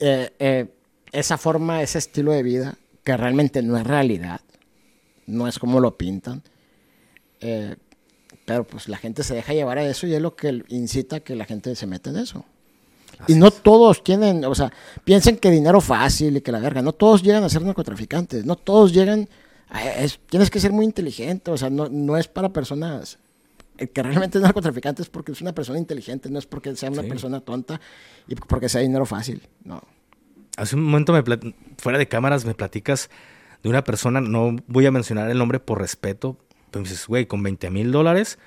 eh, 0.00 0.30
eh, 0.38 0.66
esa 1.12 1.38
forma, 1.38 1.82
ese 1.82 1.98
estilo 1.98 2.32
de 2.32 2.42
vida, 2.42 2.76
que 3.04 3.16
realmente 3.16 3.62
no 3.62 3.76
es 3.76 3.84
realidad, 3.86 4.40
no 5.26 5.46
es 5.48 5.58
como 5.58 5.80
lo 5.80 5.96
pintan. 5.96 6.42
Eh, 7.40 7.76
pero 8.44 8.64
pues 8.66 8.88
la 8.88 8.96
gente 8.96 9.22
se 9.22 9.34
deja 9.34 9.52
llevar 9.52 9.78
a 9.78 9.86
eso 9.88 10.06
y 10.06 10.14
es 10.14 10.20
lo 10.22 10.34
que 10.34 10.64
incita 10.68 11.16
a 11.16 11.20
que 11.20 11.36
la 11.36 11.44
gente 11.44 11.74
se 11.76 11.86
meta 11.86 12.10
en 12.10 12.16
eso. 12.16 12.44
Así 13.18 13.32
y 13.32 13.36
no 13.36 13.48
es. 13.48 13.62
todos 13.62 14.02
tienen, 14.04 14.44
o 14.44 14.54
sea, 14.54 14.72
piensen 15.04 15.36
que 15.36 15.50
dinero 15.50 15.80
fácil 15.80 16.36
y 16.36 16.40
que 16.40 16.52
la 16.52 16.58
verga, 16.60 16.82
no 16.82 16.92
todos 16.92 17.22
llegan 17.22 17.44
a 17.44 17.48
ser 17.48 17.62
narcotraficantes, 17.62 18.44
no 18.44 18.56
todos 18.56 18.92
llegan 18.92 19.28
a, 19.68 19.84
es- 19.90 20.18
tienes 20.30 20.50
que 20.50 20.60
ser 20.60 20.72
muy 20.72 20.84
inteligente, 20.84 21.50
o 21.50 21.56
sea, 21.56 21.68
no, 21.70 21.88
no 21.88 22.16
es 22.16 22.28
para 22.28 22.50
personas, 22.52 23.18
el 23.76 23.90
que 23.90 24.02
realmente 24.02 24.38
es 24.38 24.42
narcotraficante 24.42 25.02
es 25.02 25.08
porque 25.08 25.32
es 25.32 25.40
una 25.40 25.52
persona 25.52 25.78
inteligente, 25.78 26.30
no 26.30 26.38
es 26.38 26.46
porque 26.46 26.74
sea 26.76 26.90
una 26.90 27.02
Sí. 27.02 27.08
persona 27.08 27.40
tonta 27.40 27.80
y 28.28 28.34
porque 28.34 28.68
sea 28.68 28.80
dinero 28.82 29.04
fácil, 29.06 29.42
no. 29.64 29.82
Hace 30.58 30.76
un 30.76 30.82
momento, 30.84 31.12
me 31.12 31.22
fuera 31.78 31.98
de 31.98 32.08
cámaras, 32.08 32.44
me 32.44 32.54
platicas 32.54 33.10
de 33.62 33.68
una 33.68 33.84
persona, 33.84 34.20
no 34.20 34.56
voy 34.66 34.86
a 34.86 34.90
mencionar 34.90 35.30
el 35.30 35.38
nombre 35.38 35.60
por 35.60 35.80
respeto, 35.80 36.36
pero 36.70 36.82
me 36.82 36.88
dices, 36.88 37.06
güey, 37.06 37.26
con 37.26 37.42
20 37.42 37.70
mil 37.70 37.92
dólares, 37.92 38.38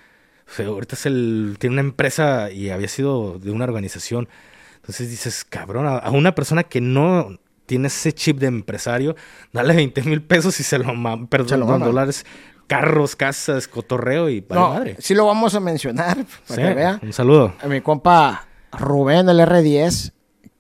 o 0.48 0.54
sea, 0.54 0.68
ahorita 0.68 0.96
es 0.96 1.06
el, 1.06 1.56
tiene 1.60 1.76
una 1.76 1.82
empresa 1.82 2.52
y 2.52 2.70
había 2.70 2.88
sido 2.88 3.40
de 3.40 3.52
una 3.52 3.64
organización. 3.66 4.28
Entonces 4.76 5.10
dices, 5.10 5.46
cabrón, 5.46 5.86
a, 5.88 5.98
a 5.98 6.12
una 6.12 6.34
persona 6.36 6.64
que 6.64 6.82
no, 6.82 7.38
tiene 7.66 7.88
ese 7.88 8.12
chip 8.14 8.38
de 8.40 8.48
empresario, 8.48 9.16
dale 9.54 9.74
20 9.76 10.04
mil 10.04 10.22
pesos 10.22 10.60
y 10.60 10.64
se 10.64 10.78
lo 10.78 10.86
perdón, 11.30 11.48
Se 11.50 11.58
lo 11.58 11.66
dólares, 11.80 12.26
carros, 12.68 13.16
casas, 13.16 13.68
cotorreo 13.68 14.30
y 14.30 14.42
para 14.42 14.60
No, 14.62 14.70
madre. 14.74 14.96
sí 15.00 15.14
lo 15.14 15.26
vamos 15.26 15.56
a 15.56 15.60
mencionar 15.60 16.18
para 16.48 16.62
Sí, 16.62 16.68
que 16.68 16.74
vea. 16.74 17.00
un 17.02 17.14
saludo. 17.14 17.54
A 17.62 17.68
mi 17.68 17.80
compa 17.82 18.46
Rubén, 18.74 19.30
el 19.30 19.40
R10, 19.40 20.12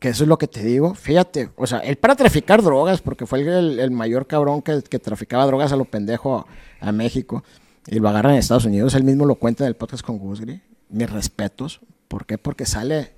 que 0.01 0.09
eso 0.09 0.23
es 0.23 0.27
lo 0.27 0.39
que 0.39 0.47
te 0.47 0.63
digo. 0.63 0.95
Fíjate, 0.95 1.51
o 1.55 1.67
sea, 1.67 1.77
él 1.77 1.95
para 1.95 2.15
traficar 2.15 2.63
drogas, 2.63 3.01
porque 3.01 3.27
fue 3.27 3.41
el, 3.41 3.79
el 3.79 3.91
mayor 3.91 4.25
cabrón 4.25 4.63
que, 4.63 4.81
que 4.81 4.97
traficaba 4.97 5.45
drogas 5.45 5.71
a 5.71 5.75
lo 5.75 5.85
pendejo 5.85 6.39
a, 6.39 6.47
a 6.87 6.91
México, 6.91 7.43
y 7.85 7.99
lo 7.99 8.09
agarran 8.09 8.33
en 8.33 8.39
Estados 8.39 8.65
Unidos, 8.65 8.95
él 8.95 9.03
mismo 9.03 9.27
lo 9.27 9.35
cuenta 9.35 9.63
en 9.63 9.67
el 9.67 9.75
podcast 9.75 10.03
con 10.03 10.17
Gusgri. 10.17 10.59
Mis 10.89 11.07
respetos. 11.07 11.81
¿Por 12.07 12.25
qué? 12.25 12.39
Porque 12.39 12.65
sale 12.65 13.13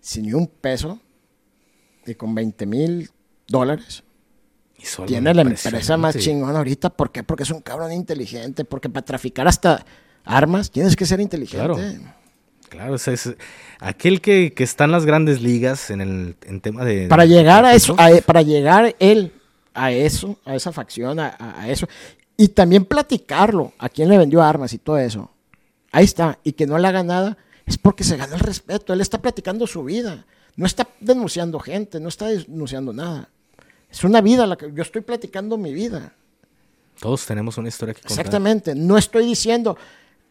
sin 0.00 0.24
ni 0.24 0.32
un 0.32 0.48
peso 0.48 0.98
y 2.04 2.16
con 2.16 2.34
20 2.34 2.66
mil 2.66 3.10
dólares. 3.46 4.02
Tiene 5.06 5.34
la 5.34 5.42
empresa 5.42 5.96
más 5.96 6.18
chingona 6.18 6.58
ahorita. 6.58 6.90
¿Por 6.90 7.12
qué? 7.12 7.22
Porque 7.22 7.44
es 7.44 7.50
un 7.50 7.60
cabrón 7.60 7.92
inteligente. 7.92 8.64
Porque 8.64 8.88
para 8.88 9.04
traficar 9.04 9.46
hasta 9.46 9.86
armas 10.24 10.70
tienes 10.70 10.96
que 10.96 11.06
ser 11.06 11.20
inteligente. 11.20 11.64
Claro. 11.64 11.78
Claro, 12.68 12.94
ese 12.96 13.12
es 13.12 13.34
aquel 13.78 14.20
que, 14.20 14.52
que 14.52 14.64
está 14.64 14.84
en 14.84 14.90
las 14.90 15.04
grandes 15.06 15.40
ligas 15.42 15.90
en 15.90 16.00
el 16.00 16.36
en 16.46 16.60
tema 16.60 16.84
de... 16.84 17.06
Para 17.08 17.24
llegar 17.24 17.64
a 17.64 17.74
eso, 17.74 17.94
a- 17.98 18.20
para 18.26 18.42
llegar 18.42 18.96
él 18.98 19.32
a 19.74 19.92
eso, 19.92 20.38
a 20.44 20.54
esa 20.56 20.72
facción, 20.72 21.18
a 21.20 21.66
eso, 21.68 21.88
y 22.36 22.48
también 22.48 22.84
platicarlo, 22.84 23.72
a 23.78 23.88
quién 23.88 24.08
le 24.08 24.18
vendió 24.18 24.42
armas 24.42 24.72
y 24.72 24.78
todo 24.78 24.98
eso. 24.98 25.30
Ahí 25.92 26.04
está, 26.04 26.38
y 26.42 26.52
que 26.52 26.66
no 26.66 26.76
le 26.78 26.88
haga 26.88 27.02
nada, 27.04 27.36
es 27.66 27.78
porque 27.78 28.02
se 28.02 28.16
gana 28.16 28.34
el 28.34 28.40
respeto. 28.40 28.92
Él 28.92 29.00
está 29.00 29.18
platicando 29.22 29.66
su 29.68 29.84
vida, 29.84 30.26
no 30.56 30.66
está 30.66 30.88
denunciando 31.00 31.58
gente, 31.60 32.00
no 32.00 32.08
está 32.08 32.26
denunciando 32.26 32.92
nada. 32.92 33.28
Es 33.90 34.02
una 34.02 34.20
vida, 34.20 34.46
la 34.46 34.56
que 34.56 34.72
yo 34.72 34.82
estoy 34.82 35.02
platicando 35.02 35.56
mi 35.56 35.72
vida. 35.72 36.12
Todos 37.00 37.24
tenemos 37.26 37.56
una 37.58 37.68
historia 37.68 37.94
que 37.94 38.00
contar. 38.00 38.18
Exactamente, 38.18 38.74
no 38.74 38.98
estoy 38.98 39.24
diciendo, 39.26 39.76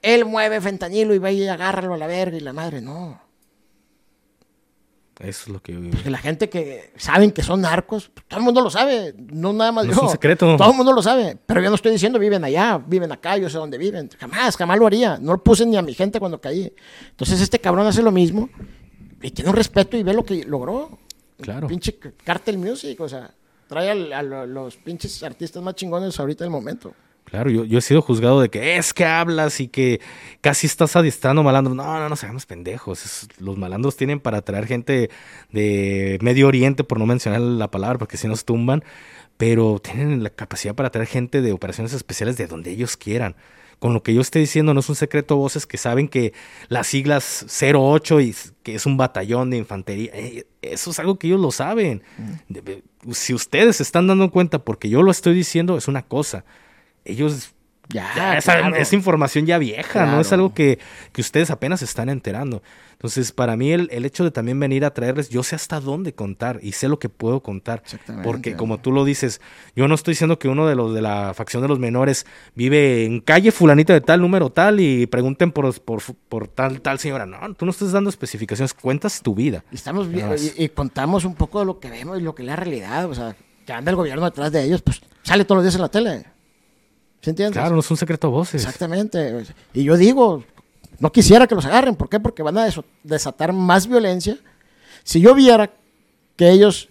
él 0.03 0.25
mueve 0.25 0.61
fentanilo 0.61 1.15
y 1.15 1.17
va 1.17 1.31
y 1.31 1.47
agárralo 1.47 1.95
a 1.95 1.97
la 1.97 2.05
verga 2.05 2.37
y 2.37 2.41
la 2.41 2.53
madre, 2.53 2.79
no. 2.81 3.19
Eso 5.19 5.43
es 5.43 5.47
lo 5.49 5.61
que 5.61 5.73
yo 5.73 5.79
Porque 5.91 6.09
la 6.09 6.17
gente 6.17 6.49
que 6.49 6.91
saben 6.97 7.31
que 7.31 7.43
son 7.43 7.61
narcos, 7.61 8.09
pues, 8.13 8.25
todo 8.27 8.39
el 8.39 8.43
mundo 8.45 8.61
lo 8.61 8.69
sabe, 8.71 9.13
no 9.17 9.53
nada 9.53 9.71
más 9.71 9.85
No 9.85 9.91
yo. 9.91 9.97
es 9.97 10.03
un 10.03 10.09
secreto. 10.09 10.57
Todo 10.57 10.71
el 10.71 10.75
mundo 10.75 10.91
lo 10.91 11.03
sabe, 11.03 11.37
pero 11.45 11.61
yo 11.61 11.69
no 11.69 11.75
estoy 11.75 11.91
diciendo 11.91 12.17
viven 12.17 12.43
allá, 12.43 12.79
viven 12.85 13.11
acá, 13.11 13.37
yo 13.37 13.47
sé 13.49 13.57
dónde 13.59 13.77
viven. 13.77 14.09
Jamás, 14.19 14.57
jamás 14.57 14.79
lo 14.79 14.87
haría. 14.87 15.17
No 15.19 15.33
lo 15.33 15.43
puse 15.43 15.65
ni 15.67 15.77
a 15.77 15.83
mi 15.83 15.93
gente 15.93 16.19
cuando 16.19 16.41
caí. 16.41 16.73
Entonces 17.11 17.39
este 17.41 17.59
cabrón 17.59 17.85
hace 17.85 18.01
lo 18.01 18.11
mismo 18.11 18.49
y 19.21 19.29
tiene 19.31 19.51
un 19.51 19.55
respeto 19.55 19.95
y 19.97 20.03
ve 20.03 20.13
lo 20.13 20.25
que 20.25 20.43
logró. 20.45 20.97
Claro. 21.39 21.67
Pinche 21.67 21.97
Cartel 22.23 22.57
Music, 22.57 22.99
o 22.99 23.07
sea, 23.07 23.31
trae 23.67 23.91
a, 24.13 24.23
lo- 24.23 24.47
los 24.47 24.77
pinches 24.77 25.21
artistas 25.23 25.61
más 25.61 25.75
chingones 25.75 26.19
ahorita 26.19 26.43
del 26.43 26.51
momento. 26.51 26.93
Claro, 27.25 27.49
yo, 27.49 27.65
yo 27.65 27.79
he 27.79 27.81
sido 27.81 28.01
juzgado 28.01 28.41
de 28.41 28.49
que 28.49 28.77
es 28.77 28.93
que 28.93 29.05
hablas 29.05 29.59
y 29.59 29.67
que 29.67 29.99
casi 30.41 30.67
estás 30.67 30.95
adiestrando 30.95 31.41
malandros. 31.41 31.75
No, 31.75 31.83
no, 31.99 32.07
no 32.09 32.15
seamos 32.15 32.45
pendejos. 32.45 33.05
Es- 33.05 33.27
los 33.39 33.57
malandros 33.57 33.95
tienen 33.97 34.19
para 34.19 34.41
traer 34.43 34.67
gente 34.67 35.09
de 35.51 36.19
Medio 36.21 36.47
Oriente, 36.47 36.83
por 36.83 36.99
no 36.99 37.05
mencionar 37.07 37.41
la 37.41 37.71
palabra, 37.71 37.97
porque 37.97 38.17
si 38.17 38.27
nos 38.27 38.45
tumban, 38.45 38.83
pero 39.37 39.79
tienen 39.79 40.21
la 40.23 40.29
capacidad 40.29 40.75
para 40.75 40.91
traer 40.91 41.07
gente 41.07 41.41
de 41.41 41.53
operaciones 41.53 41.93
especiales 41.93 42.37
de 42.37 42.45
donde 42.47 42.69
ellos 42.71 42.97
quieran. 42.97 43.35
Con 43.79 43.93
lo 43.93 44.03
que 44.03 44.13
yo 44.13 44.21
esté 44.21 44.39
diciendo 44.39 44.73
no 44.73 44.79
es 44.79 44.87
un 44.87 44.95
secreto 44.95 45.35
voces 45.35 45.65
que 45.65 45.77
saben 45.77 46.07
que 46.07 46.33
las 46.69 46.87
siglas 46.87 47.45
08 47.73 48.21
y 48.21 48.35
que 48.61 48.75
es 48.75 48.85
un 48.85 48.95
batallón 48.95 49.49
de 49.49 49.57
infantería, 49.57 50.11
eh, 50.13 50.45
eso 50.61 50.91
es 50.91 50.99
algo 50.99 51.17
que 51.17 51.27
ellos 51.27 51.39
lo 51.41 51.51
saben. 51.51 52.03
De- 52.47 52.83
Si 53.11 53.33
ustedes 53.33 53.77
se 53.77 53.83
están 53.83 54.07
dando 54.07 54.29
cuenta 54.31 54.59
porque 54.59 54.87
yo 54.87 55.01
lo 55.01 55.11
estoy 55.11 55.33
diciendo, 55.33 55.77
es 55.77 55.87
una 55.89 56.03
cosa. 56.03 56.45
Ellos 57.05 57.53
Ya, 57.89 58.09
ya, 58.15 58.37
esa, 58.37 58.59
claro. 58.59 58.75
esa 58.77 58.95
información 58.95 59.45
ya 59.45 59.57
vieja, 59.57 60.05
no 60.05 60.21
es 60.21 60.31
algo 60.31 60.53
que, 60.53 60.79
que 61.11 61.21
ustedes 61.21 61.51
apenas 61.51 61.81
están 61.81 62.07
enterando. 62.09 62.63
Entonces, 62.93 63.33
para 63.33 63.57
mí, 63.57 63.73
el, 63.73 63.89
el 63.91 64.05
hecho 64.05 64.23
de 64.23 64.31
también 64.31 64.57
venir 64.57 64.85
a 64.85 64.93
traerles, 64.93 65.27
yo 65.27 65.43
sé 65.43 65.55
hasta 65.57 65.81
dónde 65.81 66.13
contar 66.13 66.59
y 66.63 66.71
sé 66.71 66.87
lo 66.87 66.97
que 66.97 67.09
puedo 67.09 67.43
contar. 67.43 67.81
Exactamente. 67.83 68.25
Porque, 68.25 68.55
como 68.55 68.79
tú 68.79 68.93
lo 68.93 69.03
dices, 69.03 69.41
yo 69.75 69.89
no 69.89 69.95
estoy 69.95 70.13
diciendo 70.13 70.39
que 70.39 70.47
uno 70.47 70.65
de 70.65 70.75
los 70.75 70.93
de 70.95 71.01
la 71.01 71.33
facción 71.33 71.61
de 71.61 71.67
los 71.67 71.79
menores 71.79 72.25
vive 72.55 73.03
en 73.03 73.19
calle 73.19 73.51
fulanita 73.51 73.91
de 73.91 73.99
tal 73.99 74.21
número 74.21 74.49
tal 74.49 74.79
y 74.79 75.05
pregunten 75.07 75.51
por, 75.51 75.77
por, 75.81 76.01
por 76.29 76.47
tal, 76.47 76.79
tal 76.79 76.99
señora. 76.99 77.25
No, 77.25 77.53
tú 77.55 77.65
no 77.65 77.71
estás 77.71 77.91
dando 77.91 78.09
especificaciones, 78.09 78.73
cuentas 78.73 79.21
tu 79.21 79.35
vida. 79.35 79.65
Estamos 79.73 80.07
y, 80.07 80.63
y 80.63 80.69
contamos 80.69 81.25
un 81.25 81.35
poco 81.35 81.59
de 81.59 81.65
lo 81.65 81.79
que 81.81 81.89
vemos 81.89 82.17
y 82.17 82.23
lo 82.23 82.33
que 82.33 82.43
es 82.43 82.47
la 82.47 82.55
realidad. 82.55 83.09
O 83.09 83.13
sea, 83.13 83.35
que 83.65 83.73
anda 83.73 83.91
el 83.91 83.97
gobierno 83.97 84.23
detrás 84.23 84.53
de 84.53 84.63
ellos, 84.63 84.81
pues 84.81 85.01
sale 85.23 85.43
todos 85.43 85.57
los 85.57 85.65
días 85.65 85.75
en 85.75 85.81
la 85.81 85.89
tele. 85.89 86.25
¿Sí 87.23 87.29
entiendes? 87.29 87.57
Claro, 87.57 87.75
no 87.75 87.79
es 87.79 87.89
un 87.89 87.95
secreto 87.95 88.27
a 88.27 88.31
voces. 88.31 88.61
Exactamente. 88.61 89.45
Y 89.73 89.85
yo 89.85 89.95
digo, 89.95 90.43
no 90.99 91.09
quisiera 91.09 91.47
que 91.47 91.55
los 91.55 91.65
agarren. 91.65 91.95
¿Por 91.95 92.09
qué? 92.09 92.19
Porque 92.19 92.43
van 92.43 92.57
a 92.57 92.67
desatar 93.01 93.53
más 93.53 93.87
violencia. 93.87 94.37
Si 95.05 95.21
yo 95.21 95.33
viera 95.33 95.71
que 96.35 96.49
ellos 96.49 96.89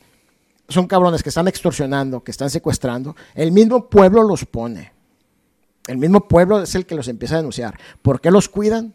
son 0.70 0.86
cabrones 0.86 1.22
que 1.22 1.28
están 1.28 1.48
extorsionando, 1.48 2.24
que 2.24 2.30
están 2.30 2.48
secuestrando, 2.48 3.14
el 3.34 3.52
mismo 3.52 3.90
pueblo 3.90 4.22
los 4.22 4.46
pone. 4.46 4.92
El 5.86 5.98
mismo 5.98 6.26
pueblo 6.26 6.62
es 6.62 6.74
el 6.76 6.86
que 6.86 6.94
los 6.94 7.08
empieza 7.08 7.34
a 7.34 7.38
denunciar. 7.38 7.78
¿Por 8.00 8.18
qué 8.18 8.30
los 8.30 8.48
cuidan? 8.48 8.94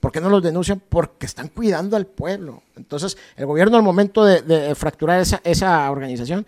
¿Por 0.00 0.12
qué 0.12 0.20
no 0.20 0.28
los 0.28 0.42
denuncian? 0.42 0.82
Porque 0.86 1.24
están 1.24 1.48
cuidando 1.48 1.96
al 1.96 2.06
pueblo. 2.06 2.62
Entonces, 2.76 3.16
el 3.36 3.46
gobierno 3.46 3.78
al 3.78 3.82
momento 3.82 4.22
de, 4.22 4.42
de 4.42 4.74
fracturar 4.74 5.18
esa, 5.22 5.40
esa 5.44 5.90
organización, 5.90 6.46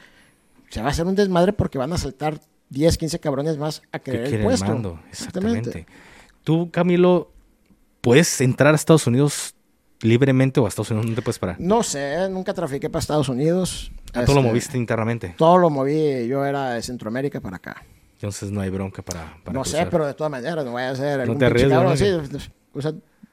se 0.68 0.82
va 0.82 0.88
a 0.88 0.90
hacer 0.90 1.06
un 1.06 1.14
desmadre 1.14 1.54
porque 1.54 1.78
van 1.78 1.94
a 1.94 1.96
saltar 1.96 2.38
10, 2.70 2.98
15 2.98 3.18
cabrones 3.20 3.56
más 3.58 3.82
a 3.92 3.98
que 3.98 4.12
querer 4.12 4.28
quiere 4.28 4.42
el 4.42 4.48
puesto. 4.48 4.66
mando. 4.66 5.00
Exactamente. 5.10 5.86
Tú, 6.44 6.70
Camilo, 6.70 7.30
puedes 8.00 8.40
entrar 8.40 8.72
a 8.72 8.76
Estados 8.76 9.06
Unidos 9.06 9.54
libremente 10.00 10.60
o 10.60 10.66
a 10.66 10.68
Estados 10.68 10.90
Unidos 10.90 11.08
no 11.10 11.14
te 11.16 11.22
puedes 11.22 11.38
parar. 11.38 11.56
No 11.58 11.82
sé, 11.82 12.28
nunca 12.28 12.52
trafiqué 12.54 12.90
para 12.90 13.00
Estados 13.00 13.28
Unidos. 13.28 13.90
Ah, 14.12 14.24
Tú 14.24 14.32
lo 14.32 14.40
Este, 14.40 14.48
moviste 14.50 14.78
internamente. 14.78 15.34
Todo 15.36 15.58
lo 15.58 15.70
moví, 15.70 16.26
yo 16.26 16.44
era 16.44 16.70
de 16.70 16.82
Centroamérica 16.82 17.40
para 17.40 17.56
acá. 17.56 17.82
Entonces 18.14 18.50
no 18.50 18.60
hay 18.60 18.70
bronca 18.70 19.02
para. 19.02 19.36
para 19.44 19.58
no 19.58 19.64
sé, 19.64 19.72
cruzar. 19.72 19.90
pero 19.90 20.06
de 20.06 20.14
todas 20.14 20.30
maneras, 20.30 20.64
no 20.64 20.72
vaya 20.72 20.90
a 20.90 20.96
ser 20.96 21.20
algún 21.20 21.38
te 21.38 21.66
¿no? 21.68 21.90
así. 21.90 22.06
O 22.72 22.80
sea, 22.82 22.92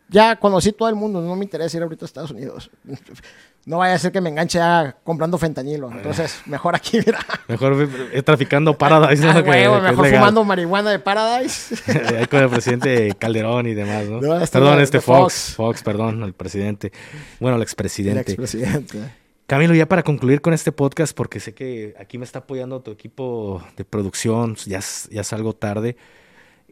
ya 0.09 0.35
conocí 0.37 0.73
todo 0.73 0.89
el 0.89 0.95
mundo, 0.95 1.21
no 1.21 1.35
me 1.35 1.43
interesa 1.45 1.77
ir 1.77 1.83
ahorita 1.83 2.05
a 2.05 2.07
Estados 2.07 2.31
Unidos. 2.31 2.69
No 3.65 3.77
vaya 3.77 3.93
a 3.95 3.97
ser 3.97 4.11
que 4.11 4.19
me 4.19 4.29
enganche 4.29 4.57
ya 4.57 4.97
comprando 5.05 5.37
fentanilo. 5.37 5.89
Entonces, 5.89 6.41
mejor 6.47 6.75
aquí, 6.75 6.97
mira. 7.05 7.19
Mejor 7.47 7.89
eh, 8.11 8.21
traficando 8.21 8.77
Paradise. 8.77 9.25
Ah, 9.25 9.33
¿no? 9.35 9.43
Que- 9.43 9.51
que 9.51 9.63
es 9.63 9.69
mejor 9.69 10.03
legal. 10.05 10.19
fumando 10.19 10.43
marihuana 10.43 10.91
de 10.91 10.99
Paradise. 10.99 11.75
Ahí 12.17 12.25
con 12.27 12.41
el 12.43 12.49
presidente 12.49 13.13
Calderón 13.17 13.67
y 13.67 13.73
demás, 13.73 14.05
¿no? 14.07 14.19
No, 14.19 14.41
este 14.41 14.59
perdón, 14.59 14.77
de- 14.77 14.83
este 14.83 14.97
de 14.97 15.01
Fox. 15.01 15.21
Fox. 15.23 15.55
Fox, 15.55 15.83
perdón, 15.83 16.23
el 16.23 16.33
presidente. 16.33 16.91
Bueno, 17.39 17.55
el 17.55 17.61
El 17.61 17.63
expresidente. 17.63 18.31
expresidente. 18.33 18.99
Camilo, 19.47 19.73
ya 19.75 19.87
para 19.87 20.03
concluir 20.03 20.41
con 20.41 20.53
este 20.53 20.71
podcast, 20.73 21.15
porque 21.15 21.39
sé 21.39 21.53
que 21.53 21.95
aquí 21.99 22.17
me 22.17 22.25
está 22.25 22.39
apoyando 22.39 22.81
tu 22.81 22.91
equipo 22.91 23.63
de 23.77 23.85
producción, 23.85 24.55
ya 24.65 24.79
ya 25.09 25.21
es 25.21 25.31
algo 25.33 25.53
tarde. 25.53 25.95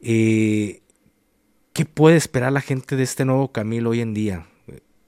eh, 0.01 0.81
¿Qué 1.73 1.85
puede 1.85 2.17
esperar 2.17 2.51
la 2.51 2.59
gente 2.61 2.97
de 2.97 3.03
este 3.03 3.23
nuevo 3.23 3.51
Camilo 3.53 3.91
hoy 3.91 4.01
en 4.01 4.13
día? 4.13 4.45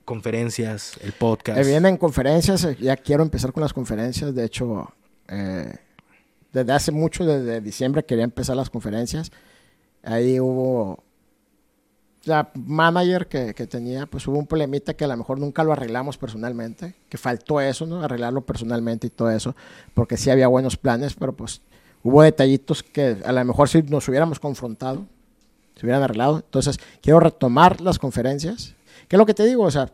Conferencias, 0.06 0.98
el 1.02 1.14
podcast. 1.14 1.60
Eh, 1.60 1.64
vienen 1.64 1.98
conferencias, 1.98 2.64
eh, 2.66 2.78
ya 2.80 2.98
quiero 2.98 3.24
empezar 3.24 3.54
con 3.54 3.62
las 3.62 3.74
conferencias. 3.74 4.36
De 4.36 4.44
hecho, 4.44 4.92
eh, 5.30 5.74
desde 6.52 6.72
hace 6.74 6.92
mucho, 6.92 7.26
desde 7.26 7.62
diciembre, 7.62 8.04
quería 8.04 8.24
empezar 8.24 8.56
las 8.56 8.70
conferencias. 8.70 9.32
Ahí 10.04 10.40
hubo 10.40 11.04
la 12.26 12.52
manager 12.54 13.28
que, 13.28 13.54
que 13.54 13.68
tenía, 13.68 14.06
pues 14.06 14.28
hubo 14.28 14.38
un 14.38 14.48
problemita 14.48 14.94
que 14.94 15.06
a 15.06 15.08
lo 15.08 15.18
mejor 15.18 15.40
nunca 15.40 15.64
lo 15.64 15.74
arreglamos 15.74 16.18
personalmente, 16.18 16.96
que 17.10 17.18
faltó 17.18 17.62
eso, 17.62 17.86
¿no? 17.86 18.04
Arreglarlo 18.04 18.42
personalmente 18.42 19.08
y 19.08 19.10
todo 19.10 19.32
eso, 19.32 19.56
porque 19.94 20.18
sí 20.18 20.30
había 20.30 20.48
buenos 20.48 20.78
planes, 20.78 21.16
pero 21.16 21.34
pues 21.34 21.62
hubo 22.02 22.22
detallitos 22.22 22.84
que 22.84 23.18
a 23.24 23.32
lo 23.32 23.46
mejor 23.46 23.70
si 23.70 23.82
nos 23.84 24.08
hubiéramos 24.08 24.40
confrontado, 24.40 25.06
se 25.76 25.86
hubieran 25.86 26.04
arreglado. 26.04 26.38
Entonces, 26.38 26.80
quiero 27.02 27.20
retomar 27.20 27.82
las 27.82 28.00
conferencias. 28.00 28.76
¿Qué 29.08 29.16
es 29.16 29.18
lo 29.18 29.26
que 29.26 29.34
te 29.34 29.46
digo? 29.46 29.64
O 29.64 29.72
sea, 29.72 29.92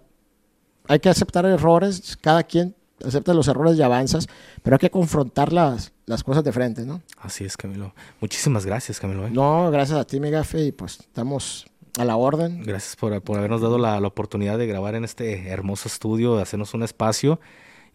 hay 0.87 0.99
que 0.99 1.09
aceptar 1.09 1.45
errores, 1.45 2.17
cada 2.21 2.43
quien 2.43 2.75
acepta 3.05 3.33
los 3.33 3.47
errores 3.47 3.77
y 3.77 3.81
avanzas, 3.81 4.27
pero 4.63 4.75
hay 4.75 4.79
que 4.79 4.89
confrontar 4.89 5.53
las, 5.53 5.93
las 6.05 6.23
cosas 6.23 6.43
de 6.43 6.51
frente, 6.51 6.85
¿no? 6.85 7.01
Así 7.21 7.45
es, 7.45 7.55
Camilo. 7.55 7.93
Muchísimas 8.19 8.65
gracias, 8.65 8.99
Camilo. 8.99 9.25
¿eh? 9.27 9.29
No, 9.31 9.71
gracias 9.71 9.97
a 9.99 10.05
ti, 10.05 10.19
mi 10.19 10.29
gafe, 10.31 10.65
y 10.65 10.71
pues 10.71 10.99
estamos 10.99 11.65
a 11.97 12.05
la 12.05 12.15
orden. 12.17 12.63
Gracias 12.63 12.95
por, 12.95 13.21
por 13.21 13.37
habernos 13.37 13.61
dado 13.61 13.77
la, 13.77 13.99
la 13.99 14.07
oportunidad 14.07 14.57
de 14.57 14.67
grabar 14.67 14.95
en 14.95 15.05
este 15.05 15.47
hermoso 15.49 15.87
estudio, 15.87 16.35
de 16.35 16.41
hacernos 16.41 16.73
un 16.73 16.83
espacio 16.83 17.39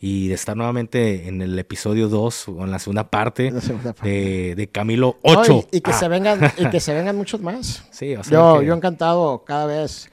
y 0.00 0.28
de 0.28 0.34
estar 0.34 0.56
nuevamente 0.56 1.28
en 1.28 1.40
el 1.42 1.58
episodio 1.58 2.08
2 2.08 2.48
o 2.48 2.64
en 2.64 2.70
la 2.70 2.78
segunda 2.78 3.08
parte 3.10 3.50
La 3.50 3.60
segunda 3.60 3.92
parte. 3.92 4.08
de, 4.10 4.54
de 4.54 4.68
Camilo 4.68 5.16
No, 5.24 5.40
8. 5.40 5.68
y, 5.72 5.76
y 5.78 5.80
que 5.80 5.90
Ah, 5.92 5.98
se 5.98 6.08
vengan, 6.08 6.40
y 6.58 6.66
que 6.68 6.80
se 6.80 6.92
vengan 6.94 7.16
muchos 7.16 7.40
más. 7.40 7.84
Sí, 7.90 8.14
va 8.14 8.20
a 8.20 8.24
ser 8.24 8.32
Yo, 8.34 8.58
que- 8.60 8.66
yo 8.66 8.74
encantado 8.74 9.44
cada 9.44 9.66
vez 9.66 10.10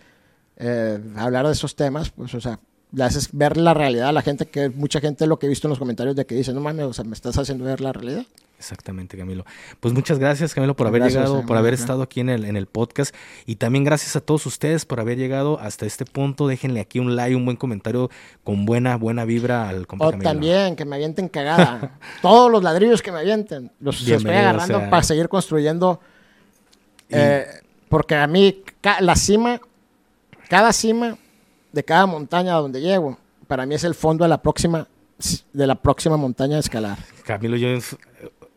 eh, 0.61 0.99
hablar 1.17 1.45
de 1.47 1.53
esos 1.53 1.75
temas, 1.75 2.11
pues, 2.11 2.33
o 2.35 2.39
sea, 2.39 2.59
le 2.93 3.03
haces 3.03 3.29
ver 3.31 3.57
la 3.57 3.73
realidad 3.73 4.09
a 4.09 4.11
la 4.11 4.21
gente, 4.21 4.45
que 4.45 4.69
mucha 4.69 4.99
gente 4.99 5.25
lo 5.25 5.39
que 5.39 5.45
he 5.47 5.49
visto 5.49 5.67
en 5.67 5.69
los 5.71 5.79
comentarios 5.79 6.15
de 6.15 6.25
que 6.25 6.35
dice, 6.35 6.53
no 6.53 6.59
mames, 6.61 6.85
o 6.85 6.93
sea, 6.93 7.03
me 7.05 7.13
estás 7.13 7.37
haciendo 7.37 7.65
ver 7.65 7.81
la 7.81 7.91
realidad. 7.93 8.25
Exactamente, 8.59 9.17
Camilo. 9.17 9.43
Pues 9.79 9.91
muchas 9.91 10.19
gracias, 10.19 10.53
Camilo, 10.53 10.75
por 10.75 10.85
haber 10.85 11.01
Gracias, 11.01 11.23
llegado, 11.23 11.39
eh, 11.41 11.43
por 11.47 11.57
haber 11.57 11.73
estado 11.73 12.03
aquí 12.03 12.19
en 12.19 12.29
el, 12.29 12.45
en 12.45 12.55
el 12.55 12.67
podcast. 12.67 13.15
Y 13.47 13.55
también 13.55 13.83
gracias 13.83 14.15
a 14.15 14.21
todos 14.21 14.45
ustedes 14.45 14.85
por 14.85 14.99
haber 14.99 15.17
llegado 15.17 15.59
hasta 15.59 15.87
este 15.87 16.05
punto. 16.05 16.47
Déjenle 16.47 16.79
aquí 16.79 16.99
un 16.99 17.15
like, 17.15 17.35
un 17.35 17.43
buen 17.43 17.57
comentario 17.57 18.11
con 18.43 18.65
buena, 18.67 18.97
buena 18.97 19.25
vibra 19.25 19.67
al 19.67 19.87
compa 19.87 20.05
O 20.05 20.11
Camilo. 20.11 20.29
también 20.29 20.75
que 20.75 20.85
me 20.85 20.95
avienten 20.97 21.27
cagada. 21.27 21.97
Todos 22.21 22.51
los 22.51 22.61
ladrillos 22.61 23.01
que 23.01 23.11
me 23.11 23.17
avienten, 23.19 23.71
los 23.79 23.99
estoy 24.07 24.29
agarrando 24.31 24.77
sea. 24.79 24.89
para 24.91 25.01
seguir 25.01 25.27
construyendo. 25.27 25.99
Y- 27.09 27.15
Eh, 27.15 27.45
porque 27.89 28.13
a 28.13 28.27
mí, 28.27 28.61
la 28.99 29.15
cima, 29.15 29.59
cada 30.51 30.73
cima 30.73 31.17
de 31.71 31.81
cada 31.81 32.05
montaña 32.05 32.57
a 32.57 32.59
donde 32.59 32.81
llego, 32.81 33.17
para 33.47 33.65
mí 33.65 33.73
es 33.73 33.85
el 33.85 33.95
fondo 33.95 34.25
de 34.25 34.27
la 34.27 34.41
próxima, 34.41 34.85
de 35.53 35.65
la 35.65 35.75
próxima 35.75 36.17
montaña 36.17 36.57
a 36.57 36.59
escalar. 36.59 36.97
Camilo, 37.23 37.55
yo 37.55 37.69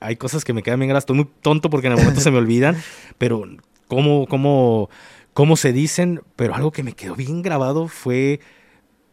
hay 0.01 0.16
cosas 0.16 0.45
que 0.45 0.53
me 0.53 0.64
quedan 0.64 0.80
bien 0.80 0.88
gradas. 0.88 1.03
Estoy 1.03 1.14
muy 1.14 1.30
tonto 1.40 1.70
porque 1.70 1.86
en 1.86 1.92
el 1.92 2.01
momento 2.01 2.20
se 2.20 2.32
me 2.32 2.38
olvidan, 2.38 2.76
pero 3.18 3.45
cómo, 3.86 4.26
cómo, 4.26 4.90
cómo 5.34 5.57
se 5.57 5.72
dicen, 5.72 6.20
pero 6.34 6.57
algo 6.57 6.72
que 6.72 6.82
me 6.82 6.95
quedó 6.95 7.14
bien 7.14 7.42
grabado 7.42 7.86
fue 7.86 8.40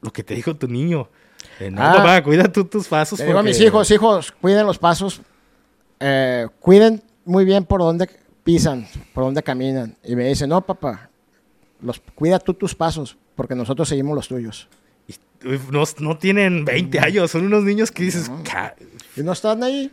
lo 0.01 0.11
que 0.11 0.23
te 0.23 0.34
dijo 0.34 0.55
tu 0.55 0.67
niño. 0.67 1.07
Eh, 1.59 1.69
no, 1.69 1.84
Ah. 1.84 1.93
papá, 1.97 2.23
cuida 2.23 2.51
tú 2.51 2.65
tus 2.65 2.88
pasos. 2.88 3.19
Digo 3.19 3.38
a 3.38 3.43
mis 3.43 3.61
hijos, 3.61 3.91
hijos, 3.91 4.32
cuiden 4.32 4.65
los 4.65 4.79
pasos, 4.79 5.21
eh, 5.99 6.47
cuiden 6.59 7.03
muy 7.25 7.45
bien 7.45 7.63
por 7.63 7.82
donde 7.82 8.09
pisan, 8.43 8.88
por 9.13 9.25
donde 9.25 9.43
caminan. 9.43 9.95
Y 10.03 10.15
me 10.15 10.27
dicen, 10.27 10.49
no, 10.49 10.65
papá, 10.65 11.11
los, 11.82 11.99
cuida 12.15 12.39
tú 12.39 12.53
tus 12.53 12.75
pasos, 12.75 13.17
porque 13.36 13.55
nosotros 13.55 13.88
seguimos 13.89 14.15
los 14.15 14.27
tuyos. 14.27 14.67
Y, 15.07 15.15
no, 15.71 15.84
no 15.99 16.17
tienen 16.17 16.63
20 16.65 16.99
años, 16.99 17.32
son 17.32 17.45
unos 17.45 17.63
niños 17.63 17.91
que 17.91 18.03
dices, 18.03 18.29
"Ca- 18.43 18.75
¿Y 19.15 19.21
no 19.23 19.32
están 19.32 19.63
ahí? 19.63 19.91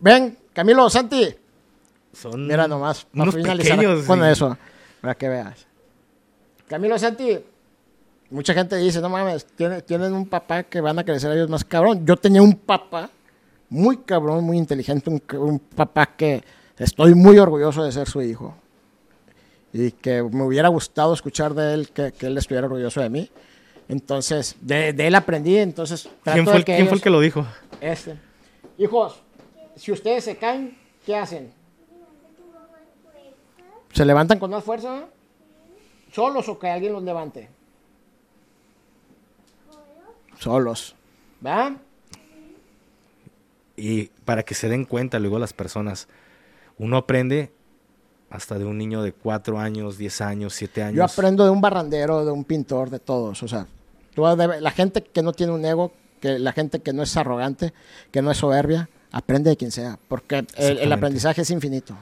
Ven, 0.00 0.36
Camilo, 0.52 0.88
Santi. 0.90 1.34
son 2.12 2.46
Mira 2.46 2.66
nomás, 2.68 3.04
para 3.06 3.22
unos 3.24 3.34
finalizar 3.34 3.78
pequeños. 3.78 4.04
con 4.04 4.20
y- 4.20 4.28
eso, 4.28 4.56
para 5.00 5.14
que 5.14 5.28
veas. 5.28 5.66
Camilo, 6.68 6.98
Santi, 6.98 7.38
mucha 8.30 8.54
gente 8.54 8.76
dice, 8.76 9.00
no 9.00 9.08
mames, 9.08 9.44
tienen, 9.56 9.82
tienen 9.82 10.12
un 10.12 10.26
papá 10.26 10.62
que 10.64 10.80
van 10.80 10.98
a 10.98 11.04
crecer 11.04 11.32
ellos 11.32 11.48
más 11.48 11.64
cabrón. 11.64 12.04
Yo 12.06 12.16
tenía 12.16 12.42
un 12.42 12.54
papá 12.54 13.10
muy 13.68 13.98
cabrón, 13.98 14.44
muy 14.44 14.56
inteligente, 14.58 15.10
un, 15.10 15.22
un 15.38 15.58
papá 15.58 16.06
que 16.16 16.42
estoy 16.78 17.14
muy 17.14 17.38
orgulloso 17.38 17.82
de 17.84 17.92
ser 17.92 18.08
su 18.08 18.20
hijo. 18.22 18.56
Y 19.72 19.92
que 19.92 20.22
me 20.22 20.42
hubiera 20.42 20.68
gustado 20.68 21.14
escuchar 21.14 21.54
de 21.54 21.74
él 21.74 21.90
que, 21.90 22.12
que 22.12 22.26
él 22.26 22.36
estuviera 22.38 22.66
orgulloso 22.66 23.00
de 23.00 23.08
mí. 23.08 23.30
Entonces, 23.88 24.56
de, 24.60 24.92
de 24.92 25.06
él 25.06 25.14
aprendí, 25.14 25.56
entonces 25.58 26.08
trato 26.22 26.36
¿Quién, 26.36 26.44
fue 26.44 26.52
de 26.52 26.58
el, 26.58 26.64
que 26.64 26.74
quién 26.76 26.86
fue 26.88 26.96
el 26.96 27.02
que 27.02 27.10
lo 27.10 27.20
dijo? 27.20 27.46
este. 27.80 28.16
Hijos, 28.78 29.20
si 29.76 29.92
ustedes 29.92 30.24
se 30.24 30.36
caen, 30.36 30.76
¿qué 31.04 31.16
hacen? 31.16 31.52
¿Se 33.92 34.04
levantan 34.04 34.38
con 34.38 34.50
más 34.50 34.62
fuerza? 34.64 35.06
¿Solos 36.12 36.48
o 36.48 36.58
que 36.58 36.68
alguien 36.68 36.92
los 36.92 37.02
levante? 37.02 37.48
Solos. 40.38 40.94
¿Va? 41.44 41.76
Y 43.76 44.06
para 44.24 44.42
que 44.42 44.54
se 44.54 44.68
den 44.68 44.84
cuenta 44.84 45.18
luego 45.18 45.38
las 45.38 45.52
personas, 45.52 46.08
uno 46.78 46.96
aprende 46.96 47.52
hasta 48.30 48.58
de 48.58 48.64
un 48.64 48.78
niño 48.78 49.02
de 49.02 49.12
4 49.12 49.58
años, 49.58 49.98
10 49.98 50.20
años, 50.20 50.54
7 50.54 50.82
años. 50.84 50.96
Yo 50.96 51.04
aprendo 51.04 51.44
de 51.44 51.50
un 51.50 51.60
barrandero, 51.60 52.24
de 52.24 52.30
un 52.30 52.44
pintor, 52.44 52.88
de 52.88 53.00
todos. 53.00 53.42
O 53.42 53.48
sea, 53.48 53.66
tú 54.14 54.22
la 54.22 54.70
gente 54.70 55.02
que 55.02 55.22
no 55.22 55.32
tiene 55.32 55.52
un 55.52 55.64
ego, 55.64 55.92
que 56.20 56.38
la 56.38 56.52
gente 56.52 56.80
que 56.80 56.92
no 56.92 57.02
es 57.02 57.16
arrogante, 57.16 57.72
que 58.12 58.22
no 58.22 58.30
es 58.30 58.38
soberbia, 58.38 58.88
aprende 59.10 59.50
de 59.50 59.56
quien 59.56 59.72
sea. 59.72 59.98
Porque 60.08 60.46
el- 60.56 60.92
aprendizaje 60.92 61.42
es 61.42 61.50
infinito. 61.50 61.96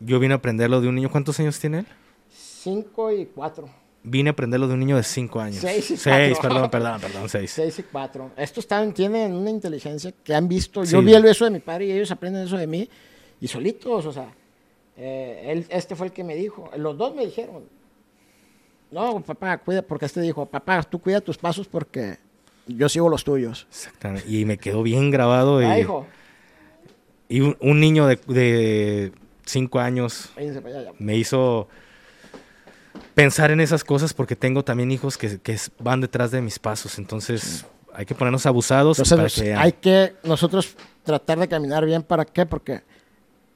Yo 0.00 0.20
vine 0.20 0.34
a 0.34 0.36
aprenderlo 0.36 0.80
de 0.80 0.88
un 0.88 0.94
niño. 0.94 1.10
¿Cuántos 1.10 1.40
años 1.40 1.58
tiene 1.58 1.80
él? 1.80 1.86
Cinco 2.30 3.10
y 3.10 3.26
cuatro. 3.26 3.68
Vine 4.04 4.30
a 4.30 4.32
aprenderlo 4.32 4.68
de 4.68 4.74
un 4.74 4.80
niño 4.80 4.96
de 4.96 5.02
5 5.02 5.40
años. 5.40 5.60
Seis 5.60 5.90
y 5.90 5.96
Seis, 5.96 6.38
cuatro. 6.38 6.70
perdón, 6.70 6.70
perdón, 6.70 7.00
perdón, 7.00 7.28
6. 7.28 7.50
6 7.50 7.78
y 7.80 7.82
4. 7.82 8.30
Estos 8.36 8.64
están, 8.64 8.94
tienen 8.94 9.32
una 9.34 9.50
inteligencia 9.50 10.12
que 10.22 10.34
han 10.34 10.46
visto. 10.48 10.84
Yo 10.84 11.02
vi 11.02 11.14
el 11.14 11.22
beso 11.22 11.44
de 11.44 11.50
mi 11.50 11.58
padre 11.58 11.86
y 11.86 11.92
ellos 11.92 12.10
aprenden 12.10 12.44
eso 12.46 12.56
de 12.56 12.66
mí. 12.66 12.88
Y 13.40 13.48
solitos, 13.48 14.06
o 14.06 14.12
sea. 14.12 14.32
Eh, 14.98 15.44
él, 15.52 15.66
este 15.70 15.94
fue 15.96 16.08
el 16.08 16.12
que 16.12 16.24
me 16.24 16.34
dijo. 16.34 16.70
Los 16.76 16.98
dos 16.98 17.14
me 17.14 17.24
dijeron. 17.24 17.64
No, 18.90 19.20
papá, 19.20 19.58
cuida, 19.58 19.82
porque 19.82 20.06
este 20.06 20.20
dijo, 20.20 20.46
papá, 20.46 20.82
tú 20.82 20.98
cuida 20.98 21.20
tus 21.20 21.36
pasos 21.38 21.68
porque 21.68 22.16
yo 22.66 22.88
sigo 22.88 23.08
los 23.08 23.22
tuyos. 23.24 23.66
Exactamente. 23.70 24.28
Y 24.28 24.44
me 24.44 24.58
quedó 24.58 24.82
bien 24.82 25.10
grabado. 25.10 25.62
Y, 25.62 25.66
Ah, 25.66 25.78
hijo, 25.78 26.06
y 27.28 27.40
un, 27.40 27.56
un 27.60 27.80
niño 27.80 28.06
de 28.06 29.12
5 29.44 29.78
años 29.78 30.30
me 30.98 31.16
hizo 31.16 31.68
pensar 33.14 33.50
en 33.50 33.60
esas 33.60 33.84
cosas 33.84 34.14
porque 34.14 34.36
tengo 34.36 34.64
también 34.64 34.90
hijos 34.90 35.16
que, 35.18 35.38
van 35.78 36.00
detrás 36.00 36.30
de 36.30 36.40
mis 36.40 36.58
pasos. 36.58 36.98
Entonces 36.98 37.66
hay 37.92 38.06
que 38.06 38.14
ponernos 38.14 38.46
abusados. 38.46 38.98
Entonces, 38.98 39.34
para 39.34 39.46
que- 39.46 39.54
hay 39.54 39.72
que 39.72 40.14
nosotros 40.22 40.74
tratar 41.02 41.38
de 41.38 41.48
caminar 41.48 41.84
bien. 41.84 42.02
¿Para 42.02 42.24
qué? 42.24 42.46
Porque 42.46 42.82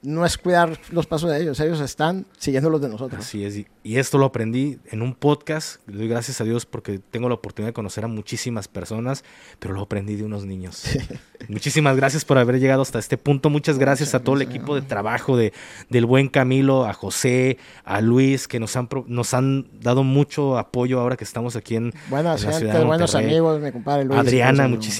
no 0.03 0.25
es 0.25 0.37
cuidar 0.37 0.77
los 0.91 1.05
pasos 1.07 1.29
de 1.31 1.41
ellos. 1.41 1.59
Ellos 1.59 1.79
están 1.81 2.25
siguiendo 2.37 2.69
los 2.69 2.81
de 2.81 2.89
nosotros. 2.89 3.21
Así 3.21 3.43
es. 3.45 3.57
y- 3.57 3.67
esto 3.97 4.17
lo 4.17 4.25
aprendí 4.25 4.79
en 4.91 5.01
un 5.01 5.13
podcast. 5.13 5.85
Le 5.87 5.97
doy 5.97 6.07
gracias 6.07 6.39
a 6.39 6.43
Dios 6.45 6.65
porque 6.65 6.99
tengo 6.99 7.27
la 7.27 7.35
oportunidad 7.35 7.69
de 7.69 7.73
conocer 7.73 8.05
a 8.05 8.07
muchísimas 8.07 8.67
personas, 8.67 9.23
pero 9.59 9.73
lo 9.73 9.81
aprendí 9.81 10.15
de 10.15 10.23
unos 10.23 10.45
niños. 10.45 10.83
Muchísimas 11.49 11.97
gracias 11.97 12.23
por 12.23 12.37
haber 12.37 12.59
llegado 12.59 12.81
hasta 12.81 12.99
este 12.99 13.17
punto. 13.17 13.49
Muchas 13.49 13.77
gracias 13.77 14.15
a 14.15 14.21
todo 14.21 14.35
el 14.35 14.41
equipo 14.41 14.75
de 14.75 14.81
trabajo 14.81 15.35
de, 15.35 15.51
del 15.89 16.05
buen 16.05 16.29
Camilo, 16.29 16.85
a 16.85 16.93
José, 16.93 17.57
a 17.83 17.99
Luis, 17.99 18.47
que 18.47 18.59
nos 18.61 18.75
han, 18.77 18.87
nos 19.07 19.33
han 19.33 19.67
dado 19.81 20.03
mucho 20.03 20.57
apoyo 20.57 21.01
ahora 21.01 21.17
que 21.17 21.25
estamos 21.25 21.57
aquí 21.57 21.75
en, 21.75 21.93
Buenas 22.09 22.41
en 22.43 22.49
la 22.51 22.57
ciudad 22.57 22.71
gente, 22.71 22.77
de 22.79 22.85
buenos 22.85 23.15
amigos, 23.15 23.61
mi 23.61 23.71
compadre 23.73 24.05
Luis. 24.05 24.17
Adriana, 24.19 24.63
Pues, 24.63 24.69
muchísimas 24.77 24.97